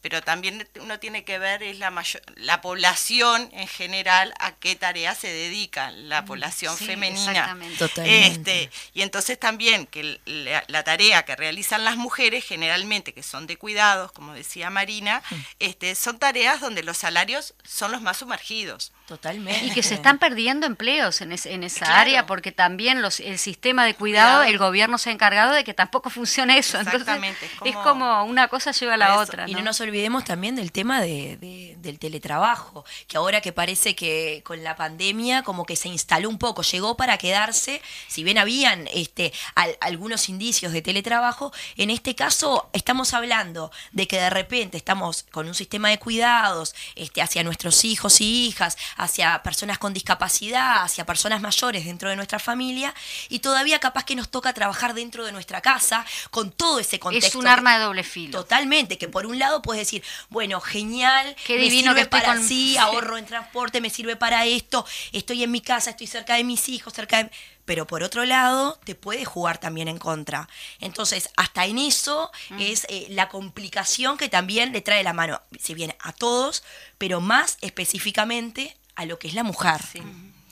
Pero 0.00 0.22
también 0.22 0.68
uno 0.80 1.00
tiene 1.00 1.24
que 1.24 1.38
ver 1.40 1.62
es 1.62 1.78
la 1.80 1.90
mayor, 1.90 2.22
la 2.36 2.60
población 2.60 3.48
en 3.52 3.66
general 3.66 4.32
a 4.38 4.52
qué 4.54 4.76
tarea 4.76 5.14
se 5.14 5.26
dedica 5.28 5.90
la 5.90 6.24
población 6.24 6.74
Mm, 6.74 6.78
sí, 6.78 6.84
femenina. 6.86 7.30
exactamente. 7.32 7.78
Totalmente. 7.78 8.26
Este, 8.62 8.70
y 8.94 9.02
entonces 9.02 9.38
también 9.40 9.86
que 9.86 10.20
la, 10.24 10.62
la 10.68 10.84
tarea 10.84 11.24
que 11.24 11.34
realizan 11.34 11.84
las 11.84 11.96
mujeres, 11.96 12.44
generalmente 12.44 13.12
que 13.12 13.24
son 13.24 13.46
de 13.48 13.56
cuidados, 13.56 14.12
como 14.12 14.34
decía 14.34 14.70
Marina, 14.70 15.20
Mm. 15.30 15.34
este, 15.58 15.94
son 15.96 16.18
tareas 16.18 16.60
donde 16.60 16.82
los 16.84 16.96
salarios 16.98 17.54
son 17.64 17.90
los 17.90 18.00
más 18.00 18.18
sumergidos. 18.18 18.92
Totalmente. 19.08 19.64
Y 19.64 19.70
que 19.70 19.82
se 19.82 19.94
están 19.94 20.18
perdiendo 20.18 20.66
empleos 20.66 21.22
en, 21.22 21.32
ese- 21.32 21.54
en 21.54 21.64
esa 21.64 21.86
Claro. 21.86 21.94
área 22.00 22.26
porque 22.26 22.52
también 22.52 23.00
los, 23.00 23.20
el 23.20 23.38
sistema 23.38 23.84
de 23.86 23.94
cuidado, 23.94 24.42
el 24.42 24.58
gobierno 24.58 24.98
se 24.98 25.08
ha 25.08 25.12
encargado 25.14 25.52
de 25.54 25.64
que 25.64 25.72
tampoco 25.72 26.10
funcione 26.10 26.58
eso. 26.58 26.78
Exactamente, 26.78 27.46
es 27.46 27.52
es 27.64 27.72
como- 27.74 27.82
como 27.84 28.24
una 28.24 28.48
cosa 28.48 28.70
lleva 28.72 28.94
a 28.94 28.96
la 28.98 29.06
Eso. 29.06 29.18
otra. 29.20 29.48
Y 29.48 29.52
¿no? 29.52 29.58
no 29.60 29.64
nos 29.64 29.80
olvidemos 29.80 30.24
también 30.24 30.56
del 30.56 30.72
tema 30.72 31.00
de, 31.00 31.38
de- 31.38 31.74
del 31.78 31.98
teletrabajo, 31.98 32.84
que 33.06 33.16
ahora 33.16 33.40
que 33.40 33.52
parece 33.52 33.96
que 33.96 34.42
con 34.44 34.62
la 34.62 34.76
pandemia 34.76 35.42
como 35.42 35.64
que 35.64 35.74
se 35.76 35.88
instaló 35.88 36.28
un 36.28 36.38
poco, 36.38 36.60
llegó 36.62 36.96
para 36.98 37.16
quedarse, 37.16 37.80
si 38.08 38.22
bien 38.24 38.36
habían 38.36 38.88
este, 38.92 39.32
al- 39.54 39.78
algunos 39.80 40.28
indicios 40.28 40.72
de 40.72 40.82
teletrabajo, 40.82 41.50
en 41.78 41.88
este 41.88 42.14
caso 42.14 42.68
estamos 42.74 43.14
hablando 43.14 43.72
de 43.92 44.06
que 44.06 44.20
de 44.20 44.28
repente 44.28 44.76
estamos 44.76 45.24
con 45.30 45.48
un 45.48 45.54
sistema 45.54 45.88
de 45.88 45.98
cuidados 45.98 46.74
este, 46.94 47.22
hacia 47.22 47.42
nuestros 47.42 47.84
hijos 47.86 48.20
y 48.20 48.46
hijas, 48.48 48.76
hacia 48.98 49.42
personas 49.42 49.78
con 49.78 49.94
discapacidad, 49.94 50.82
hacia 50.82 51.06
personas 51.06 51.40
mayores 51.40 51.84
dentro 51.86 52.10
de 52.10 52.16
nuestra 52.16 52.38
familia, 52.38 52.94
y 53.28 53.38
todavía 53.38 53.78
capaz 53.78 54.04
que 54.04 54.14
nos 54.16 54.28
toca 54.28 54.52
trabajar 54.52 54.92
dentro 54.94 55.24
de 55.24 55.32
nuestra 55.32 55.60
casa 55.60 56.04
con 56.30 56.50
todo 56.52 56.80
ese 56.80 56.98
contexto. 56.98 57.28
es 57.28 57.34
un 57.36 57.46
arma 57.46 57.78
de 57.78 57.84
doble 57.84 58.02
filo. 58.04 58.38
Totalmente, 58.38 58.98
que 58.98 59.08
por 59.08 59.24
un 59.26 59.38
lado 59.38 59.62
puedes 59.62 59.80
decir, 59.86 60.02
bueno, 60.28 60.60
genial, 60.60 61.34
Qué 61.46 61.54
me 61.56 61.62
divino 61.62 61.92
sirve 61.92 62.02
que 62.02 62.08
para 62.08 62.34
con- 62.34 62.46
sí, 62.46 62.76
ahorro 62.78 63.16
en 63.16 63.24
transporte, 63.26 63.80
me 63.80 63.88
sirve 63.90 64.16
para 64.16 64.44
esto, 64.44 64.84
estoy 65.12 65.42
en 65.44 65.50
mi 65.50 65.60
casa, 65.60 65.90
estoy 65.90 66.06
cerca 66.08 66.34
de 66.34 66.44
mis 66.44 66.68
hijos, 66.68 66.92
cerca 66.92 67.22
de... 67.22 67.30
Pero 67.64 67.86
por 67.86 68.02
otro 68.02 68.24
lado, 68.24 68.80
te 68.84 68.94
puede 68.94 69.26
jugar 69.26 69.58
también 69.58 69.88
en 69.88 69.98
contra. 69.98 70.48
Entonces, 70.80 71.28
hasta 71.36 71.66
en 71.66 71.76
eso 71.76 72.30
Mm. 72.48 72.60
es 72.62 72.86
eh, 72.88 73.06
la 73.10 73.28
complicación 73.28 74.16
que 74.16 74.30
también 74.30 74.72
le 74.72 74.80
trae 74.80 75.02
la 75.02 75.12
mano, 75.12 75.42
si 75.60 75.74
bien 75.74 75.94
a 76.00 76.12
todos, 76.14 76.62
pero 76.96 77.20
más 77.20 77.58
específicamente 77.60 78.74
a 78.98 79.06
lo 79.06 79.16
que 79.16 79.28
es 79.28 79.34
la 79.34 79.44
mujer. 79.44 79.80
Sí, 79.80 80.02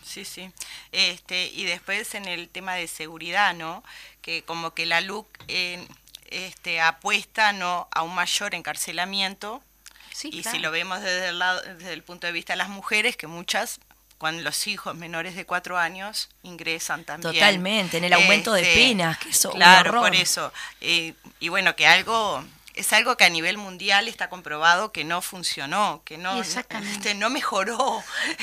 sí, 0.04 0.24
sí. 0.24 0.52
Este, 0.92 1.48
y 1.48 1.64
después 1.64 2.14
en 2.14 2.26
el 2.26 2.48
tema 2.48 2.74
de 2.76 2.86
seguridad, 2.86 3.54
¿no? 3.54 3.82
Que 4.22 4.44
como 4.44 4.72
que 4.72 4.86
la 4.86 5.00
LUC 5.00 5.26
eh, 5.48 5.84
este, 6.30 6.80
apuesta 6.80 7.52
¿no? 7.52 7.88
a 7.90 8.02
un 8.02 8.14
mayor 8.14 8.54
encarcelamiento. 8.54 9.64
Sí, 10.12 10.30
y 10.32 10.42
claro. 10.42 10.56
si 10.56 10.62
lo 10.62 10.70
vemos 10.70 11.00
desde 11.00 11.30
el, 11.30 11.40
lado, 11.40 11.60
desde 11.60 11.92
el 11.92 12.04
punto 12.04 12.28
de 12.28 12.32
vista 12.32 12.52
de 12.52 12.58
las 12.58 12.68
mujeres, 12.68 13.16
que 13.16 13.26
muchas, 13.26 13.80
cuando 14.16 14.44
los 14.44 14.68
hijos 14.68 14.94
menores 14.94 15.34
de 15.34 15.44
cuatro 15.44 15.76
años 15.76 16.28
ingresan 16.44 17.04
también. 17.04 17.34
Totalmente, 17.34 17.96
en 17.96 18.04
el 18.04 18.12
aumento 18.12 18.52
de 18.52 18.62
Este, 18.62 18.74
penas, 18.74 19.18
que 19.18 19.30
eso 19.30 19.50
un 19.50 19.56
Claro, 19.56 19.90
por 19.90 20.14
eso. 20.14 20.52
Eh, 20.80 21.14
y 21.40 21.48
bueno, 21.48 21.74
que 21.74 21.88
algo... 21.88 22.44
Es 22.76 22.92
algo 22.92 23.16
que 23.16 23.24
a 23.24 23.30
nivel 23.30 23.56
mundial 23.58 24.06
está 24.06 24.28
comprobado 24.28 24.92
que 24.92 25.02
no 25.02 25.22
funcionó, 25.22 26.02
que 26.04 26.18
no, 26.18 26.40
este, 26.42 27.14
no 27.14 27.30
mejoró. 27.30 28.02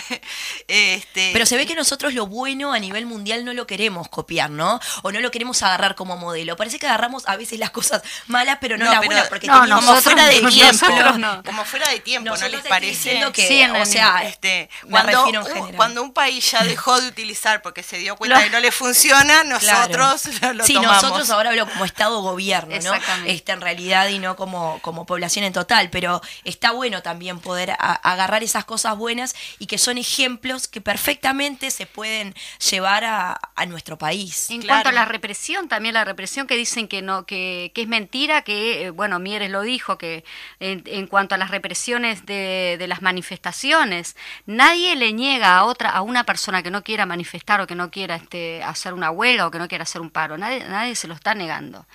este, 0.68 1.30
Pero 1.34 1.46
se 1.46 1.56
ve 1.58 1.66
que 1.66 1.76
nosotros 1.76 2.14
lo 2.14 2.26
bueno 2.28 2.74
a 2.74 2.80
nivel 2.80 3.06
mundial 3.06 3.46
no 3.46 3.54
lo 3.54 3.68
queremos 3.68 4.08
copiar, 4.10 4.50
¿no? 4.50 4.80
O 5.04 5.12
no 5.12 5.20
lo 5.20 5.32
queremos 5.32 5.62
agarrar 5.64 5.96
como 5.96 6.18
modelo. 6.18 6.56
Parece 6.56 6.80
que 6.80 6.88
agarramos 6.88 7.24
a 7.28 7.36
veces 7.36 7.60
las 7.60 7.72
cosas 7.72 8.02
malas, 8.28 8.58
pero 8.60 8.78
no, 8.78 8.86
No, 8.86 8.92
las 8.92 9.00
pero- 9.02 9.10
buenas, 9.12 9.28
porque 9.30 9.48
no, 9.48 9.54
teníamos- 9.62 9.86
como 9.86 9.92
nosotros 9.96 10.14
fuera 10.14 10.28
de 10.28 10.42
no, 10.42 10.50
tiempo, 10.50 11.18
no. 11.20 11.44
como 11.44 11.66
fuera 11.66 11.90
de 11.90 12.00
tiempo, 12.00 12.26
¿no 12.26 12.32
Nosotros 12.32 12.52
les 12.52 12.62
te 12.64 12.68
estoy 12.68 12.70
parece? 12.72 12.92
diciendo 13.10 13.32
que, 13.32 13.48
Sí, 13.48 13.64
o 13.64 13.86
sea, 13.86 14.24
Este, 14.24 14.70
me 14.86 14.90
cuando, 14.92 15.26
un, 15.28 15.74
cuando 15.76 16.02
un 16.04 16.14
país 16.14 16.50
ya 16.52 16.64
dejó 16.64 17.00
de 17.00 17.08
utilizar 17.08 17.62
porque 17.62 17.84
se 17.84 17.98
dio 17.98 18.16
cuenta 18.16 18.44
que 18.44 18.50
no 18.50 18.60
le 18.60 18.72
funciona, 18.72 19.44
Claro. 19.60 19.98
nosotros 19.98 20.42
lo, 20.42 20.54
lo 20.54 20.66
sí, 20.66 20.74
tomamos. 20.74 21.04
nosotros 21.04 21.30
ahora 21.30 21.50
hablo 21.52 21.68
como 21.70 21.86
Estado-gobierno, 21.86 22.70
¿no? 22.70 22.76
Exactamente. 22.78 23.32
Este, 23.34 23.52
en 23.52 23.62
realidad 23.62 24.08
y 24.08 24.20
no 24.24 24.36
como, 24.36 24.80
como 24.82 25.06
población 25.06 25.46
en 25.46 25.54
total, 25.54 25.90
pero 25.92 26.22
está 26.44 26.72
bueno 26.72 27.02
también 27.04 27.40
poder 27.40 27.72
a- 27.72 27.76
agarrar 28.12 28.42
esas 28.44 28.66
cosas 28.66 28.98
buenas 28.98 29.36
y 29.60 29.68
que 29.68 29.78
son 29.78 29.98
ejemplos 29.98 30.68
que 30.68 30.82
perfectamente 30.82 31.70
se 31.72 31.86
pueden 31.86 32.34
llevar 32.72 33.04
a, 33.04 33.40
a 33.56 33.66
nuestro 33.68 33.98
país. 33.98 34.50
En 34.50 34.62
Claro. 34.62 34.84
cuanto 34.84 34.90
a 34.90 34.92
la 34.94 35.06
represión, 35.06 35.68
también 35.68 35.94
la 35.94 36.06
represión 36.06 36.48
que 36.48 36.56
dicen 36.56 36.88
que 36.88 37.02
no, 37.02 37.26
que, 37.26 37.72
que 37.76 37.82
es 37.84 37.88
mentira, 37.88 38.42
que 38.44 38.86
eh, 38.86 38.90
bueno, 38.90 39.20
Mieres 39.20 39.52
lo 39.52 39.62
dijo, 39.62 39.98
que 39.98 40.24
en, 40.60 40.84
en 40.88 41.08
cuanto 41.08 41.36
a 41.36 41.38
las 41.38 41.52
represiones 41.52 42.26
de, 42.26 42.78
de 42.80 42.88
las 42.88 43.02
manifestaciones, 43.02 44.16
nadie 44.46 44.96
le 44.96 45.14
niega 45.14 45.58
a 45.58 45.66
otra, 45.66 45.90
a 45.90 46.02
una 46.02 46.24
persona 46.26 46.64
que 46.64 46.72
no 46.72 46.84
quiera 46.84 47.06
manifestar 47.06 47.62
o 47.62 47.68
que 47.68 47.76
no 47.76 47.92
quiera 47.92 48.16
este, 48.16 48.64
hacer 48.64 48.94
una 48.94 49.12
huelga 49.12 49.48
o 49.48 49.52
que 49.52 49.60
no 49.60 49.68
quiera 49.68 49.84
hacer 49.84 50.02
un 50.02 50.10
paro, 50.10 50.38
nadie, 50.38 50.64
nadie 50.68 50.96
se 50.96 51.08
lo 51.08 51.14
está 51.14 51.36
negando. 51.36 51.86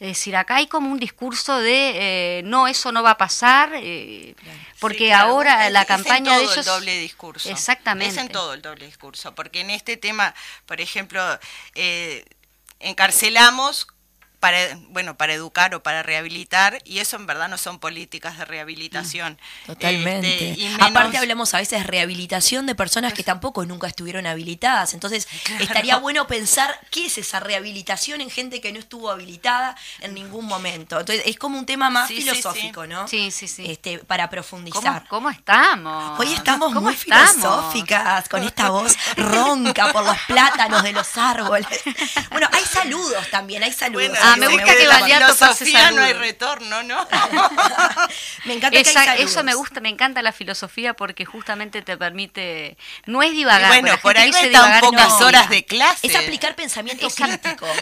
Es 0.00 0.08
decir, 0.08 0.34
acá 0.34 0.56
hay 0.56 0.66
como 0.66 0.90
un 0.90 0.98
discurso 0.98 1.58
de 1.58 2.38
eh, 2.38 2.42
no, 2.44 2.66
eso 2.66 2.90
no 2.90 3.02
va 3.02 3.10
a 3.12 3.18
pasar, 3.18 3.70
eh, 3.74 4.34
porque 4.80 4.98
Sí, 4.98 5.06
claro, 5.08 5.28
ahora 5.32 5.66
es- 5.66 5.72
la 5.74 5.82
es 5.82 5.90
en 5.90 5.96
campaña 5.96 6.24
todo 6.32 6.38
de 6.38 6.44
ellos... 6.44 6.56
el 6.56 6.64
doble 6.64 6.98
discurso. 6.98 7.50
Exactamente. 7.50 8.14
Es 8.14 8.20
en 8.20 8.28
todo 8.32 8.54
el 8.54 8.62
doble 8.62 8.86
discurso, 8.86 9.34
porque 9.34 9.60
en 9.60 9.68
este 9.70 9.98
tema, 9.98 10.34
por 10.64 10.80
ejemplo, 10.80 11.22
eh, 11.74 12.24
encarcelamos 12.80 13.86
para 14.40 14.58
bueno 14.88 15.16
para 15.16 15.34
educar 15.34 15.74
o 15.74 15.82
para 15.82 16.02
rehabilitar 16.02 16.78
y 16.84 16.98
eso 16.98 17.16
en 17.16 17.26
verdad 17.26 17.48
no 17.48 17.58
son 17.58 17.78
políticas 17.78 18.38
de 18.38 18.44
rehabilitación 18.46 19.38
Totalmente. 19.66 20.50
Este, 20.52 20.60
y 20.62 20.68
menos- 20.68 20.90
Aparte 20.90 21.18
hablamos 21.18 21.54
a 21.54 21.58
veces 21.58 21.80
de 21.82 21.86
rehabilitación 21.86 22.66
de 22.66 22.74
personas 22.74 23.12
que 23.12 23.22
tampoco 23.22 23.64
nunca 23.66 23.86
estuvieron 23.86 24.26
habilitadas. 24.26 24.94
Entonces 24.94 25.28
estaría 25.60 25.96
bueno 25.98 26.26
pensar 26.26 26.78
qué 26.90 27.06
es 27.06 27.18
esa 27.18 27.38
rehabilitación 27.40 28.20
en 28.20 28.30
gente 28.30 28.60
que 28.60 28.72
no 28.72 28.78
estuvo 28.78 29.10
habilitada 29.10 29.76
en 30.00 30.14
ningún 30.14 30.46
momento. 30.46 30.98
Entonces 30.98 31.22
es 31.26 31.36
como 31.38 31.58
un 31.58 31.66
tema 31.66 31.90
más 31.90 32.08
Sí, 32.08 32.16
filosófico, 32.22 32.82
sí. 32.84 32.88
¿no? 32.88 33.06
Sí, 33.08 33.30
sí, 33.30 33.46
sí. 33.46 33.70
Este, 33.70 33.98
para 33.98 34.24
¿Cómo, 34.24 34.30
profundizar. 34.30 35.06
cómo 35.08 35.30
estamos? 35.30 36.18
Hoy 36.18 36.32
estamos 36.32 36.68
¿Cómo 36.72 36.80
muy 36.86 36.94
estamos? 36.94 37.30
filosóficas, 37.34 38.28
con 38.28 38.42
esta 38.42 38.70
voz 38.70 38.96
ronca 39.16 39.92
por 39.92 40.04
los 40.04 40.16
plátanos 40.26 40.82
de 40.82 40.92
los 40.92 41.16
árboles. 41.16 41.68
Bueno, 42.30 42.48
hay 42.52 42.64
saludos 42.64 43.28
también, 43.30 43.62
hay 43.64 43.72
saludos. 43.72 44.08
bueno, 44.08 44.24
Ah, 44.32 44.36
me 44.36 44.46
gusta 44.48 44.74
que 44.76 44.86
Valiato 44.86 45.36
pase 45.36 45.64
filosofía 45.64 45.90
no 45.92 46.02
hay 46.02 46.08
saludos. 46.12 46.18
retorno 46.26 46.82
no 46.82 47.06
me 48.44 48.54
encanta 48.54 48.70
que 48.70 48.80
Esa- 48.80 49.00
hay 49.00 49.06
saludos. 49.08 49.30
eso 49.30 49.44
me 49.44 49.54
gusta, 49.54 49.80
me 49.80 49.88
encanta 49.88 50.22
la 50.22 50.32
filosofía 50.32 50.94
porque 50.94 51.24
justamente 51.24 51.82
te 51.82 51.96
permite, 51.96 52.76
no 53.06 53.22
es 53.22 53.32
divagar. 53.32 53.76
Y 53.76 53.80
bueno, 53.80 53.98
por 54.02 54.16
ahí 54.18 54.30
están 54.30 54.48
divagar 54.50 54.76
es 54.84 54.90
pocas 54.90 55.20
horas 55.20 55.48
de 55.48 55.64
clase 55.64 56.06
Es 56.06 56.14
aplicar 56.16 56.54
pensamiento 56.56 57.06
Esa- 57.06 57.26
crítico. 57.26 57.66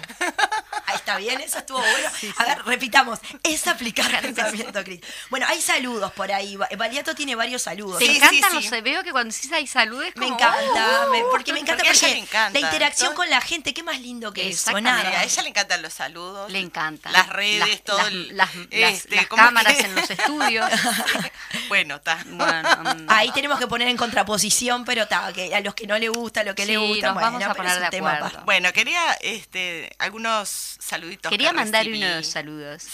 Ahí 0.86 0.96
está 0.96 1.18
bien, 1.18 1.38
eso 1.42 1.59
estuvo 1.59 1.80
bueno. 1.80 2.09
A 2.38 2.44
ver, 2.46 2.64
repitamos. 2.64 3.18
Es 3.42 3.66
aplicar 3.66 4.11
pensamiento 4.22 4.82
crítico. 4.82 5.07
Bueno, 5.28 5.44
hay 5.46 5.61
saludos 5.61 6.11
por 6.12 6.32
ahí. 6.32 6.57
Valiato 6.78 7.14
tiene 7.14 7.34
varios 7.34 7.61
saludos. 7.61 7.99
Te 7.99 8.07
Sí, 8.07 8.16
encantan 8.16 8.51
sí, 8.53 8.62
sí. 8.62 8.70
los 8.70 8.82
veo 8.82 9.03
que 9.03 9.12
cuando 9.12 9.34
decís 9.34 9.53
hay 9.53 9.66
saludes 9.66 10.16
Me 10.16 10.26
encanta, 10.28 11.07
me- 11.12 11.22
porque 11.30 11.53
me 11.53 11.61
encanta 11.61 11.84
porque 11.84 12.16
encanta. 12.16 12.59
la 12.59 12.61
interacción 12.66 13.14
con 13.14 13.28
la 13.28 13.42
gente, 13.42 13.74
qué 13.74 13.82
más 13.82 14.01
lindo 14.01 14.32
que 14.32 14.49
eso, 14.49 14.80
nada. 14.80 15.07
a 15.18 15.24
ella 15.24 15.42
le 15.42 15.49
encantan 15.51 15.82
los 15.82 15.92
saludos 15.92 16.38
Le 16.49 16.59
encanta. 16.61 17.11
las 17.11 17.28
redes 17.28 17.59
Las- 17.68 17.82
todo 17.84 17.99
las, 17.99 18.09
el- 18.09 18.36
las- 18.36 18.55
este, 18.70 19.16
las 19.16 19.26
¿cómo 19.26 19.43
cámaras 19.43 19.74
que? 19.74 19.82
en 19.82 19.95
los 19.95 20.11
estudios. 20.11 20.70
bueno 21.68 21.97
está 21.97 22.22
Bueno, 22.26 22.68
mm, 22.99 23.07
Ahí 23.09 23.30
tenemos 23.32 23.59
que 23.59 23.66
poner 23.66 23.89
en 23.89 23.97
contraposición, 23.97 24.84
pero 24.84 25.07
que 25.34 25.55
a 25.55 25.61
los 25.61 25.74
que 25.74 25.86
no 25.86 25.99
le 25.99 26.09
gusta, 26.09 26.45
lo 26.45 26.55
que 26.55 26.66
le 26.66 26.76
gusta, 26.76 27.07
nos 27.09 27.14
bueno, 27.14 27.30
vamos 27.32 27.43
a 27.45 27.55
poner 27.55 27.80
de 27.80 27.89
tema 27.91 28.14
acuerdo. 28.14 28.43
Bueno, 28.45 28.72
quería 28.72 29.14
este, 29.20 29.91
algunos 29.99 30.49
saluditos. 30.78 31.30
quería 31.30 31.51
que 31.51 31.57
mandar 31.57 31.84
recibí. 31.84 32.05
unos 32.05 32.26
saludos. 32.26 32.84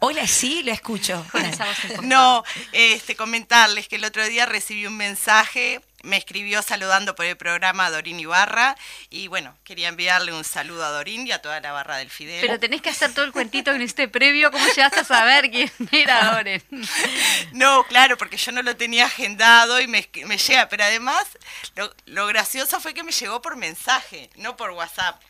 Hola, 0.00 0.26
sí, 0.26 0.62
lo 0.64 0.72
escucho. 0.72 1.24
Con 1.32 1.44
esa 1.44 1.64
voz 1.66 1.76
impostada. 1.84 2.06
No, 2.08 2.44
este, 2.72 3.16
comentarles 3.16 3.88
que 3.88 3.96
el 3.96 4.04
otro 4.04 4.24
día 4.26 4.46
recibí 4.46 4.86
un 4.86 4.96
mensaje, 4.96 5.80
me 6.08 6.16
escribió 6.16 6.62
saludando 6.62 7.14
por 7.14 7.24
el 7.26 7.36
programa 7.36 7.90
Dorín 7.90 8.18
Ibarra 8.18 8.76
y 9.10 9.28
bueno, 9.28 9.56
quería 9.64 9.88
enviarle 9.88 10.32
un 10.32 10.42
saludo 10.44 10.84
a 10.84 10.88
Dorín 10.90 11.26
y 11.26 11.32
a 11.32 11.40
toda 11.42 11.60
la 11.60 11.72
barra 11.72 11.96
del 11.98 12.10
Fidel. 12.10 12.40
Pero 12.40 12.58
tenés 12.58 12.82
que 12.82 12.90
hacer 12.90 13.12
todo 13.14 13.24
el 13.24 13.32
cuentito 13.32 13.70
en 13.72 13.82
este 13.82 14.08
previo, 14.08 14.50
¿cómo 14.50 14.66
llegaste 14.66 15.00
a 15.00 15.04
saber 15.04 15.50
quién 15.50 15.70
era 15.92 16.32
Doren? 16.32 16.62
No, 17.52 17.84
claro, 17.84 18.16
porque 18.16 18.36
yo 18.36 18.52
no 18.52 18.62
lo 18.62 18.76
tenía 18.76 19.06
agendado 19.06 19.80
y 19.80 19.86
me, 19.86 20.08
me 20.26 20.38
llega, 20.38 20.68
pero 20.68 20.84
además 20.84 21.24
lo, 21.76 21.94
lo 22.06 22.26
gracioso 22.26 22.80
fue 22.80 22.94
que 22.94 23.02
me 23.02 23.12
llegó 23.12 23.40
por 23.42 23.56
mensaje, 23.56 24.30
no 24.36 24.56
por 24.56 24.70
WhatsApp. 24.72 25.20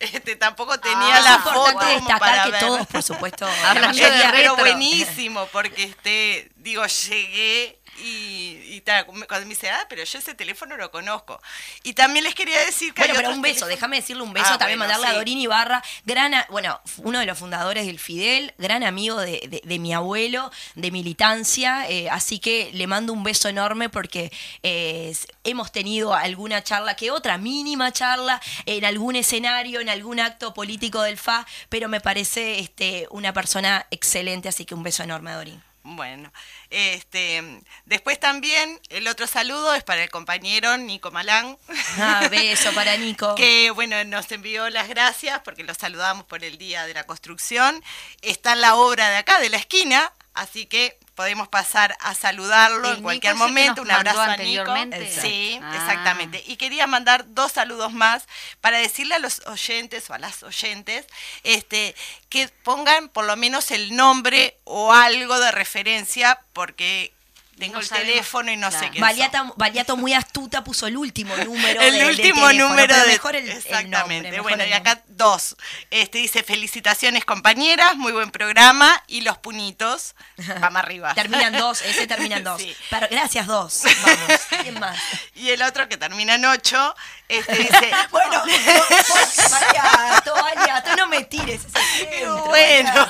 este, 0.00 0.36
tampoco 0.36 0.78
tenía 0.78 1.16
Ah, 1.16 1.20
la 1.20 1.34
es 1.36 1.42
foto 1.42 1.66
importante 1.66 1.94
como 1.94 2.10
destacar 2.10 2.18
para 2.20 2.42
que 2.44 2.50
ver. 2.52 2.60
todos, 2.60 2.86
por 2.86 3.02
supuesto, 3.02 3.46
Hablando 3.64 4.02
la 4.02 4.10
de 4.10 4.28
pero 4.32 4.54
retro. 4.54 4.56
buenísimo, 4.56 5.46
porque 5.52 5.82
este, 5.84 6.50
digo, 6.56 6.86
llegué 6.86 7.77
y, 8.02 8.60
y 8.76 8.80
tal, 8.82 9.06
cuando 9.06 9.40
me 9.46 9.54
dice, 9.54 9.70
ah, 9.70 9.86
pero 9.88 10.04
yo 10.04 10.18
ese 10.18 10.34
teléfono 10.34 10.76
lo 10.76 10.90
conozco. 10.90 11.40
Y 11.82 11.92
también 11.94 12.24
les 12.24 12.34
quería 12.34 12.58
decir 12.64 12.94
que 12.94 13.00
Bueno, 13.02 13.14
hay 13.14 13.18
pero 13.20 13.30
un 13.30 13.42
beso, 13.42 13.66
déjame 13.66 13.96
decirle 13.96 14.22
un 14.22 14.32
beso, 14.32 14.46
Ah, 14.50 14.58
también 14.58 14.78
bueno, 14.78 14.92
mandarle 14.92 15.14
a. 15.14 15.18
Dorín 15.18 15.38
Ibarra, 15.38 15.82
gran, 16.04 16.34
a- 16.34 16.46
bueno, 16.50 16.80
uno 16.98 17.18
de 17.18 17.26
los 17.26 17.38
fundadores 17.38 17.86
del 17.86 17.98
Fidel, 17.98 18.54
gran 18.58 18.82
amigo 18.84 19.20
de, 19.20 19.40
de- 19.48 19.62
de 19.64 19.78
mi 19.78 19.92
abuelo, 19.92 20.50
de 20.74 20.90
militancia, 20.90 21.88
eh, 21.88 22.08
así 22.10 22.38
que 22.38 22.70
le 22.72 22.86
mando 22.86 23.12
un 23.12 23.22
beso 23.24 23.48
enorme 23.48 23.88
porque 23.88 24.30
eh, 24.62 25.14
hemos 25.44 25.72
tenido 25.72 26.14
alguna 26.14 26.62
charla 26.62 26.94
que 26.96 27.10
otra, 27.10 27.38
mínima 27.38 27.92
charla, 27.92 28.40
en 28.66 28.84
algún 28.84 29.16
escenario, 29.16 29.80
en 29.80 29.88
algún 29.88 30.20
acto 30.20 30.54
político 30.54 31.02
del 31.02 31.16
FA, 31.18 31.46
pero 31.68 31.88
me 31.88 32.00
parece 32.00 32.58
este, 32.60 33.06
una 33.10 33.32
persona 33.32 33.86
excelente, 33.90 34.48
así 34.48 34.64
que 34.64 34.74
un 34.74 34.82
beso 34.82 35.02
enorme 35.02 35.30
a 35.30 35.36
Dorín. 35.36 35.62
Bueno, 35.90 36.30
este, 36.68 37.42
después 37.86 38.20
también 38.20 38.78
el 38.90 39.08
otro 39.08 39.26
saludo 39.26 39.74
es 39.74 39.82
para 39.84 40.02
el 40.02 40.10
compañero 40.10 40.76
Nico 40.76 41.10
Malán. 41.10 41.56
Ah, 41.96 42.28
beso 42.30 42.72
para 42.74 42.98
Nico. 42.98 43.34
que 43.34 43.70
bueno, 43.70 44.04
nos 44.04 44.30
envió 44.30 44.68
las 44.68 44.88
gracias 44.88 45.40
porque 45.40 45.64
lo 45.64 45.72
saludamos 45.72 46.26
por 46.26 46.44
el 46.44 46.58
Día 46.58 46.86
de 46.86 46.92
la 46.92 47.04
Construcción. 47.04 47.82
Está 48.20 48.52
en 48.52 48.60
la 48.60 48.74
obra 48.74 49.08
de 49.08 49.16
acá, 49.16 49.40
de 49.40 49.48
la 49.48 49.56
esquina, 49.56 50.12
así 50.34 50.66
que 50.66 50.98
podemos 51.18 51.48
pasar 51.48 51.96
a 51.98 52.14
saludarlo 52.14 52.90
El 52.92 52.98
en 52.98 53.02
cualquier 53.02 53.34
Nico 53.34 53.48
momento. 53.48 53.82
Un 53.82 53.90
abrazo 53.90 54.18
mandó 54.18 54.32
a 54.32 54.36
Nico. 54.36 54.60
anteriormente. 54.70 55.20
Sí, 55.20 55.58
Ah. 55.60 55.72
exactamente. 55.74 56.44
Y 56.46 56.56
quería 56.56 56.86
mandar 56.86 57.24
dos 57.34 57.50
saludos 57.50 57.92
más 57.92 58.28
para 58.60 58.78
decirle 58.78 59.16
a 59.16 59.18
los 59.18 59.44
oyentes 59.48 60.08
o 60.10 60.14
a 60.14 60.18
las 60.18 60.44
oyentes 60.44 61.06
este, 61.42 61.96
que 62.28 62.48
pongan 62.62 63.08
por 63.08 63.24
lo 63.24 63.34
menos 63.36 63.72
el 63.72 63.96
nombre 63.96 64.60
o 64.62 64.92
algo 64.92 65.40
de 65.40 65.50
referencia 65.50 66.38
porque 66.52 67.12
tengo 67.58 67.74
No 67.74 67.80
el 67.80 67.86
sabemos, 67.86 68.08
teléfono 68.12 68.52
y 68.52 68.56
no 68.56 68.70
sé 68.70 68.90
qué 68.90 69.00
Valiata, 69.00 69.52
Valiato 69.56 69.96
muy 69.96 70.14
astuta 70.14 70.64
puso 70.64 70.86
el 70.86 70.96
último 70.96 71.36
número 71.36 71.80
el 71.80 72.04
último 72.06 72.46
teléfono, 72.48 72.68
número 72.68 72.88
pero 72.94 73.02
de 73.06 73.12
mejor 73.12 73.36
el, 73.36 73.48
el 73.48 73.56
exactamente 73.56 73.98
nombre, 73.98 74.30
mejor 74.30 74.42
bueno 74.42 74.62
el 74.64 74.70
y 74.70 74.72
acá 74.72 75.02
dos 75.08 75.56
este 75.90 76.18
dice 76.18 76.42
felicitaciones 76.42 77.24
compañeras 77.24 77.96
muy 77.96 78.12
buen 78.12 78.30
programa 78.30 79.02
y 79.06 79.20
los 79.22 79.38
puñitos 79.38 80.14
vamos 80.60 80.78
arriba 80.82 81.14
Terminan 81.14 81.52
dos, 81.58 81.82
ese 81.82 82.06
termina 82.06 82.36
en 82.36 82.44
dos. 82.44 82.60
Sí. 82.60 82.76
Pero 82.90 83.08
gracias 83.10 83.46
dos. 83.46 83.82
Vamos. 84.02 84.40
¿Quién 84.62 84.78
más? 84.78 84.96
y 85.34 85.50
el 85.50 85.62
otro 85.62 85.88
que 85.88 85.96
termina 85.96 86.34
en 86.36 86.44
ocho 86.44 86.94
este 87.28 87.54
dice 87.56 87.90
Bueno, 88.10 88.42
vos, 88.44 89.50
Mariato, 89.50 90.34
Mariato, 90.36 90.96
no 90.96 91.06
me 91.08 91.24
tires 91.24 91.60
ese 91.64 92.08
centro, 92.08 92.44
bueno. 92.46 93.08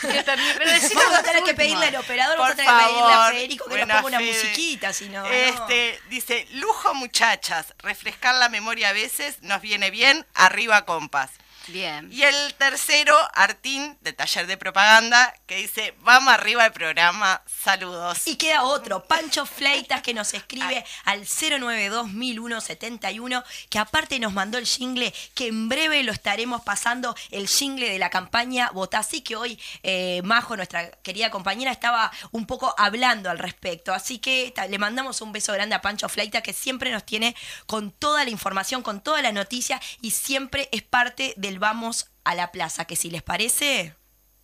Que 0.00 0.22
también- 0.22 0.54
pero 0.56 0.70
decilo 0.72 1.00
Vamos 1.02 1.18
a 1.18 1.22
tener 1.22 1.42
que 1.42 1.54
pedirle 1.54 1.86
al 1.86 1.96
operador, 1.96 2.36
por 2.36 2.46
vamos 2.46 2.52
a 2.52 2.56
tener 2.56 2.70
que 2.72 2.84
pedirle 2.84 3.12
a 3.12 3.16
favor 3.16 3.32
Federico 3.32 3.64
nos 3.76 4.02
ponga 4.02 4.18
una 4.18 4.20
musiquita, 4.20 4.92
si 4.92 5.08
no. 5.08 5.22
no. 5.22 5.26
este 5.26 5.98
dice 6.10 6.46
lujo 6.52 6.94
muchachas 6.94 7.74
refrescar 7.78 8.34
la 8.36 8.48
memoria 8.48 8.90
a 8.90 8.92
veces 8.92 9.42
nos 9.42 9.60
viene 9.60 9.90
bien 9.90 10.26
arriba 10.34 10.84
compas 10.84 11.30
Bien. 11.68 12.08
y 12.12 12.22
el 12.22 12.54
tercero, 12.54 13.16
Artín, 13.34 13.96
de 14.00 14.12
Taller 14.12 14.46
de 14.46 14.56
Propaganda, 14.56 15.34
que 15.46 15.56
dice, 15.56 15.94
vamos 16.00 16.32
arriba 16.32 16.64
el 16.66 16.72
programa, 16.72 17.42
saludos. 17.46 18.26
Y 18.26 18.36
queda 18.36 18.62
otro, 18.64 19.04
Pancho 19.04 19.46
Fleitas, 19.46 20.02
que 20.02 20.14
nos 20.14 20.34
escribe 20.34 20.84
al 21.04 21.22
092-1001-71, 21.22 23.44
que 23.68 23.78
aparte 23.78 24.18
nos 24.18 24.32
mandó 24.32 24.58
el 24.58 24.66
jingle, 24.66 25.14
que 25.34 25.46
en 25.48 25.68
breve 25.68 26.02
lo 26.02 26.12
estaremos 26.12 26.62
pasando, 26.62 27.14
el 27.30 27.46
jingle 27.48 27.90
de 27.90 27.98
la 27.98 28.08
campaña 28.10 28.70
Votá. 28.72 28.98
Así 28.98 29.22
que 29.22 29.36
hoy 29.36 29.58
eh, 29.82 30.20
Majo, 30.24 30.56
nuestra 30.56 30.90
querida 31.02 31.30
compañera, 31.30 31.72
estaba 31.72 32.12
un 32.30 32.46
poco 32.46 32.74
hablando 32.78 33.30
al 33.30 33.38
respecto. 33.38 33.92
Así 33.92 34.18
que 34.18 34.54
le 34.68 34.78
mandamos 34.78 35.20
un 35.20 35.32
beso 35.32 35.52
grande 35.52 35.74
a 35.74 35.82
Pancho 35.82 36.08
Fleitas, 36.08 36.42
que 36.42 36.52
siempre 36.52 36.90
nos 36.90 37.04
tiene 37.04 37.34
con 37.66 37.90
toda 37.90 38.24
la 38.24 38.30
información, 38.30 38.82
con 38.82 39.02
toda 39.02 39.22
la 39.22 39.32
noticia, 39.32 39.80
y 40.00 40.12
siempre 40.12 40.68
es 40.72 40.82
parte 40.82 41.34
del 41.36 41.51
Vamos 41.58 42.06
a 42.24 42.34
la 42.34 42.52
Plaza, 42.52 42.84
que 42.84 42.96
si 42.96 43.10
les 43.10 43.22
parece, 43.22 43.94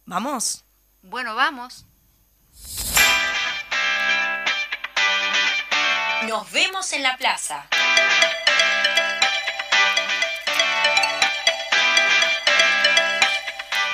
vamos. 0.04 0.64
Bueno, 1.02 1.34
vamos. 1.34 1.84
Nos 6.26 6.50
vemos 6.50 6.92
en 6.92 7.02
la 7.02 7.16
plaza. 7.16 7.66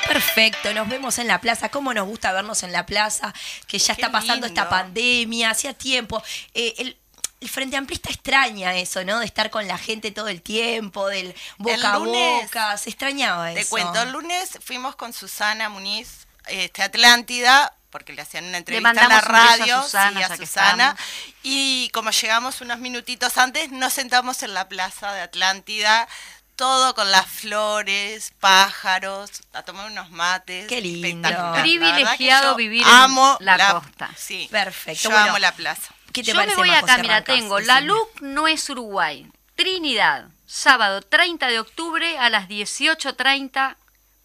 Perfecto, 0.08 0.72
nos 0.72 0.88
vemos 0.88 1.18
en 1.18 1.26
la 1.26 1.40
plaza. 1.40 1.68
¿Cómo 1.68 1.92
nos 1.92 2.06
gusta 2.06 2.32
vernos 2.32 2.62
en 2.62 2.72
la 2.72 2.86
plaza? 2.86 3.34
Que 3.66 3.78
ya 3.78 3.94
Qué 3.94 4.02
está 4.02 4.12
pasando 4.12 4.46
esta 4.46 4.68
pandemia, 4.68 5.50
hacía 5.50 5.74
tiempo. 5.74 6.22
Eh, 6.54 6.74
el, 6.78 6.96
el 7.40 7.48
Frente 7.48 7.76
Amplista 7.76 8.10
extraña 8.10 8.74
eso, 8.74 9.04
¿no? 9.04 9.18
De 9.18 9.26
estar 9.26 9.50
con 9.50 9.66
la 9.68 9.78
gente 9.78 10.10
todo 10.12 10.28
el 10.28 10.40
tiempo, 10.42 11.08
del 11.08 11.34
boca 11.58 11.98
lunes, 11.98 12.42
a 12.42 12.44
boca. 12.44 12.78
Se 12.78 12.90
extrañaba 12.90 13.52
eso. 13.52 13.60
Te 13.60 13.66
cuento, 13.68 14.02
el 14.02 14.12
lunes 14.12 14.58
fuimos 14.64 14.96
con 14.96 15.12
Susana 15.12 15.68
Muniz, 15.68 16.26
este, 16.46 16.82
Atlántida, 16.82 17.74
porque 17.90 18.12
le 18.12 18.22
hacían 18.22 18.46
una 18.46 18.58
entrevista 18.58 18.90
en 18.90 18.96
la 18.96 19.08
beso 19.08 19.16
a 19.16 19.20
radio, 19.20 19.82
Susana, 19.82 20.26
sí, 20.26 20.32
a 20.32 20.36
Susana, 20.36 20.96
y 21.42 21.90
como 21.92 22.10
llegamos 22.10 22.60
unos 22.60 22.78
minutitos 22.78 23.38
antes, 23.38 23.70
nos 23.70 23.92
sentamos 23.92 24.42
en 24.42 24.52
la 24.52 24.68
plaza 24.68 25.12
de 25.12 25.20
Atlántida, 25.20 26.08
todo 26.56 26.94
con 26.94 27.10
las 27.10 27.26
flores, 27.26 28.32
pájaros, 28.40 29.30
a 29.52 29.62
tomar 29.62 29.86
unos 29.86 30.10
mates. 30.10 30.66
Qué 30.66 30.80
lindo. 30.80 31.28
Privilegiado 31.60 32.54
vivir 32.56 32.82
en 32.86 33.46
la 33.46 33.72
costa. 33.72 34.10
Sí, 34.16 34.48
Perfecto, 34.50 35.04
Yo 35.04 35.10
bueno. 35.10 35.30
amo 35.30 35.38
la 35.38 35.52
plaza. 35.52 35.93
¿Qué 36.14 36.22
te 36.22 36.30
Yo 36.30 36.36
parece, 36.36 36.56
me 36.56 36.68
voy 36.68 36.70
acá, 36.70 36.98
mira, 36.98 37.24
tengo 37.24 37.58
La. 37.58 37.80
LUC 37.80 38.20
no 38.20 38.46
es 38.46 38.70
Uruguay. 38.70 39.26
Trinidad, 39.56 40.28
sábado 40.46 41.02
30 41.02 41.48
de 41.48 41.58
octubre 41.58 42.18
a 42.18 42.30
las 42.30 42.48
18.30, 42.48 43.76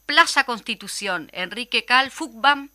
Plaza 0.05 0.43
Constitución, 0.43 1.31
Enrique 1.33 1.85
Cal, 1.85 2.11
FUCBAM, 2.11 2.69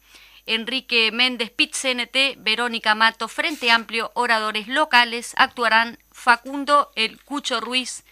Enrique 0.46 1.12
Méndez, 1.12 1.50
PIT 1.50 1.76
CNT, 1.76 2.42
Verónica 2.42 2.96
Mato, 2.96 3.28
Frente 3.28 3.70
Amplio, 3.70 4.10
oradores 4.14 4.66
locales, 4.66 5.34
actuarán 5.36 5.96
Facundo 6.10 6.90
El 6.96 7.22
Cucho 7.22 7.60
Ruiz. 7.60 8.02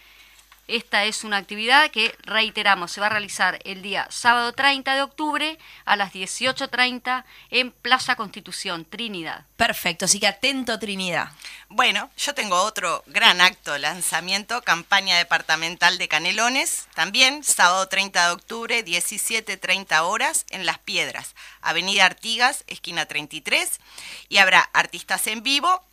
Esta 0.67 1.03
es 1.03 1.25
una 1.25 1.37
actividad 1.37 1.91
que, 1.91 2.15
reiteramos, 2.23 2.91
se 2.91 3.01
va 3.01 3.07
a 3.07 3.09
realizar 3.09 3.59
el 3.65 3.81
día 3.81 4.07
sábado 4.09 4.53
30 4.53 4.95
de 4.95 5.01
octubre 5.01 5.59
a 5.83 5.97
las 5.97 6.13
18.30 6.13 7.25
en 7.49 7.71
Plaza 7.71 8.15
Constitución, 8.15 8.85
Trinidad. 8.85 9.45
Perfecto, 9.57 10.05
así 10.05 10.21
que 10.21 10.27
atento, 10.27 10.79
Trinidad. 10.79 11.31
Bueno, 11.67 12.09
yo 12.17 12.33
tengo 12.33 12.61
otro 12.61 13.03
gran 13.07 13.41
acto, 13.41 13.77
lanzamiento, 13.77 14.61
campaña 14.61 15.17
departamental 15.17 15.97
de 15.97 16.07
Canelones, 16.07 16.87
también 16.95 17.43
sábado 17.43 17.89
30 17.89 18.27
de 18.27 18.33
octubre, 18.33 18.85
17.30 18.85 19.99
horas, 20.03 20.45
en 20.49 20.65
Las 20.65 20.79
Piedras, 20.79 21.35
Avenida 21.61 22.05
Artigas, 22.05 22.63
esquina 22.67 23.05
33, 23.05 23.81
y 24.29 24.37
habrá 24.37 24.69
artistas 24.71 25.27
en 25.27 25.43
vivo, 25.43 25.83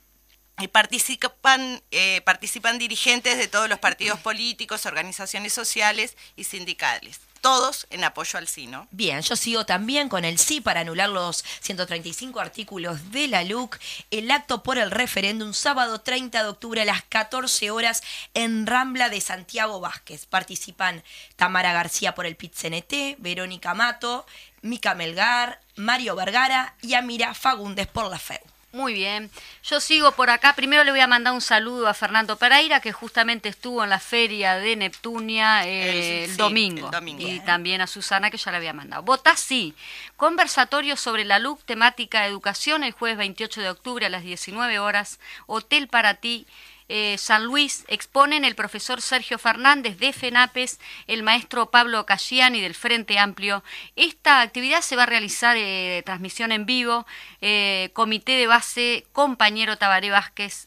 participan, 0.68 1.82
eh, 1.90 2.20
participan 2.22 2.78
dirigentes 2.78 3.38
de 3.38 3.48
todos 3.48 3.68
los 3.68 3.78
partidos 3.78 4.18
políticos, 4.20 4.86
organizaciones 4.86 5.52
sociales 5.52 6.16
y 6.36 6.44
sindicales, 6.44 7.20
todos 7.40 7.86
en 7.90 8.04
apoyo 8.04 8.38
al 8.38 8.48
SINO. 8.48 8.86
Bien, 8.90 9.22
yo 9.22 9.36
sigo 9.36 9.64
también 9.64 10.08
con 10.08 10.24
el 10.24 10.38
sí 10.38 10.60
para 10.60 10.80
anular 10.80 11.08
los 11.08 11.44
135 11.60 12.40
artículos 12.40 13.10
de 13.12 13.28
la 13.28 13.44
LUC. 13.44 13.78
El 14.10 14.30
acto 14.30 14.62
por 14.62 14.78
el 14.78 14.90
referéndum, 14.90 15.52
sábado 15.52 16.00
30 16.00 16.42
de 16.42 16.48
octubre 16.48 16.82
a 16.82 16.84
las 16.84 17.02
14 17.04 17.70
horas 17.70 18.02
en 18.34 18.66
Rambla 18.66 19.08
de 19.08 19.20
Santiago 19.20 19.80
Vázquez. 19.80 20.26
Participan 20.26 21.02
Tamara 21.36 21.72
García 21.72 22.14
por 22.14 22.26
el 22.26 22.36
PIT-CNT, 22.36 23.16
Verónica 23.18 23.74
Mato, 23.74 24.26
Mica 24.62 24.94
Melgar, 24.94 25.60
Mario 25.76 26.14
Vergara 26.16 26.74
y 26.82 26.94
Amira 26.94 27.34
Fagundes 27.34 27.86
por 27.86 28.10
la 28.10 28.18
FEU. 28.18 28.40
Muy 28.72 28.92
bien. 28.94 29.30
Yo 29.64 29.80
sigo 29.80 30.12
por 30.12 30.30
acá. 30.30 30.54
Primero 30.54 30.84
le 30.84 30.92
voy 30.92 31.00
a 31.00 31.08
mandar 31.08 31.32
un 31.32 31.40
saludo 31.40 31.88
a 31.88 31.94
Fernando 31.94 32.36
Pereira, 32.36 32.80
que 32.80 32.92
justamente 32.92 33.48
estuvo 33.48 33.82
en 33.82 33.90
la 33.90 33.98
feria 33.98 34.54
de 34.56 34.76
Neptunia 34.76 35.66
eh, 35.66 36.22
El- 36.22 36.24
el, 36.24 36.30
sí, 36.30 36.36
domingo. 36.36 36.86
el 36.86 36.92
domingo. 36.92 37.20
Y 37.28 37.40
también 37.40 37.80
a 37.80 37.88
Susana, 37.88 38.30
que 38.30 38.36
ya 38.36 38.52
le 38.52 38.58
había 38.58 38.72
mandado. 38.72 39.02
Vota 39.02 39.34
sí. 39.36 39.74
Conversatorio 40.16 40.96
sobre 40.96 41.24
la 41.24 41.38
LUC, 41.40 41.64
temática 41.64 42.24
educación, 42.26 42.84
el 42.84 42.92
jueves 42.92 43.18
28 43.18 43.60
de 43.60 43.70
octubre 43.70 44.06
a 44.06 44.08
las 44.08 44.22
19 44.22 44.78
horas. 44.78 45.18
Hotel 45.46 45.88
para 45.88 46.14
ti. 46.14 46.46
Eh, 46.92 47.18
San 47.18 47.44
Luis, 47.44 47.84
exponen 47.86 48.44
el 48.44 48.56
profesor 48.56 49.00
Sergio 49.00 49.38
Fernández 49.38 49.96
de 49.98 50.12
FENAPES, 50.12 50.80
el 51.06 51.22
maestro 51.22 51.70
Pablo 51.70 52.04
Casciani 52.04 52.60
del 52.60 52.74
Frente 52.74 53.16
Amplio. 53.16 53.62
Esta 53.94 54.40
actividad 54.40 54.80
se 54.80 54.96
va 54.96 55.04
a 55.04 55.06
realizar 55.06 55.56
eh, 55.56 56.02
transmisión 56.04 56.50
en 56.50 56.66
vivo, 56.66 57.06
eh, 57.40 57.90
comité 57.92 58.32
de 58.32 58.48
base 58.48 59.06
compañero 59.12 59.78
Tabaré 59.78 60.10
Vázquez, 60.10 60.66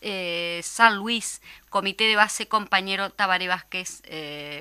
San 0.65 0.95
Luis, 0.95 1.41
comité 1.69 2.05
de 2.05 2.15
base 2.15 2.47
compañero 2.47 3.09
Tabaré 3.09 3.49
Vázquez, 3.49 4.01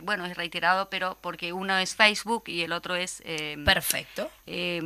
bueno, 0.03 0.27
es 0.27 0.37
reiterado, 0.37 0.91
pero 0.91 1.17
porque 1.21 1.53
uno 1.53 1.79
es 1.79 1.95
Facebook 1.95 2.43
y 2.49 2.63
el 2.63 2.73
otro 2.73 2.97
es... 2.97 3.23
Perfecto. 3.65 4.29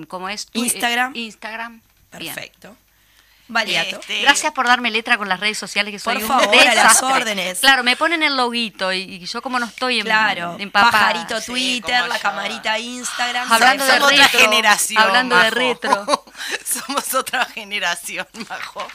¿Cómo 0.09 0.29
es? 0.29 0.49
Instagram. 0.53 1.17
Instagram. 1.17 1.81
Perfecto. 2.11 2.77
Valiato. 3.49 4.01
Este, 4.01 4.23
Gracias 4.23 4.53
por 4.53 4.67
darme 4.67 4.91
letra 4.91 5.17
con 5.17 5.29
las 5.29 5.39
redes 5.39 5.59
sociales 5.59 5.93
que 5.93 5.99
soy 5.99 6.15
por 6.15 6.23
un 6.23 6.29
favor, 6.29 6.69
a 6.69 6.75
las 6.75 7.03
órdenes. 7.03 7.61
Claro, 7.61 7.85
me 7.85 7.97
ponen 7.97 8.23
el 8.23 8.37
loguito 8.37 8.93
y, 8.93 9.25
yo 9.27 9.41
como 9.43 9.59
no 9.59 9.67
estoy 9.67 10.01
en 10.01 10.07
Claro, 10.07 10.57
pajarito 10.73 11.41
Twitter, 11.41 12.07
la 12.09 12.19
camarita 12.19 12.79
Instagram. 12.79 13.51
Hablando 13.51 13.85
de 13.85 13.93
Somos 13.93 14.11
retro, 14.11 14.27
otra 14.27 14.41
generación. 14.41 15.03
Hablando 15.03 15.37
de 15.37 15.51
retro. 15.51 16.25
Somos 16.65 17.15
otra 17.15 17.45
generación, 17.47 18.27
Majo. 18.49 18.87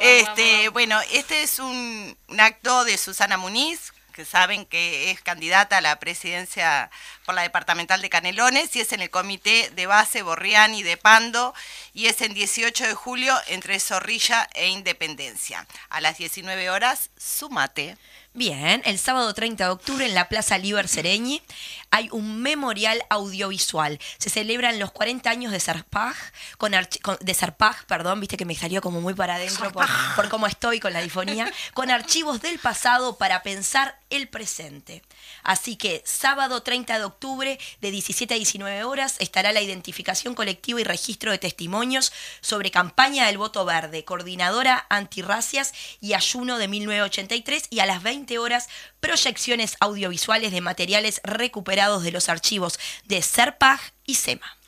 este, 0.00 0.68
bueno, 0.70 0.98
este 1.12 1.42
es 1.42 1.58
un, 1.58 2.16
un 2.28 2.40
acto 2.40 2.84
de 2.84 2.96
Susana 2.96 3.36
Muniz, 3.36 3.92
que 4.18 4.24
saben 4.24 4.66
que 4.66 5.12
es 5.12 5.20
candidata 5.20 5.76
a 5.76 5.80
la 5.80 6.00
presidencia 6.00 6.90
por 7.24 7.36
la 7.36 7.42
departamental 7.42 8.02
de 8.02 8.10
Canelones 8.10 8.74
y 8.74 8.80
es 8.80 8.92
en 8.92 9.00
el 9.00 9.10
comité 9.10 9.70
de 9.76 9.86
base 9.86 10.22
Borriani 10.22 10.82
de 10.82 10.96
Pando 10.96 11.54
y 11.94 12.06
es 12.06 12.20
en 12.22 12.34
18 12.34 12.88
de 12.88 12.94
julio 12.94 13.32
entre 13.46 13.78
Zorrilla 13.78 14.48
e 14.54 14.70
Independencia. 14.70 15.68
A 15.88 16.00
las 16.00 16.18
19 16.18 16.68
horas, 16.68 17.10
sumate. 17.16 17.96
Bien, 18.38 18.82
el 18.84 19.00
sábado 19.00 19.34
30 19.34 19.64
de 19.64 19.70
octubre 19.70 20.06
en 20.06 20.14
la 20.14 20.28
Plaza 20.28 20.58
Liber 20.58 20.86
Sereñi 20.86 21.42
hay 21.90 22.08
un 22.12 22.40
memorial 22.40 23.02
audiovisual. 23.10 23.98
Se 24.18 24.30
celebran 24.30 24.78
los 24.78 24.92
40 24.92 25.28
años 25.28 25.50
de 25.50 25.58
Sarpaj, 25.58 26.14
con, 26.56 26.70
de 26.70 27.34
Sarpaj, 27.34 27.86
perdón, 27.86 28.20
viste 28.20 28.36
que 28.36 28.44
me 28.44 28.54
salió 28.54 28.80
como 28.80 29.00
muy 29.00 29.14
para 29.14 29.34
adentro 29.34 29.72
por, 29.72 29.86
por 30.14 30.28
cómo 30.28 30.46
estoy 30.46 30.78
con 30.78 30.92
la 30.92 31.00
difonía, 31.00 31.52
con 31.74 31.90
archivos 31.90 32.40
del 32.40 32.60
pasado 32.60 33.18
para 33.18 33.42
pensar 33.42 33.98
el 34.08 34.28
presente. 34.28 35.02
Así 35.42 35.76
que 35.76 36.02
sábado 36.06 36.62
30 36.62 36.98
de 36.98 37.04
octubre 37.04 37.58
de 37.80 37.90
17 37.90 38.34
a 38.34 38.36
19 38.36 38.84
horas 38.84 39.16
estará 39.18 39.52
la 39.52 39.60
identificación 39.60 40.34
colectiva 40.34 40.80
y 40.80 40.84
registro 40.84 41.32
de 41.32 41.38
testimonios 41.38 42.12
sobre 42.40 42.70
campaña 42.70 43.26
del 43.26 43.38
voto 43.38 43.64
verde, 43.64 44.04
coordinadora 44.04 44.86
antirracias 44.90 45.72
y 46.00 46.14
ayuno 46.14 46.58
de 46.58 46.68
1983 46.68 47.66
y 47.70 47.80
a 47.80 47.86
las 47.86 48.02
20 48.02 48.27
horas 48.36 48.68
proyecciones 49.00 49.76
audiovisuales 49.80 50.52
de 50.52 50.60
materiales 50.60 51.22
recuperados 51.24 52.02
de 52.02 52.12
los 52.12 52.28
archivos 52.28 52.78
de 53.04 53.22
SERPAG 53.22 53.80
y 54.04 54.16
SEMA. 54.16 54.58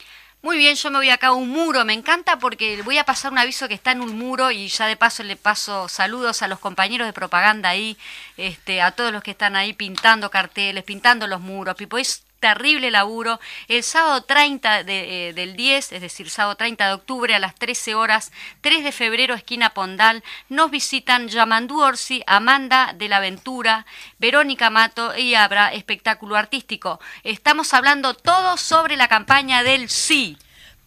Muy 0.43 0.57
bien, 0.57 0.75
yo 0.75 0.91
me 0.91 0.97
voy 0.97 1.11
acá 1.11 1.27
a 1.27 1.33
un 1.33 1.51
muro, 1.51 1.85
me 1.85 1.93
encanta 1.93 2.39
porque 2.39 2.81
voy 2.81 2.97
a 2.97 3.05
pasar 3.05 3.31
un 3.31 3.37
aviso 3.37 3.69
que 3.69 3.75
está 3.75 3.93
en 3.93 4.01
un 4.01 4.19
muro 4.19 4.51
y 4.51 4.69
ya 4.69 4.87
de 4.87 4.97
paso 4.97 5.23
le 5.23 5.37
paso 5.37 5.87
saludos 5.87 6.41
a 6.41 6.49
los 6.49 6.59
compañeros 6.59 7.07
de 7.07 7.13
propaganda 7.13 7.69
ahí, 7.69 7.99
este, 8.39 8.81
a 8.81 8.93
todos 8.93 9.13
los 9.13 9.23
que 9.23 9.33
están 9.33 9.55
ahí 9.55 9.75
pintando 9.75 10.31
carteles, 10.31 10.85
pintando 10.85 11.27
los 11.27 11.43
muros. 11.43 11.75
Pipo, 11.75 11.99
terrible 12.41 12.91
laburo. 12.91 13.39
El 13.69 13.83
sábado 13.85 14.23
30 14.23 14.81
eh, 14.81 15.33
del 15.35 15.55
10, 15.55 15.93
es 15.93 16.01
decir, 16.01 16.29
sábado 16.31 16.57
30 16.57 16.89
de 16.89 16.93
octubre 16.95 17.35
a 17.35 17.39
las 17.39 17.55
13 17.55 17.95
horas, 17.95 18.33
3 18.63 18.83
de 18.83 18.93
febrero, 18.93 19.35
esquina 19.35 19.71
Pondal, 19.71 20.25
nos 20.49 20.71
visitan 20.71 21.29
Yamandu 21.29 21.81
Orsi, 21.81 22.23
Amanda 22.27 22.95
de 22.97 23.09
la 23.09 23.21
Ventura, 23.21 23.87
Verónica 24.19 24.71
Mato 24.71 25.17
y 25.17 25.35
habrá 25.35 25.73
espectáculo 25.73 26.37
artístico. 26.37 26.99
Estamos 27.23 27.73
hablando 27.75 28.15
todo 28.15 28.57
sobre 28.57 28.97
la 28.97 29.09
campaña 29.09 29.63
del 29.63 29.89
sí. 29.89 30.37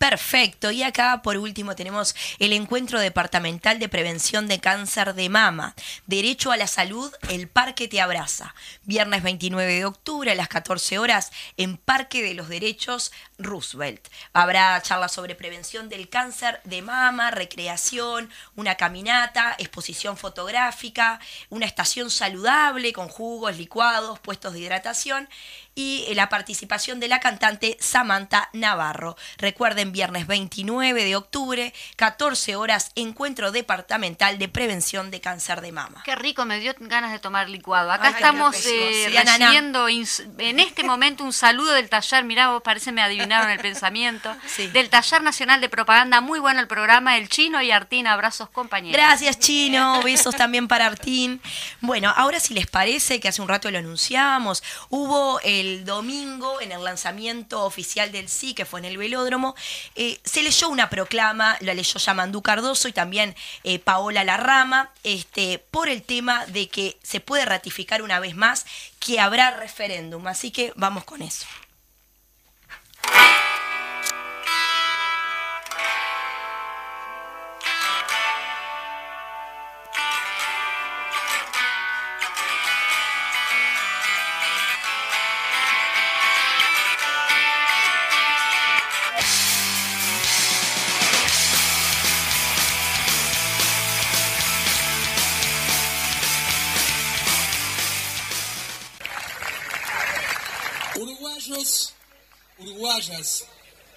Perfecto. 0.03 0.69
Y 0.69 0.83
acá, 0.83 1.21
por 1.21 1.37
último, 1.37 1.77
tenemos 1.77 2.13
el 2.37 2.51
encuentro 2.51 2.99
departamental 2.99 3.79
de 3.79 3.87
prevención 3.87 4.49
de 4.49 4.59
cáncer 4.59 5.13
de 5.13 5.29
mama. 5.29 5.75
Derecho 6.07 6.51
a 6.51 6.57
la 6.57 6.67
salud, 6.67 7.09
el 7.29 7.47
Parque 7.47 7.87
Te 7.87 8.01
Abraza. 8.01 8.53
Viernes 8.83 9.23
29 9.23 9.75
de 9.75 9.85
octubre 9.85 10.29
a 10.29 10.35
las 10.35 10.49
14 10.49 10.99
horas 10.99 11.31
en 11.55 11.77
Parque 11.77 12.21
de 12.21 12.33
los 12.33 12.49
Derechos 12.49 13.13
Roosevelt. 13.37 14.05
Habrá 14.33 14.81
charlas 14.81 15.13
sobre 15.13 15.35
prevención 15.35 15.87
del 15.87 16.09
cáncer 16.09 16.59
de 16.65 16.81
mama, 16.81 17.31
recreación, 17.31 18.29
una 18.57 18.75
caminata, 18.75 19.55
exposición 19.57 20.17
fotográfica, 20.17 21.21
una 21.49 21.65
estación 21.65 22.11
saludable 22.11 22.91
con 22.91 23.07
jugos, 23.07 23.57
licuados, 23.57 24.19
puestos 24.19 24.51
de 24.51 24.59
hidratación 24.59 25.29
y 25.75 26.05
la 26.13 26.29
participación 26.29 26.99
de 26.99 27.07
la 27.07 27.19
cantante 27.19 27.77
Samantha 27.79 28.49
Navarro. 28.53 29.15
Recuerden, 29.37 29.91
viernes 29.91 30.27
29 30.27 31.03
de 31.03 31.15
octubre, 31.15 31.73
14 31.95 32.55
horas, 32.55 32.91
encuentro 32.95 33.51
departamental 33.51 34.37
de 34.37 34.47
prevención 34.47 35.11
de 35.11 35.21
cáncer 35.21 35.61
de 35.61 35.71
mama. 35.71 36.03
Qué 36.05 36.15
rico, 36.15 36.45
me 36.45 36.59
dio 36.59 36.73
ganas 36.79 37.11
de 37.11 37.19
tomar 37.19 37.49
licuado. 37.49 37.91
Acá 37.91 38.09
estamos 38.09 38.55
eh, 38.65 39.11
recibiendo 39.11 39.87
en 39.89 40.59
este 40.59 40.83
momento 40.83 41.23
un 41.23 41.33
saludo 41.33 41.73
del 41.73 41.89
taller, 41.89 42.23
mirá, 42.23 42.49
vos 42.49 42.61
parece 42.61 42.91
me 42.91 43.01
adivinaron 43.01 43.49
el 43.49 43.59
pensamiento, 43.59 44.35
del 44.73 44.89
taller 44.89 45.21
nacional 45.21 45.61
de 45.61 45.69
propaganda, 45.69 46.21
muy 46.21 46.39
bueno 46.39 46.59
el 46.59 46.67
programa, 46.67 47.17
el 47.17 47.29
chino 47.29 47.61
y 47.61 47.71
Artín, 47.71 48.07
abrazos 48.07 48.49
compañeros. 48.49 48.99
Gracias 48.99 49.39
chino, 49.39 50.01
besos 50.03 50.35
también 50.35 50.67
para 50.67 50.85
Artín. 50.85 51.41
Bueno, 51.81 52.13
ahora 52.15 52.39
si 52.39 52.53
les 52.53 52.67
parece 52.67 53.19
que 53.19 53.27
hace 53.27 53.41
un 53.41 53.47
rato 53.47 53.71
lo 53.71 53.79
anunciamos, 53.79 54.63
hubo 54.89 55.39
el 55.63 55.85
domingo 55.85 56.61
en 56.61 56.71
el 56.71 56.83
lanzamiento 56.83 57.63
oficial 57.63 58.11
del 58.11 58.29
sí, 58.29 58.53
que 58.53 58.65
fue 58.65 58.79
en 58.79 58.85
el 58.85 58.97
velódromo, 58.97 59.55
eh, 59.95 60.19
se 60.23 60.43
leyó 60.43 60.69
una 60.69 60.89
proclama, 60.89 61.57
la 61.61 61.73
leyó 61.73 61.99
Yamandú 61.99 62.41
Cardoso 62.41 62.87
y 62.87 62.93
también 62.93 63.35
eh, 63.63 63.79
Paola 63.79 64.23
Larrama, 64.23 64.91
este, 65.03 65.59
por 65.71 65.89
el 65.89 66.03
tema 66.03 66.45
de 66.47 66.69
que 66.69 66.97
se 67.03 67.19
puede 67.19 67.45
ratificar 67.45 68.01
una 68.01 68.19
vez 68.19 68.35
más 68.35 68.65
que 68.99 69.19
habrá 69.19 69.51
referéndum. 69.51 70.27
Así 70.27 70.51
que 70.51 70.73
vamos 70.75 71.03
con 71.03 71.21
eso. 71.21 71.45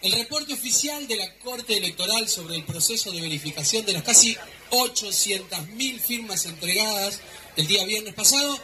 El 0.03 0.13
reporte 0.13 0.53
oficial 0.53 1.07
de 1.07 1.17
la 1.17 1.33
Corte 1.39 1.77
Electoral 1.77 2.29
sobre 2.29 2.57
el 2.57 2.65
proceso 2.65 3.13
de 3.13 3.21
verificación 3.21 3.87
de 3.87 3.93
las 3.93 4.03
casi 4.03 4.37
800.000 4.71 6.01
firmas 6.01 6.47
entregadas 6.47 7.21
el 7.57 7.67
día 7.67 7.85
viernes 7.85 8.15
pasado 8.15 8.59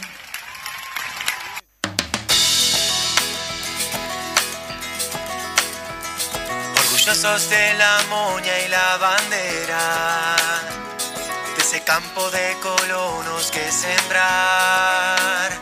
Orgullosos 7.07 7.51
de 7.51 7.75
la 7.75 8.03
moña 8.09 8.61
y 8.61 8.69
la 8.69 8.97
bandera, 8.97 10.37
de 11.55 11.63
ese 11.63 11.83
campo 11.83 12.31
de 12.31 12.57
colonos 12.63 13.51
que 13.51 13.71
sembrar, 13.71 15.53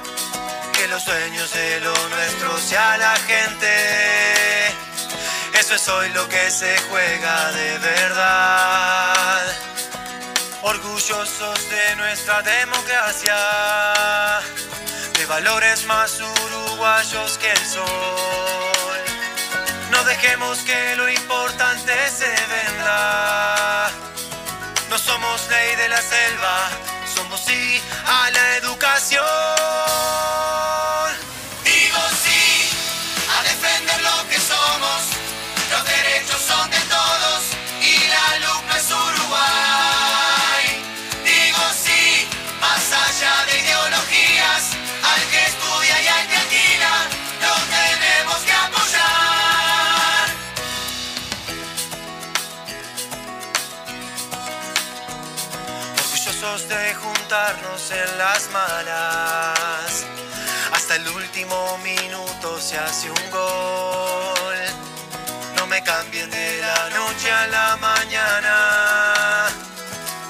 que 0.72 0.86
los 0.86 1.03
sueños 1.03 1.53
de 1.53 1.80
lo 1.80 1.95
nuestro 2.11 2.57
sea 2.59 2.97
la 2.97 3.16
gente. 3.26 4.68
Eso 5.59 5.74
es 5.74 5.88
hoy 5.88 6.11
lo 6.11 6.28
que 6.28 6.49
se 6.49 6.78
juega 6.88 7.51
de 7.51 7.78
verdad. 7.78 9.43
Orgullosos 10.62 11.70
de 11.70 11.97
nuestra 11.97 12.40
democracia, 12.43 13.36
de 15.18 15.26
valores 15.26 15.86
más 15.86 16.20
uruguayos 16.20 17.36
que 17.38 17.51
el 17.51 17.66
sol. 17.66 18.82
No 19.93 20.03
dejemos 20.05 20.59
que 20.61 20.97
lo 20.97 21.07
importante 21.09 21.93
se 22.09 22.30
venda. 22.55 23.90
No 24.88 24.97
somos 24.97 25.49
ley 25.51 25.76
de 25.76 25.88
la 25.90 26.01
selva, 26.01 26.70
somos 27.14 27.40
sí 27.40 27.78
en 57.90 58.18
las 58.18 58.50
malas. 58.50 60.07
Hasta 60.72 60.96
el 60.96 61.07
último 61.09 61.78
minuto 61.78 62.59
se 62.59 62.78
hace 62.78 63.11
un 63.11 63.30
gol. 63.30 64.57
No 65.57 65.66
me 65.66 65.82
cambien 65.82 66.30
de 66.30 66.61
la 66.61 66.88
noche 66.90 67.30
a 67.30 67.46
la 67.48 67.76
mañana. 67.76 69.48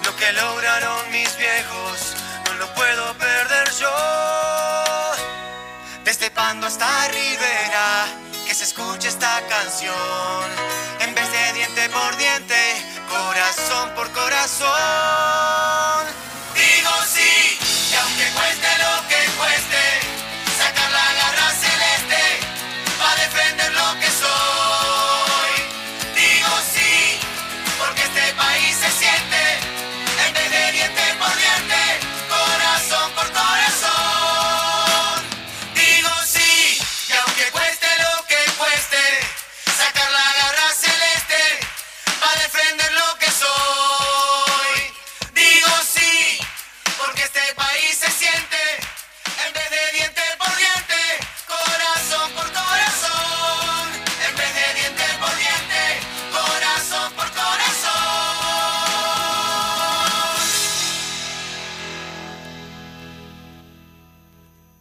Lo 0.04 0.16
que 0.16 0.32
lograron 0.32 1.10
mis 1.12 1.36
viejos 1.36 2.14
no 2.46 2.54
lo 2.54 2.74
puedo 2.74 3.14
perder 3.14 3.70
yo. 3.78 5.12
Desde 6.04 6.30
Pando 6.30 6.66
hasta 6.66 7.08
Rivera, 7.08 8.06
que 8.46 8.54
se 8.54 8.64
escuche 8.64 9.08
esta 9.08 9.40
canción. 9.48 10.44
En 11.00 11.14
vez 11.14 11.30
de 11.30 11.52
diente 11.52 11.88
por 11.90 12.16
diente, 12.16 12.60
corazón 13.08 13.90
por 13.94 14.10
corazón. 14.10 15.51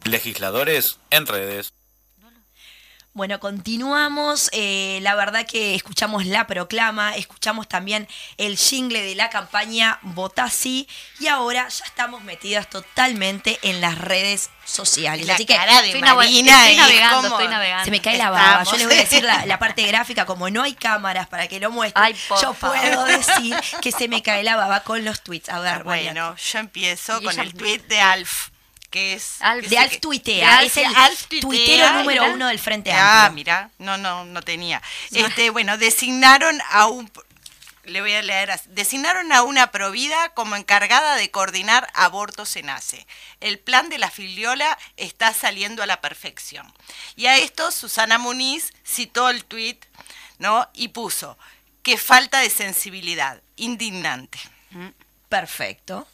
Legisladores 0.04 0.98
en 1.10 1.26
redes. 1.26 1.72
Bueno, 3.14 3.38
continuamos. 3.40 4.48
Eh, 4.52 4.98
la 5.02 5.14
verdad 5.14 5.46
que 5.46 5.74
escuchamos 5.74 6.24
la 6.24 6.46
proclama, 6.46 7.14
escuchamos 7.14 7.68
también 7.68 8.08
el 8.38 8.56
jingle 8.56 9.02
de 9.02 9.14
la 9.14 9.28
campaña 9.28 9.98
Votasi 10.00 10.88
y 11.20 11.26
ahora 11.26 11.68
ya 11.68 11.84
estamos 11.84 12.22
metidas 12.24 12.70
totalmente 12.70 13.58
en 13.60 13.82
las 13.82 13.98
redes 13.98 14.48
sociales. 14.64 15.26
La 15.26 15.34
Así 15.34 15.44
que 15.44 15.54
cara 15.54 15.82
de 15.82 15.88
Estoy, 15.88 16.00
Marina 16.00 16.74
navegando, 16.74 17.16
cómo- 17.28 17.38
estoy 17.38 17.48
navegando. 17.52 17.84
se 17.84 17.90
me 17.90 18.00
cae 18.00 18.16
la 18.16 18.30
baba. 18.30 18.62
Estamos. 18.62 18.70
Yo 18.72 18.78
les 18.78 18.86
voy 18.86 18.96
a 18.96 19.00
decir 19.00 19.24
la, 19.24 19.44
la 19.44 19.58
parte 19.58 19.82
gráfica, 19.86 20.24
como 20.24 20.48
no 20.48 20.62
hay 20.62 20.72
cámaras 20.72 21.28
para 21.28 21.48
que 21.48 21.60
lo 21.60 21.70
muestren, 21.70 22.02
Ay, 22.06 22.14
yo 22.40 22.54
favor. 22.54 22.78
puedo 22.80 23.04
decir 23.04 23.54
que 23.82 23.92
se 23.92 24.08
me 24.08 24.22
cae 24.22 24.42
la 24.42 24.56
baba 24.56 24.80
con 24.84 25.04
los 25.04 25.20
tweets. 25.22 25.50
A 25.50 25.60
ver, 25.60 25.84
Mariana. 25.84 26.28
Bueno, 26.28 26.36
yo 26.42 26.58
empiezo 26.60 27.20
Y 27.20 27.24
con 27.26 27.38
el 27.38 27.52
tweet 27.52 27.80
de 27.88 28.00
Alf, 28.00 28.48
que 28.92 29.14
es... 29.14 29.42
Alf. 29.42 29.64
que 29.64 29.68
De 29.70 29.78
Alf 29.78 29.90
que- 29.94 29.98
tuitea, 29.98 30.60
de 30.60 30.66
es 30.66 30.76
el 30.76 30.94
Alf 30.94 31.22
tuitea, 31.26 31.40
tuitero 31.40 31.92
número 31.94 32.32
uno 32.32 32.46
del 32.46 32.60
Frente 32.60 32.92
Ah, 32.92 33.24
Amplio. 33.26 33.34
mira, 33.34 33.70
no, 33.78 33.96
no, 33.98 34.24
no 34.24 34.40
tenía. 34.42 34.80
Este, 35.10 35.50
bueno, 35.50 35.76
designaron 35.78 36.60
a 36.70 36.86
un... 36.86 37.10
Le 37.84 38.00
voy 38.00 38.12
a 38.12 38.22
leer 38.22 38.52
así. 38.52 38.68
Designaron 38.68 39.32
a 39.32 39.42
una 39.42 39.72
provida 39.72 40.28
como 40.34 40.54
encargada 40.54 41.16
de 41.16 41.32
coordinar 41.32 41.88
abortos 41.94 42.54
en 42.54 42.70
ACE. 42.70 43.04
El 43.40 43.58
plan 43.58 43.88
de 43.88 43.98
la 43.98 44.08
filiola 44.08 44.78
está 44.96 45.34
saliendo 45.34 45.82
a 45.82 45.86
la 45.86 46.00
perfección. 46.00 46.72
Y 47.16 47.26
a 47.26 47.38
esto 47.38 47.72
Susana 47.72 48.18
Muniz 48.18 48.72
citó 48.86 49.28
el 49.30 49.44
tuit, 49.44 49.84
¿no? 50.38 50.68
Y 50.74 50.88
puso, 50.88 51.36
que 51.82 51.98
falta 51.98 52.38
de 52.38 52.50
sensibilidad, 52.50 53.42
indignante. 53.56 54.38
Perfecto. 55.28 56.06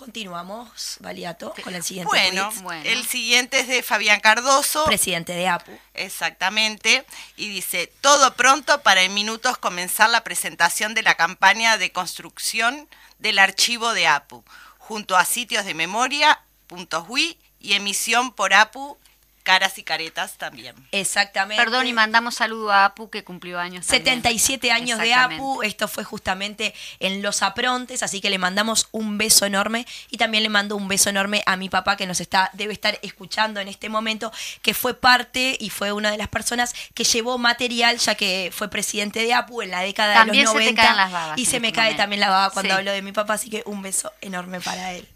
Continuamos, 0.00 0.96
Valiato, 1.00 1.52
con 1.62 1.74
el 1.74 1.82
siguiente 1.82 2.08
Bueno. 2.08 2.50
Bueno. 2.62 2.82
el 2.86 3.06
siguiente 3.06 3.60
es 3.60 3.68
de 3.68 3.82
Fabián 3.82 4.20
Cardoso. 4.20 4.86
Presidente 4.86 5.34
de 5.34 5.46
APU. 5.46 5.78
Exactamente. 5.92 7.04
Y 7.36 7.50
dice, 7.50 7.92
todo 8.00 8.34
pronto 8.34 8.82
para 8.82 9.02
en 9.02 9.12
minutos 9.12 9.58
comenzar 9.58 10.08
la 10.08 10.24
presentación 10.24 10.94
de 10.94 11.02
la 11.02 11.16
campaña 11.16 11.76
de 11.76 11.92
construcción 11.92 12.88
del 13.18 13.38
archivo 13.38 13.92
de 13.92 14.06
APU, 14.06 14.42
junto 14.78 15.18
a 15.18 15.26
sitios 15.26 15.66
de 15.66 15.74
memoria, 15.74 16.40
puntos 16.66 17.04
.ui 17.06 17.38
y 17.60 17.74
emisión 17.74 18.32
por 18.32 18.54
APU, 18.54 18.96
caras 19.42 19.78
y 19.78 19.82
caretas 19.82 20.36
también. 20.38 20.74
Exactamente. 20.92 21.62
Perdón, 21.62 21.86
y 21.86 21.92
mandamos 21.92 22.34
saludo 22.36 22.70
a 22.72 22.84
Apu 22.84 23.10
que 23.10 23.24
cumplió 23.24 23.58
años. 23.58 23.86
también. 23.86 24.04
77 24.22 24.70
años 24.72 24.98
de. 24.98 25.14
APU, 25.14 25.62
esto 25.62 25.88
fue 25.88 26.04
justamente 26.04 26.74
en 27.00 27.22
Los 27.22 27.42
Aprontes, 27.42 28.02
así 28.02 28.20
que 28.20 28.30
le 28.30 28.38
mandamos 28.38 28.88
un 28.92 29.18
beso 29.18 29.46
enorme 29.46 29.86
y 30.10 30.16
también 30.18 30.42
le 30.42 30.48
mando 30.48 30.76
un 30.76 30.88
beso 30.88 31.10
enorme 31.10 31.42
a 31.46 31.56
mi 31.56 31.68
papá 31.68 31.96
que 31.96 32.06
nos 32.06 32.20
está 32.20 32.50
debe 32.52 32.72
estar 32.72 32.98
escuchando 33.02 33.60
en 33.60 33.68
este 33.68 33.88
momento, 33.88 34.32
que 34.62 34.74
fue 34.74 34.94
parte 34.94 35.56
y 35.58 35.70
fue 35.70 35.92
una 35.92 36.10
de 36.10 36.18
las 36.18 36.28
personas 36.28 36.74
que 36.94 37.04
llevó 37.04 37.38
material 37.38 37.98
ya 37.98 38.14
que 38.14 38.50
fue 38.54 38.68
presidente 38.68 39.20
de 39.22 39.34
APU 39.34 39.62
en 39.62 39.70
la 39.70 39.80
década 39.80 40.14
También 40.14 40.44
de 40.44 40.50
se 40.50 40.54
los 40.54 40.64
te 40.64 40.72
90 40.72 40.82
caen 40.82 40.96
las 40.96 41.12
babas 41.12 41.38
y 41.38 41.46
se 41.46 41.60
me 41.60 41.68
este 41.68 41.76
cae 41.76 41.84
momento. 41.86 42.02
también 42.02 42.20
la 42.20 42.28
baba 42.30 42.50
cuando 42.50 42.70
Sí. 42.74 42.78
hablo 42.78 42.92
de 42.92 43.02
mi 43.02 43.12
papá, 43.12 43.34
así 43.34 43.50
que 43.50 43.62
un 43.66 43.82
beso 43.82 44.12
enorme 44.20 44.60
para 44.60 44.92
él. 44.92 45.08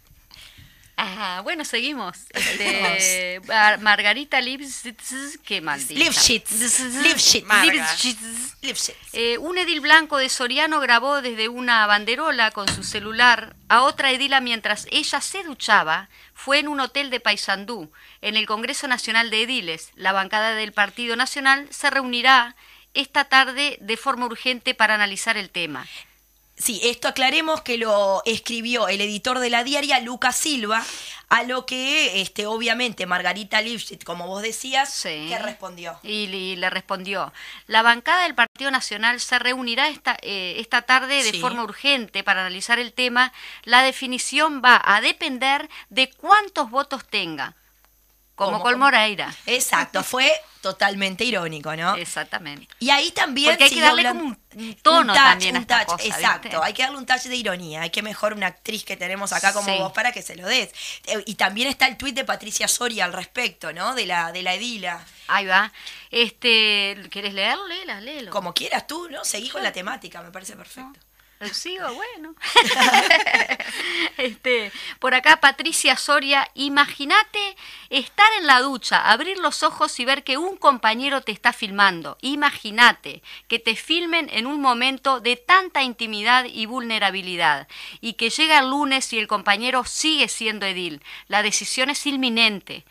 Ajá, 0.97 1.41
bueno, 1.41 1.65
seguimos. 1.65 2.17
Este, 2.29 3.41
Mar- 3.47 3.79
Margarita 3.81 4.39
Lipschitz, 4.41 5.37
qué 5.43 5.61
maldita. 5.61 5.99
Lipschitz. 5.99 6.51
Lipschitz. 7.03 7.45
Lipschitz. 7.63 8.55
Lipschitz. 8.61 8.97
Eh, 9.13 9.37
un 9.37 9.57
edil 9.57 9.81
blanco 9.81 10.17
de 10.17 10.29
Soriano 10.29 10.79
grabó 10.79 11.21
desde 11.21 11.49
una 11.49 11.85
banderola 11.85 12.51
con 12.51 12.67
su 12.67 12.83
celular 12.83 13.55
a 13.67 13.81
otra 13.81 14.11
edila 14.11 14.39
mientras 14.41 14.87
ella 14.91 15.19
se 15.21 15.43
duchaba. 15.43 16.09
Fue 16.33 16.59
en 16.59 16.67
un 16.67 16.79
hotel 16.79 17.09
de 17.09 17.19
Paysandú, 17.19 17.91
en 18.21 18.35
el 18.35 18.45
Congreso 18.45 18.87
Nacional 18.87 19.29
de 19.29 19.43
Ediles. 19.43 19.91
La 19.95 20.11
bancada 20.11 20.51
del 20.55 20.73
Partido 20.73 21.15
Nacional 21.15 21.67
se 21.71 21.89
reunirá 21.89 22.55
esta 22.93 23.25
tarde 23.25 23.77
de 23.81 23.97
forma 23.97 24.25
urgente 24.25 24.73
para 24.73 24.95
analizar 24.95 25.35
el 25.37 25.49
tema. 25.49 25.85
Sí, 26.57 26.79
esto 26.85 27.09
aclaremos 27.09 27.61
que 27.61 27.77
lo 27.77 28.21
escribió 28.25 28.87
el 28.87 29.01
editor 29.01 29.39
de 29.39 29.49
la 29.49 29.65
diaria, 29.65 29.99
Lucas 29.99 30.37
Silva, 30.37 30.81
a 31.27 31.43
lo 31.43 31.65
que, 31.65 32.21
este, 32.21 32.45
obviamente, 32.45 33.05
Margarita 33.05 33.59
Lipschitz, 33.61 34.05
como 34.05 34.25
vos 34.27 34.41
decías, 34.41 34.89
Sí. 34.89 35.25
que 35.27 35.37
respondió. 35.37 35.99
Y, 36.01 36.23
y 36.33 36.55
le 36.55 36.69
respondió, 36.69 37.33
la 37.67 37.81
bancada 37.81 38.23
del 38.23 38.35
Partido 38.35 38.71
Nacional 38.71 39.19
se 39.19 39.37
reunirá 39.37 39.89
esta, 39.89 40.17
eh, 40.21 40.55
esta 40.59 40.83
tarde 40.83 41.23
de 41.23 41.31
Sí. 41.31 41.41
forma 41.41 41.61
urgente 41.63 42.23
para 42.23 42.39
analizar 42.41 42.79
el 42.79 42.93
tema. 42.93 43.33
La 43.63 43.81
definición 43.81 44.61
va 44.63 44.81
a 44.85 45.01
depender 45.01 45.69
de 45.89 46.09
cuántos 46.09 46.69
votos 46.71 47.03
tenga. 47.05 47.53
Como 48.35 48.61
con 48.61 48.77
Moreira. 48.77 49.33
Exacto, 49.45 50.03
fue 50.03 50.31
totalmente 50.61 51.23
irónico, 51.23 51.75
¿no? 51.75 51.95
Exactamente. 51.95 52.67
Y 52.79 52.89
ahí 52.89 53.11
también 53.11 53.51
Porque 53.51 53.65
hay 53.65 53.69
que 53.69 53.81
darle 53.81 54.03
como 54.07 54.21
un- 54.23 54.39
un 54.55 54.73
tono 54.81 55.13
touch, 55.13 55.23
también 55.23 55.55
a 55.55 55.59
un 55.59 55.61
esta 55.61 55.85
touch, 55.85 55.97
cosa, 55.99 56.07
exacto. 56.07 56.49
¿viste? 56.49 56.63
Hay 56.65 56.73
que 56.73 56.81
darle 56.83 56.97
un 56.97 57.05
touch 57.05 57.21
de 57.21 57.35
ironía. 57.35 57.81
Hay 57.83 57.91
que 57.91 58.01
mejor 58.01 58.33
una 58.33 58.47
actriz 58.47 58.83
que 58.83 58.97
tenemos 58.97 59.31
acá 59.31 59.53
como 59.53 59.71
Sí. 59.71 59.77
vos 59.79 59.91
para 59.93 60.11
que 60.11 60.21
se 60.23 60.35
lo 60.35 60.47
des. 60.47 60.71
Eh, 61.05 61.23
Y 61.27 61.35
también 61.35 61.67
está 61.69 61.87
el 61.87 61.97
tuit 61.97 62.15
de 62.15 62.25
Patricia 62.25 62.67
Soria 62.67 63.05
al 63.05 63.13
respecto, 63.13 63.71
¿no? 63.73 63.93
De 63.93 64.05
la, 64.07 64.31
de 64.31 64.41
la 64.41 64.55
edila. 64.55 64.99
Ahí 65.27 65.45
va. 65.45 65.71
Este, 66.09 66.97
¿Querés 67.11 67.33
leerlo? 67.33 67.67
Léela, 67.67 68.01
léelo. 68.01 68.31
Como 68.31 68.53
quieras 68.53 68.87
tú, 68.87 69.07
¿no? 69.09 69.23
Seguí 69.23 69.49
con 69.49 69.61
la 69.63 69.71
temática, 69.71 70.21
me 70.23 70.31
parece 70.31 70.55
perfecto. 70.55 70.99
¿Lo 70.99 71.14
sigo? 71.51 71.93
Bueno. 71.93 72.35
este, 74.17 74.71
por 74.99 75.13
acá 75.13 75.37
Patricia 75.37 75.97
Soria, 75.97 76.49
imagínate 76.53 77.55
estar 77.89 78.27
en 78.39 78.47
la 78.47 78.61
ducha, 78.61 79.11
abrir 79.11 79.37
los 79.39 79.63
ojos 79.63 79.99
y 79.99 80.05
ver 80.05 80.23
que 80.23 80.37
un 80.37 80.57
compañero 80.57 81.21
te 81.21 81.31
está 81.31 81.53
filmando. 81.53 82.17
Imagínate 82.21 83.21
que 83.47 83.59
te 83.59 83.75
filmen 83.75 84.29
en 84.31 84.47
un 84.47 84.61
momento 84.61 85.19
de 85.19 85.35
tanta 85.35 85.83
intimidad 85.83 86.45
y 86.45 86.65
vulnerabilidad 86.65 87.67
y 88.01 88.13
que 88.13 88.29
llega 88.29 88.59
el 88.59 88.69
lunes 88.69 89.11
y 89.13 89.19
el 89.19 89.27
compañero 89.27 89.83
sigue 89.83 90.27
siendo 90.27 90.65
edil. 90.65 91.03
La 91.27 91.43
decisión 91.43 91.89
es 91.89 92.05
inminente, 92.05 92.85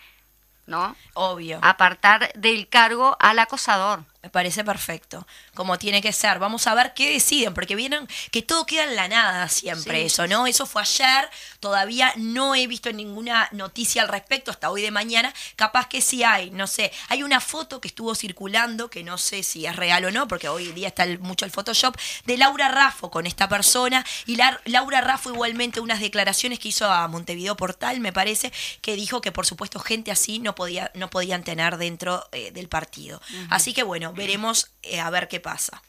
¿no? 0.67 0.97
Obvio. 1.15 1.59
Apartar 1.63 2.33
del 2.35 2.69
cargo 2.69 3.17
al 3.21 3.39
acosador. 3.39 4.05
Me 4.25 4.31
parece 4.31 4.65
perfecto, 4.65 5.27
como 5.53 5.79
tiene 5.79 6.01
que 6.01 6.11
ser. 6.11 6.39
Vamos 6.39 6.67
a 6.67 6.75
ver 6.75 6.95
qué 6.95 7.13
deciden, 7.13 7.53
porque 7.53 7.77
vieron 7.77 8.09
que 8.31 8.41
todo 8.41 8.65
queda 8.65 8.85
en 8.85 8.97
la 8.97 9.07
nada 9.07 9.51
siempre 9.51 10.01
Sí, 10.01 10.07
eso, 10.07 10.27
¿no? 10.27 10.47
Eso 10.47 10.65
fue 10.65 10.81
ayer, 10.81 11.29
todavía 11.69 12.13
no 12.17 12.55
he 12.55 12.67
visto 12.67 12.93
ninguna 12.93 13.49
noticia 13.53 14.03
al 14.03 14.09
respecto 14.09 14.51
hasta 14.51 14.69
hoy 14.71 14.83
de 14.83 14.91
mañana. 14.91 15.33
Capaz 15.57 15.89
que 15.89 16.03
sí 16.03 16.23
hay, 16.23 16.51
no 16.51 16.67
sé. 16.67 16.93
Hay 17.09 17.23
una 17.23 17.41
foto 17.41 17.81
que 17.81 17.89
estuvo 17.89 18.15
circulando, 18.15 18.91
que 18.91 19.03
no 19.03 19.17
sé 19.17 19.43
si 19.43 19.65
es 19.65 19.75
real 19.75 20.05
o 20.05 20.11
no, 20.11 20.29
porque 20.29 20.47
hoy 20.51 20.73
día 20.73 20.89
está 20.89 21.05
el- 21.05 21.21
mucho 21.21 21.47
el 21.47 21.51
Photoshop, 21.51 21.97
de 22.27 22.37
Laura 22.37 22.69
Raffo 22.69 23.11
con 23.11 23.27
esta 23.27 23.49
persona. 23.49 24.05
Y 24.27 24.37
la- 24.37 24.61
Laura 24.67 25.01
Raffo 25.01 25.31
igualmente 25.33 25.81
unas 25.81 26.01
declaraciones 26.01 26.59
que 26.59 26.69
hizo 26.69 26.85
a 26.91 27.09
Montevideo 27.09 27.57
Portal, 27.57 27.99
me 28.01 28.13
parece, 28.13 28.53
que 28.83 28.95
dijo 28.95 29.23
que 29.23 29.33
por 29.33 29.47
supuesto 29.47 29.79
gente 29.81 30.11
así 30.11 30.41
no, 30.41 30.55
podía, 30.55 30.91
no 30.95 31.09
podían 31.09 31.45
tener 31.45 31.79
dentro 31.79 32.29
eh, 32.33 32.51
del 32.51 32.69
partido. 32.69 33.23
Así 33.49 33.73
que 33.73 33.85
bueno, 33.85 34.13
veremos 34.13 34.69
eh, 34.83 35.01
a 35.01 35.09
ver 35.09 35.29
qué 35.29 35.41
pasa. 35.41 35.83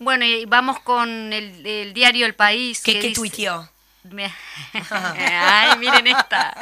Bueno, 0.00 0.24
y 0.24 0.44
vamos 0.46 0.80
con 0.80 1.32
el, 1.32 1.64
el 1.64 1.94
diario 1.94 2.26
El 2.26 2.34
País. 2.34 2.80
¿Qué, 2.80 2.94
que 2.94 3.08
dice- 3.08 3.14
tuiteó? 3.14 3.70
Me- 4.04 4.32
Ay, 4.90 5.78
miren 5.78 6.06
esta. 6.06 6.54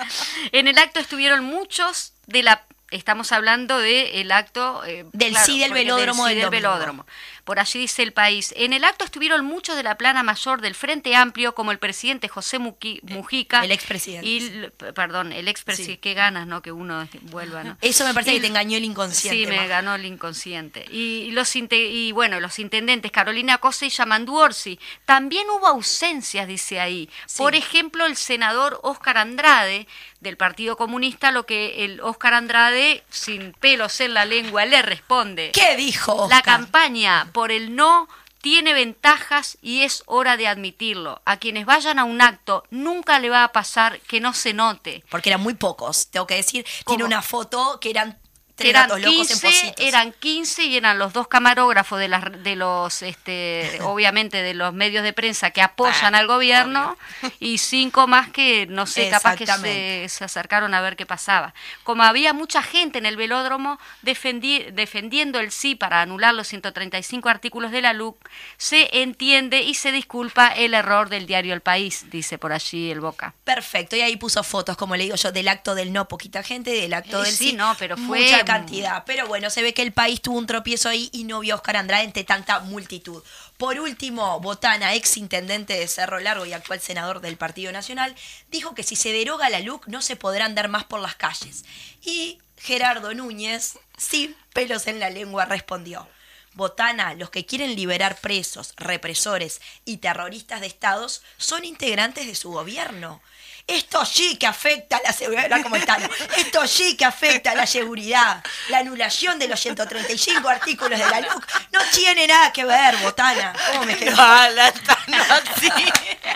En 0.53 0.69
el 0.69 0.79
acto 0.79 1.01
estuvieron 1.01 1.45
muchos 1.45 2.13
de 2.27 2.43
la. 2.43 2.65
Estamos 2.91 3.33
hablando 3.33 3.79
del 3.79 4.33
acto. 4.33 4.83
eh, 4.85 5.05
Del 5.13 5.37
sí 5.37 5.61
del 5.61 5.73
velódromo 5.73 6.25
sí 6.25 6.31
del 6.31 6.39
del 6.41 6.45
domingo. 6.47 6.69
velódromo. 6.71 7.07
Por 7.49 7.61
allí 7.61 7.79
dice 7.81 8.03
el 8.03 8.13
país. 8.13 8.53
En 8.59 8.75
el 8.75 8.85
acto 8.85 9.07
estuvieron 9.07 9.43
muchos 9.43 9.75
de 9.75 9.83
la 9.83 9.97
plana 9.97 10.23
mayor 10.23 10.61
del 10.61 10.75
Frente 10.75 11.17
Amplio, 11.17 11.55
como 11.55 11.73
el 11.73 11.79
presidente 11.79 12.29
José 12.29 12.59
Muqui- 12.59 13.01
Mujica. 13.05 13.63
Eh, 13.63 13.65
el 13.65 13.73
expresidente, 13.73 14.29
Y, 14.29 14.69
perdón, 14.93 15.33
el 15.33 15.49
expresidente. 15.49 15.95
Sí. 15.95 15.99
Qué 15.99 16.13
ganas, 16.13 16.47
¿no? 16.47 16.61
Que 16.61 16.73
uno 16.73 17.01
este, 17.01 17.19
vuelva, 17.23 17.65
¿no? 17.65 17.79
Eso 17.81 18.05
me 18.05 18.13
parece 18.13 18.35
que 18.35 18.41
te 18.41 18.49
engañó 18.49 18.77
el 18.77 18.85
inconsciente. 18.85 19.47
Sí, 19.47 19.47
me 19.47 19.67
ganó 19.67 19.95
el 19.95 20.05
inconsciente. 20.05 20.85
Y 20.91 21.31
los 21.31 21.49
y 21.57 22.13
bueno, 22.13 22.39
los 22.39 22.59
intendentes 22.59 23.11
Carolina 23.11 23.57
Cosa 23.57 23.87
y 23.87 23.89
Yamandu 23.89 24.37
Orsi. 24.37 24.79
También 25.07 25.49
hubo 25.49 25.67
ausencias, 25.69 26.47
dice 26.47 26.81
ahí. 26.81 27.09
Por 27.39 27.55
ejemplo, 27.55 28.05
el 28.05 28.17
senador 28.17 28.79
Óscar 28.83 29.17
Andrade 29.17 29.87
del 30.21 30.37
Partido 30.37 30.77
Comunista, 30.77 31.31
lo 31.31 31.47
que 31.47 31.85
el 31.85 32.01
Óscar 32.01 32.35
Andrade, 32.35 33.05
sin 33.09 33.53
pelos 33.53 34.01
en 34.01 34.15
la 34.15 34.25
lengua, 34.25 34.67
le 34.67 34.83
responde. 34.83 35.53
¿Qué 35.55 35.77
dijo? 35.77 36.27
La 36.29 36.43
campaña 36.43 37.31
por 37.39 37.53
el 37.53 37.77
no 37.77 38.09
tiene 38.41 38.73
ventajas 38.73 39.59
y 39.63 39.83
es 39.83 40.03
hora 40.07 40.37
de 40.37 40.49
admitirlo. 40.49 41.23
A 41.25 41.37
quienes 41.37 41.67
vayan 41.67 42.01
a 42.01 42.05
un 42.05 42.21
acto 42.21 42.65
nunca 42.71 43.21
le 43.21 43.31
va 43.31 43.45
a 43.45 43.53
pasar 43.53 44.01
que 44.01 44.19
no 44.19 44.35
se 44.35 44.55
note. 44.55 45.05
Porque 45.09 45.31
eran 45.31 45.41
muy 45.41 45.55
pocos, 45.55 46.09
tengo 46.09 46.27
que 46.27 46.35
decir. 46.35 46.67
¿Cómo? 46.83 46.97
Tiene 46.97 47.05
una 47.05 47.23
foto 47.23 47.79
que 47.81 47.91
eran 47.91 48.19
eran 48.65 48.89
gatos 48.89 49.01
locos 49.01 49.31
en 49.31 49.39
15, 49.41 49.47
pocitos. 49.47 49.87
eran 49.87 50.13
15 50.13 50.65
y 50.65 50.77
eran 50.77 50.99
los 50.99 51.13
dos 51.13 51.29
camarógrafos 51.29 51.99
de, 51.99 52.09
las, 52.09 52.43
de 52.43 52.57
los, 52.57 53.03
este, 53.03 53.79
obviamente, 53.83 54.43
de 54.43 54.55
los 54.55 54.73
medios 54.75 55.03
de 55.05 55.13
prensa 55.13 55.51
que 55.51 55.63
apoyan 55.63 56.15
al 56.15 56.27
gobierno 56.27 56.97
y 57.41 57.59
cinco 57.59 58.07
más 58.07 58.31
que, 58.31 58.67
no 58.69 58.87
sé, 58.87 59.09
capaz 59.11 59.37
que 59.37 59.47
se, 59.47 60.07
se 60.09 60.25
acercaron 60.25 60.75
a 60.75 60.81
ver 60.81 60.97
qué 60.97 61.07
pasaba. 61.07 61.55
Como 61.85 62.03
había 62.03 62.33
mucha 62.33 62.63
gente 62.63 62.99
en 62.99 63.07
el 63.07 63.17
velódromo 63.17 63.79
defendi- 64.03 64.71
defendiendo 64.73 65.41
el 65.41 65.51
sí 65.53 65.75
para 65.75 66.03
anular 66.03 66.35
los 66.35 66.49
135 66.49 67.29
artículos 67.29 67.71
de 67.71 67.83
la 67.83 67.93
LUC, 67.93 68.17
se 68.57 69.01
entiende 69.03 69.63
y 69.63 69.75
se 69.75 69.93
disculpa 69.93 70.49
el 70.49 70.75
error 70.75 71.09
del 71.09 71.27
diario 71.27 71.55
El 71.55 71.61
País, 71.61 72.07
dice 72.11 72.39
por 72.39 72.53
allí 72.53 72.91
el 72.91 73.01
Boca. 73.01 73.35
Perfecto, 73.45 73.97
y 73.97 74.01
ahí 74.01 74.17
puso 74.17 74.43
fotos, 74.43 74.77
como 74.77 74.97
le 74.97 75.05
digo 75.05 75.17
yo, 75.17 75.33
del 75.33 75.49
acto 75.49 75.75
del 75.75 75.93
no, 75.93 76.09
poquita 76.09 76.43
gente, 76.43 76.71
del 76.71 76.95
acto 76.95 77.21
Eh, 77.23 77.25
del 77.27 77.35
sí, 77.35 77.51
sí, 77.51 77.53
no, 77.53 77.75
pero 77.79 77.97
fue- 77.97 78.21
mucha 78.23 78.45
cantidad. 78.49 79.05
Pero 79.07 79.27
bueno, 79.29 79.51
se 79.51 79.63
ve 79.63 79.75
que 79.75 79.83
el 79.83 79.93
país 79.93 80.21
tuvo 80.21 80.39
un 80.39 80.47
tropiezo 80.47 80.89
ahí 80.89 81.09
y 81.13 81.25
no 81.25 81.41
vio 81.41 81.55
a 81.55 81.57
Oscar 81.57 81.77
Andrade 81.77 82.05
entre 82.05 82.25
tanta 82.25 82.61
multitud. 82.61 83.23
Por 83.57 83.79
último, 83.79 84.41
Botana, 84.41 84.95
ex 84.95 85.17
intendente 85.17 85.75
de 85.75 85.87
Cerro 85.87 86.19
Largo 86.19 86.47
y 86.47 86.53
actual 86.53 86.81
senador 86.81 87.21
del 87.21 87.37
Partido 87.37 87.71
Nacional, 87.73 88.15
dijo 88.51 88.75
que 88.75 88.83
si 88.83 88.97
se 88.97 89.13
deroga 89.13 89.51
la 89.51 89.61
LUC 89.61 89.87
no 89.87 90.03
se 90.03 90.17
podrá 90.17 90.47
andar 90.47 90.69
más 90.69 90.85
por 90.85 91.01
las 91.01 91.17
calles. 91.17 91.65
Y 92.03 92.39
Gerardo 92.57 93.15
Núñez, 93.15 93.79
sin 93.97 94.35
pelos 94.53 94.87
en 94.87 94.99
la 94.99 95.11
lengua, 95.11 95.45
respondió. 95.45 96.09
Botana, 96.55 97.15
los 97.15 97.31
que 97.31 97.47
quieren 97.47 97.77
liberar 97.77 98.21
presos, 98.21 98.75
represores 98.77 99.61
y 99.85 99.99
terroristas 99.99 100.61
de 100.61 100.67
estados 100.67 101.23
son 101.37 101.65
integrantes 101.65 102.27
de 102.27 102.35
su 102.35 102.51
gobierno. 102.51 103.23
Esto 103.69 104.05
sí 104.07 104.37
que 104.37 104.47
afecta 104.47 104.97
a 104.97 105.03
la 105.05 105.13
seguridad, 105.13 105.63
como. 105.63 105.77
Esto 105.77 106.67
sí 106.67 106.97
que 106.97 107.05
afecta 107.05 107.51
a 107.51 107.55
la 107.55 107.67
seguridad. 107.67 108.43
La 108.71 108.79
anulación 108.79 109.39
de 109.39 109.47
los 109.47 109.61
135 109.61 110.49
artículos 110.49 110.99
de 110.99 111.07
la 111.07 111.21
LUC 111.21 111.47
no 111.73 111.81
tiene 111.93 112.27
nada 112.27 112.51
que 112.51 112.65
ver, 112.65 112.97
Botana. 112.97 113.53
¿Cómo 113.71 113.85
me 113.85 113.95
quedó? 113.95 114.17
No, 114.17 114.49
la 114.49 114.69
así. 114.69 115.71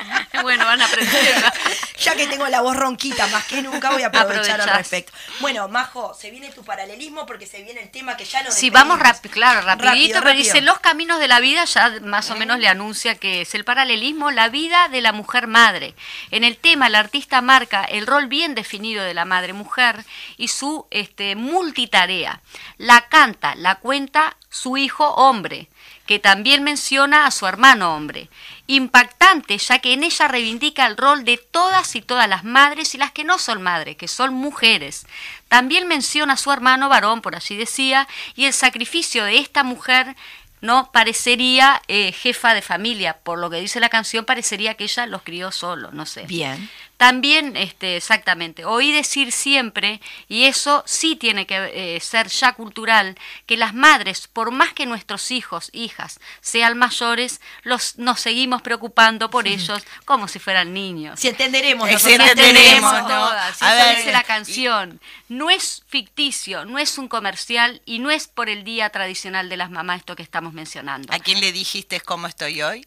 bueno, 0.42 0.64
van 0.64 0.82
a 0.82 0.86
aprender. 0.86 1.53
Ya 2.03 2.16
que 2.16 2.26
tengo 2.26 2.48
la 2.48 2.62
voz 2.62 2.74
ronquita 2.74 3.28
más 3.28 3.44
que 3.44 3.62
nunca, 3.62 3.90
voy 3.90 4.03
a 4.03 4.09
aprovechar 4.09 4.61
al 4.61 4.76
respecto. 4.76 5.12
Bueno, 5.38 5.68
Majo, 5.68 6.14
se 6.14 6.32
viene 6.32 6.50
tu 6.50 6.64
paralelismo 6.64 7.26
porque 7.26 7.46
se 7.46 7.62
viene 7.62 7.80
el 7.80 7.92
tema 7.92 8.16
que 8.16 8.24
ya 8.24 8.42
nos 8.42 8.55
Sí, 8.55 8.70
vamos 8.70 8.98
rápido, 8.98 9.32
claro, 9.32 9.61
rapidito, 9.61 9.84
Rápido, 9.88 10.09
pero 10.14 10.24
rápido. 10.24 10.44
dice 10.44 10.61
los 10.62 10.80
caminos 10.80 11.20
de 11.20 11.28
la 11.28 11.38
vida, 11.38 11.64
ya 11.64 12.00
más 12.03 12.28
o 12.30 12.34
menos 12.34 12.59
le 12.59 12.66
anuncia 12.66 13.14
que 13.14 13.42
es 13.42 13.55
el 13.55 13.64
paralelismo, 13.64 14.32
la 14.32 14.48
vida 14.48 14.88
de 14.88 15.00
la 15.00 15.12
mujer 15.12 15.46
madre. 15.46 15.94
En 16.32 16.42
el 16.42 16.57
tema, 16.57 16.88
el 16.88 16.96
artista 16.96 17.40
marca 17.40 17.84
el 17.84 18.05
rol 18.09 18.26
bien 18.26 18.57
definido 18.57 19.05
de 19.05 19.14
la 19.14 19.24
madre 19.24 19.53
mujer 19.53 20.05
y 20.36 20.48
su 20.48 20.86
este, 20.90 21.36
multitarea. 21.36 22.40
La 22.78 23.03
canta, 23.09 23.55
la 23.55 23.76
cuenta 23.76 24.36
su 24.50 24.76
hijo 24.76 25.09
hombre, 25.14 25.68
que 26.07 26.18
también 26.18 26.62
menciona 26.62 27.26
a 27.26 27.30
su 27.30 27.46
hermano 27.46 27.94
hombre. 27.94 28.28
Impactante, 28.66 29.59
ya 29.59 29.78
que 29.78 29.92
en 29.92 30.03
ella 30.03 30.28
reivindica 30.28 30.86
el 30.86 30.96
rol 30.96 31.24
de 31.24 31.36
todas 31.36 31.94
y 31.94 32.03
todas 32.03 32.28
las 32.28 32.44
madres 32.44 32.94
y 32.94 32.98
las 32.98 33.12
que 33.12 33.24
no 33.24 33.38
son 33.38 33.62
madres, 33.62 33.96
que 33.96 34.09
son 34.09 34.34
mujeres. 34.34 35.07
También 35.48 35.88
menciona 35.88 36.34
a 36.34 36.38
su 36.38 36.50
hermano 36.53 36.88
varón, 36.88 37.20
por 37.20 37.36
allí 37.36 37.57
decía, 37.57 38.09
y 38.34 38.46
el 38.46 38.53
sacrificio 38.53 39.24
de 39.24 39.38
esta 39.38 39.62
mujer 39.62 40.16
no 40.62 40.90
parecería 40.92 41.82
eh, 41.88 42.12
jefa 42.12 42.55
de 42.55 42.62
familia, 42.62 43.18
por 43.24 43.38
lo 43.38 43.50
que 43.50 43.61
dice 43.61 43.80
la 43.80 43.88
canción, 43.88 44.24
parecería 44.24 44.74
que 44.74 44.84
ella 44.84 45.07
los 45.07 45.22
crió 45.22 45.50
solo, 45.50 45.90
no 45.90 46.07
sé. 46.07 46.22
Bien. 46.22 46.70
También, 47.03 47.57
este, 47.57 47.96
exactamente, 47.96 48.64
oí 48.64 48.92
decir 48.92 49.32
siempre, 49.32 50.00
y 50.28 50.44
eso 50.44 50.84
sí 50.86 51.16
tiene 51.16 51.48
que 51.48 51.96
eh, 51.96 51.98
ser 51.98 52.28
ya 52.28 52.53
cultural, 52.53 53.18
que 53.44 53.57
las 53.57 53.74
madres, 53.74 54.28
por 54.28 54.53
más 54.53 54.72
que 54.72 54.86
nuestros 54.86 55.32
hijos, 55.32 55.68
hijas, 55.72 56.20
sean 56.40 56.78
mayores, 56.78 57.40
los, 57.64 57.98
nos 57.98 58.20
seguimos 58.20 58.62
preocupando 58.62 59.30
por 59.30 59.48
ellos 59.48 59.82
como 60.05 60.28
si 60.28 60.38
fueran 60.38 60.72
niños. 60.72 61.18
Si 61.18 61.26
entenderemos, 61.26 61.88
Sí, 61.88 61.94
nosotros 61.94 62.20
entenderemos, 62.20 62.94
Entendemos 62.94 63.03
¿no? 63.03 63.09
todas, 63.09 63.61
A 63.61 63.90
eso 63.90 63.98
dice 63.98 64.12
la 64.12 64.22
canción. 64.22 65.00
No 65.28 65.50
es 65.50 65.82
ficticio, 65.88 66.64
no 66.66 66.78
es 66.78 66.98
un 66.98 67.09
comercial 67.09 67.82
y 67.84 67.98
no 67.98 68.12
es 68.12 68.28
por 68.28 68.48
el 68.48 68.62
día 68.62 68.90
tradicional 68.90 69.48
de 69.48 69.57
las 69.57 69.72
mamás 69.72 69.98
esto 69.98 70.14
que 70.14 70.22
estamos 70.22 70.53
mencionando. 70.53 71.12
¿A 71.12 71.18
quién 71.18 71.40
le 71.40 71.50
dijiste 71.50 72.00
cómo 72.00 72.28
estoy 72.28 72.62
hoy? 72.62 72.86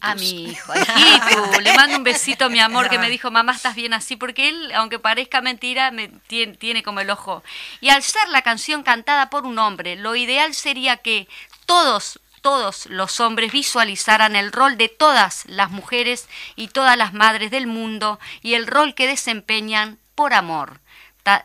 A 0.00 0.14
mi 0.14 0.50
hijo, 0.50 0.72
a. 0.72 1.60
Le 1.60 1.74
mando 1.74 1.96
un 1.96 2.04
besito, 2.04 2.48
mi 2.48 2.60
amor, 2.60 2.88
que 2.88 2.98
me 2.98 3.10
dijo, 3.10 3.30
mamá, 3.30 3.52
estás 3.52 3.74
bien 3.74 3.94
así, 3.94 4.16
porque 4.16 4.48
él, 4.48 4.72
aunque 4.74 4.98
parezca 4.98 5.40
mentira, 5.40 5.90
me 5.90 6.08
tiene, 6.28 6.56
tiene 6.56 6.82
como 6.82 7.00
el 7.00 7.10
ojo. 7.10 7.42
Y 7.80 7.88
al 7.88 8.02
ser 8.02 8.28
la 8.28 8.42
canción 8.42 8.82
cantada 8.84 9.28
por 9.28 9.44
un 9.44 9.58
hombre, 9.58 9.96
lo 9.96 10.14
ideal 10.14 10.54
sería 10.54 10.98
que 10.98 11.28
todos 11.66 12.20
todos 12.46 12.86
los 12.86 13.18
hombres 13.18 13.50
visualizaran 13.50 14.36
el 14.36 14.52
rol 14.52 14.76
de 14.76 14.88
todas 14.88 15.44
las 15.46 15.72
mujeres 15.72 16.28
y 16.54 16.68
todas 16.68 16.96
las 16.96 17.12
madres 17.12 17.50
del 17.50 17.66
mundo 17.66 18.20
y 18.40 18.54
el 18.54 18.68
rol 18.68 18.94
que 18.94 19.08
desempeñan 19.08 19.98
por 20.14 20.32
amor. 20.32 20.78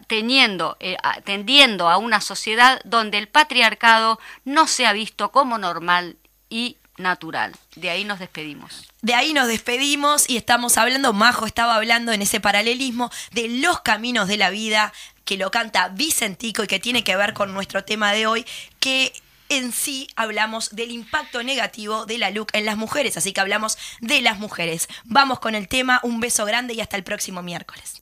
teniendo, 0.05 0.77
eh, 0.79 0.95
tendiendo 1.23 1.89
a 1.89 1.97
una 1.97 2.21
sociedad 2.21 2.79
donde 2.83 3.17
el 3.17 3.27
patriarcado 3.27 4.19
no 4.45 4.67
sea 4.67 4.93
visto 4.93 5.31
como 5.31 5.57
normal 5.57 6.17
y 6.51 6.77
natural. 6.97 7.53
De 7.75 7.89
ahí 7.89 8.03
nos 8.03 8.19
despedimos. 8.19 8.87
De 9.01 9.13
ahí 9.13 9.33
nos 9.33 9.47
despedimos 9.47 10.29
y 10.29 10.37
estamos 10.37 10.77
hablando, 10.77 11.13
Majo 11.13 11.45
estaba 11.45 11.75
hablando 11.75 12.11
en 12.11 12.21
ese 12.21 12.39
paralelismo 12.39 13.11
de 13.31 13.47
los 13.47 13.81
caminos 13.81 14.27
de 14.27 14.37
la 14.37 14.49
vida 14.49 14.93
que 15.25 15.37
lo 15.37 15.51
canta 15.51 15.89
Vicentico 15.89 16.63
y 16.63 16.67
que 16.67 16.79
tiene 16.79 17.03
que 17.03 17.15
ver 17.15 17.33
con 17.33 17.53
nuestro 17.53 17.83
tema 17.83 18.11
de 18.11 18.27
hoy, 18.27 18.45
que 18.79 19.13
en 19.49 19.71
sí 19.71 20.07
hablamos 20.15 20.69
del 20.75 20.91
impacto 20.91 21.43
negativo 21.43 22.05
de 22.05 22.17
la 22.17 22.31
look 22.31 22.47
en 22.53 22.65
las 22.65 22.77
mujeres, 22.77 23.17
así 23.17 23.33
que 23.33 23.41
hablamos 23.41 23.77
de 23.99 24.21
las 24.21 24.39
mujeres. 24.39 24.87
Vamos 25.03 25.39
con 25.39 25.55
el 25.55 25.67
tema, 25.67 25.99
un 26.03 26.19
beso 26.19 26.45
grande 26.45 26.73
y 26.73 26.81
hasta 26.81 26.97
el 26.97 27.03
próximo 27.03 27.41
miércoles. 27.41 28.01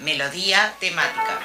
Melodía 0.00 0.74
temática. 0.78 1.40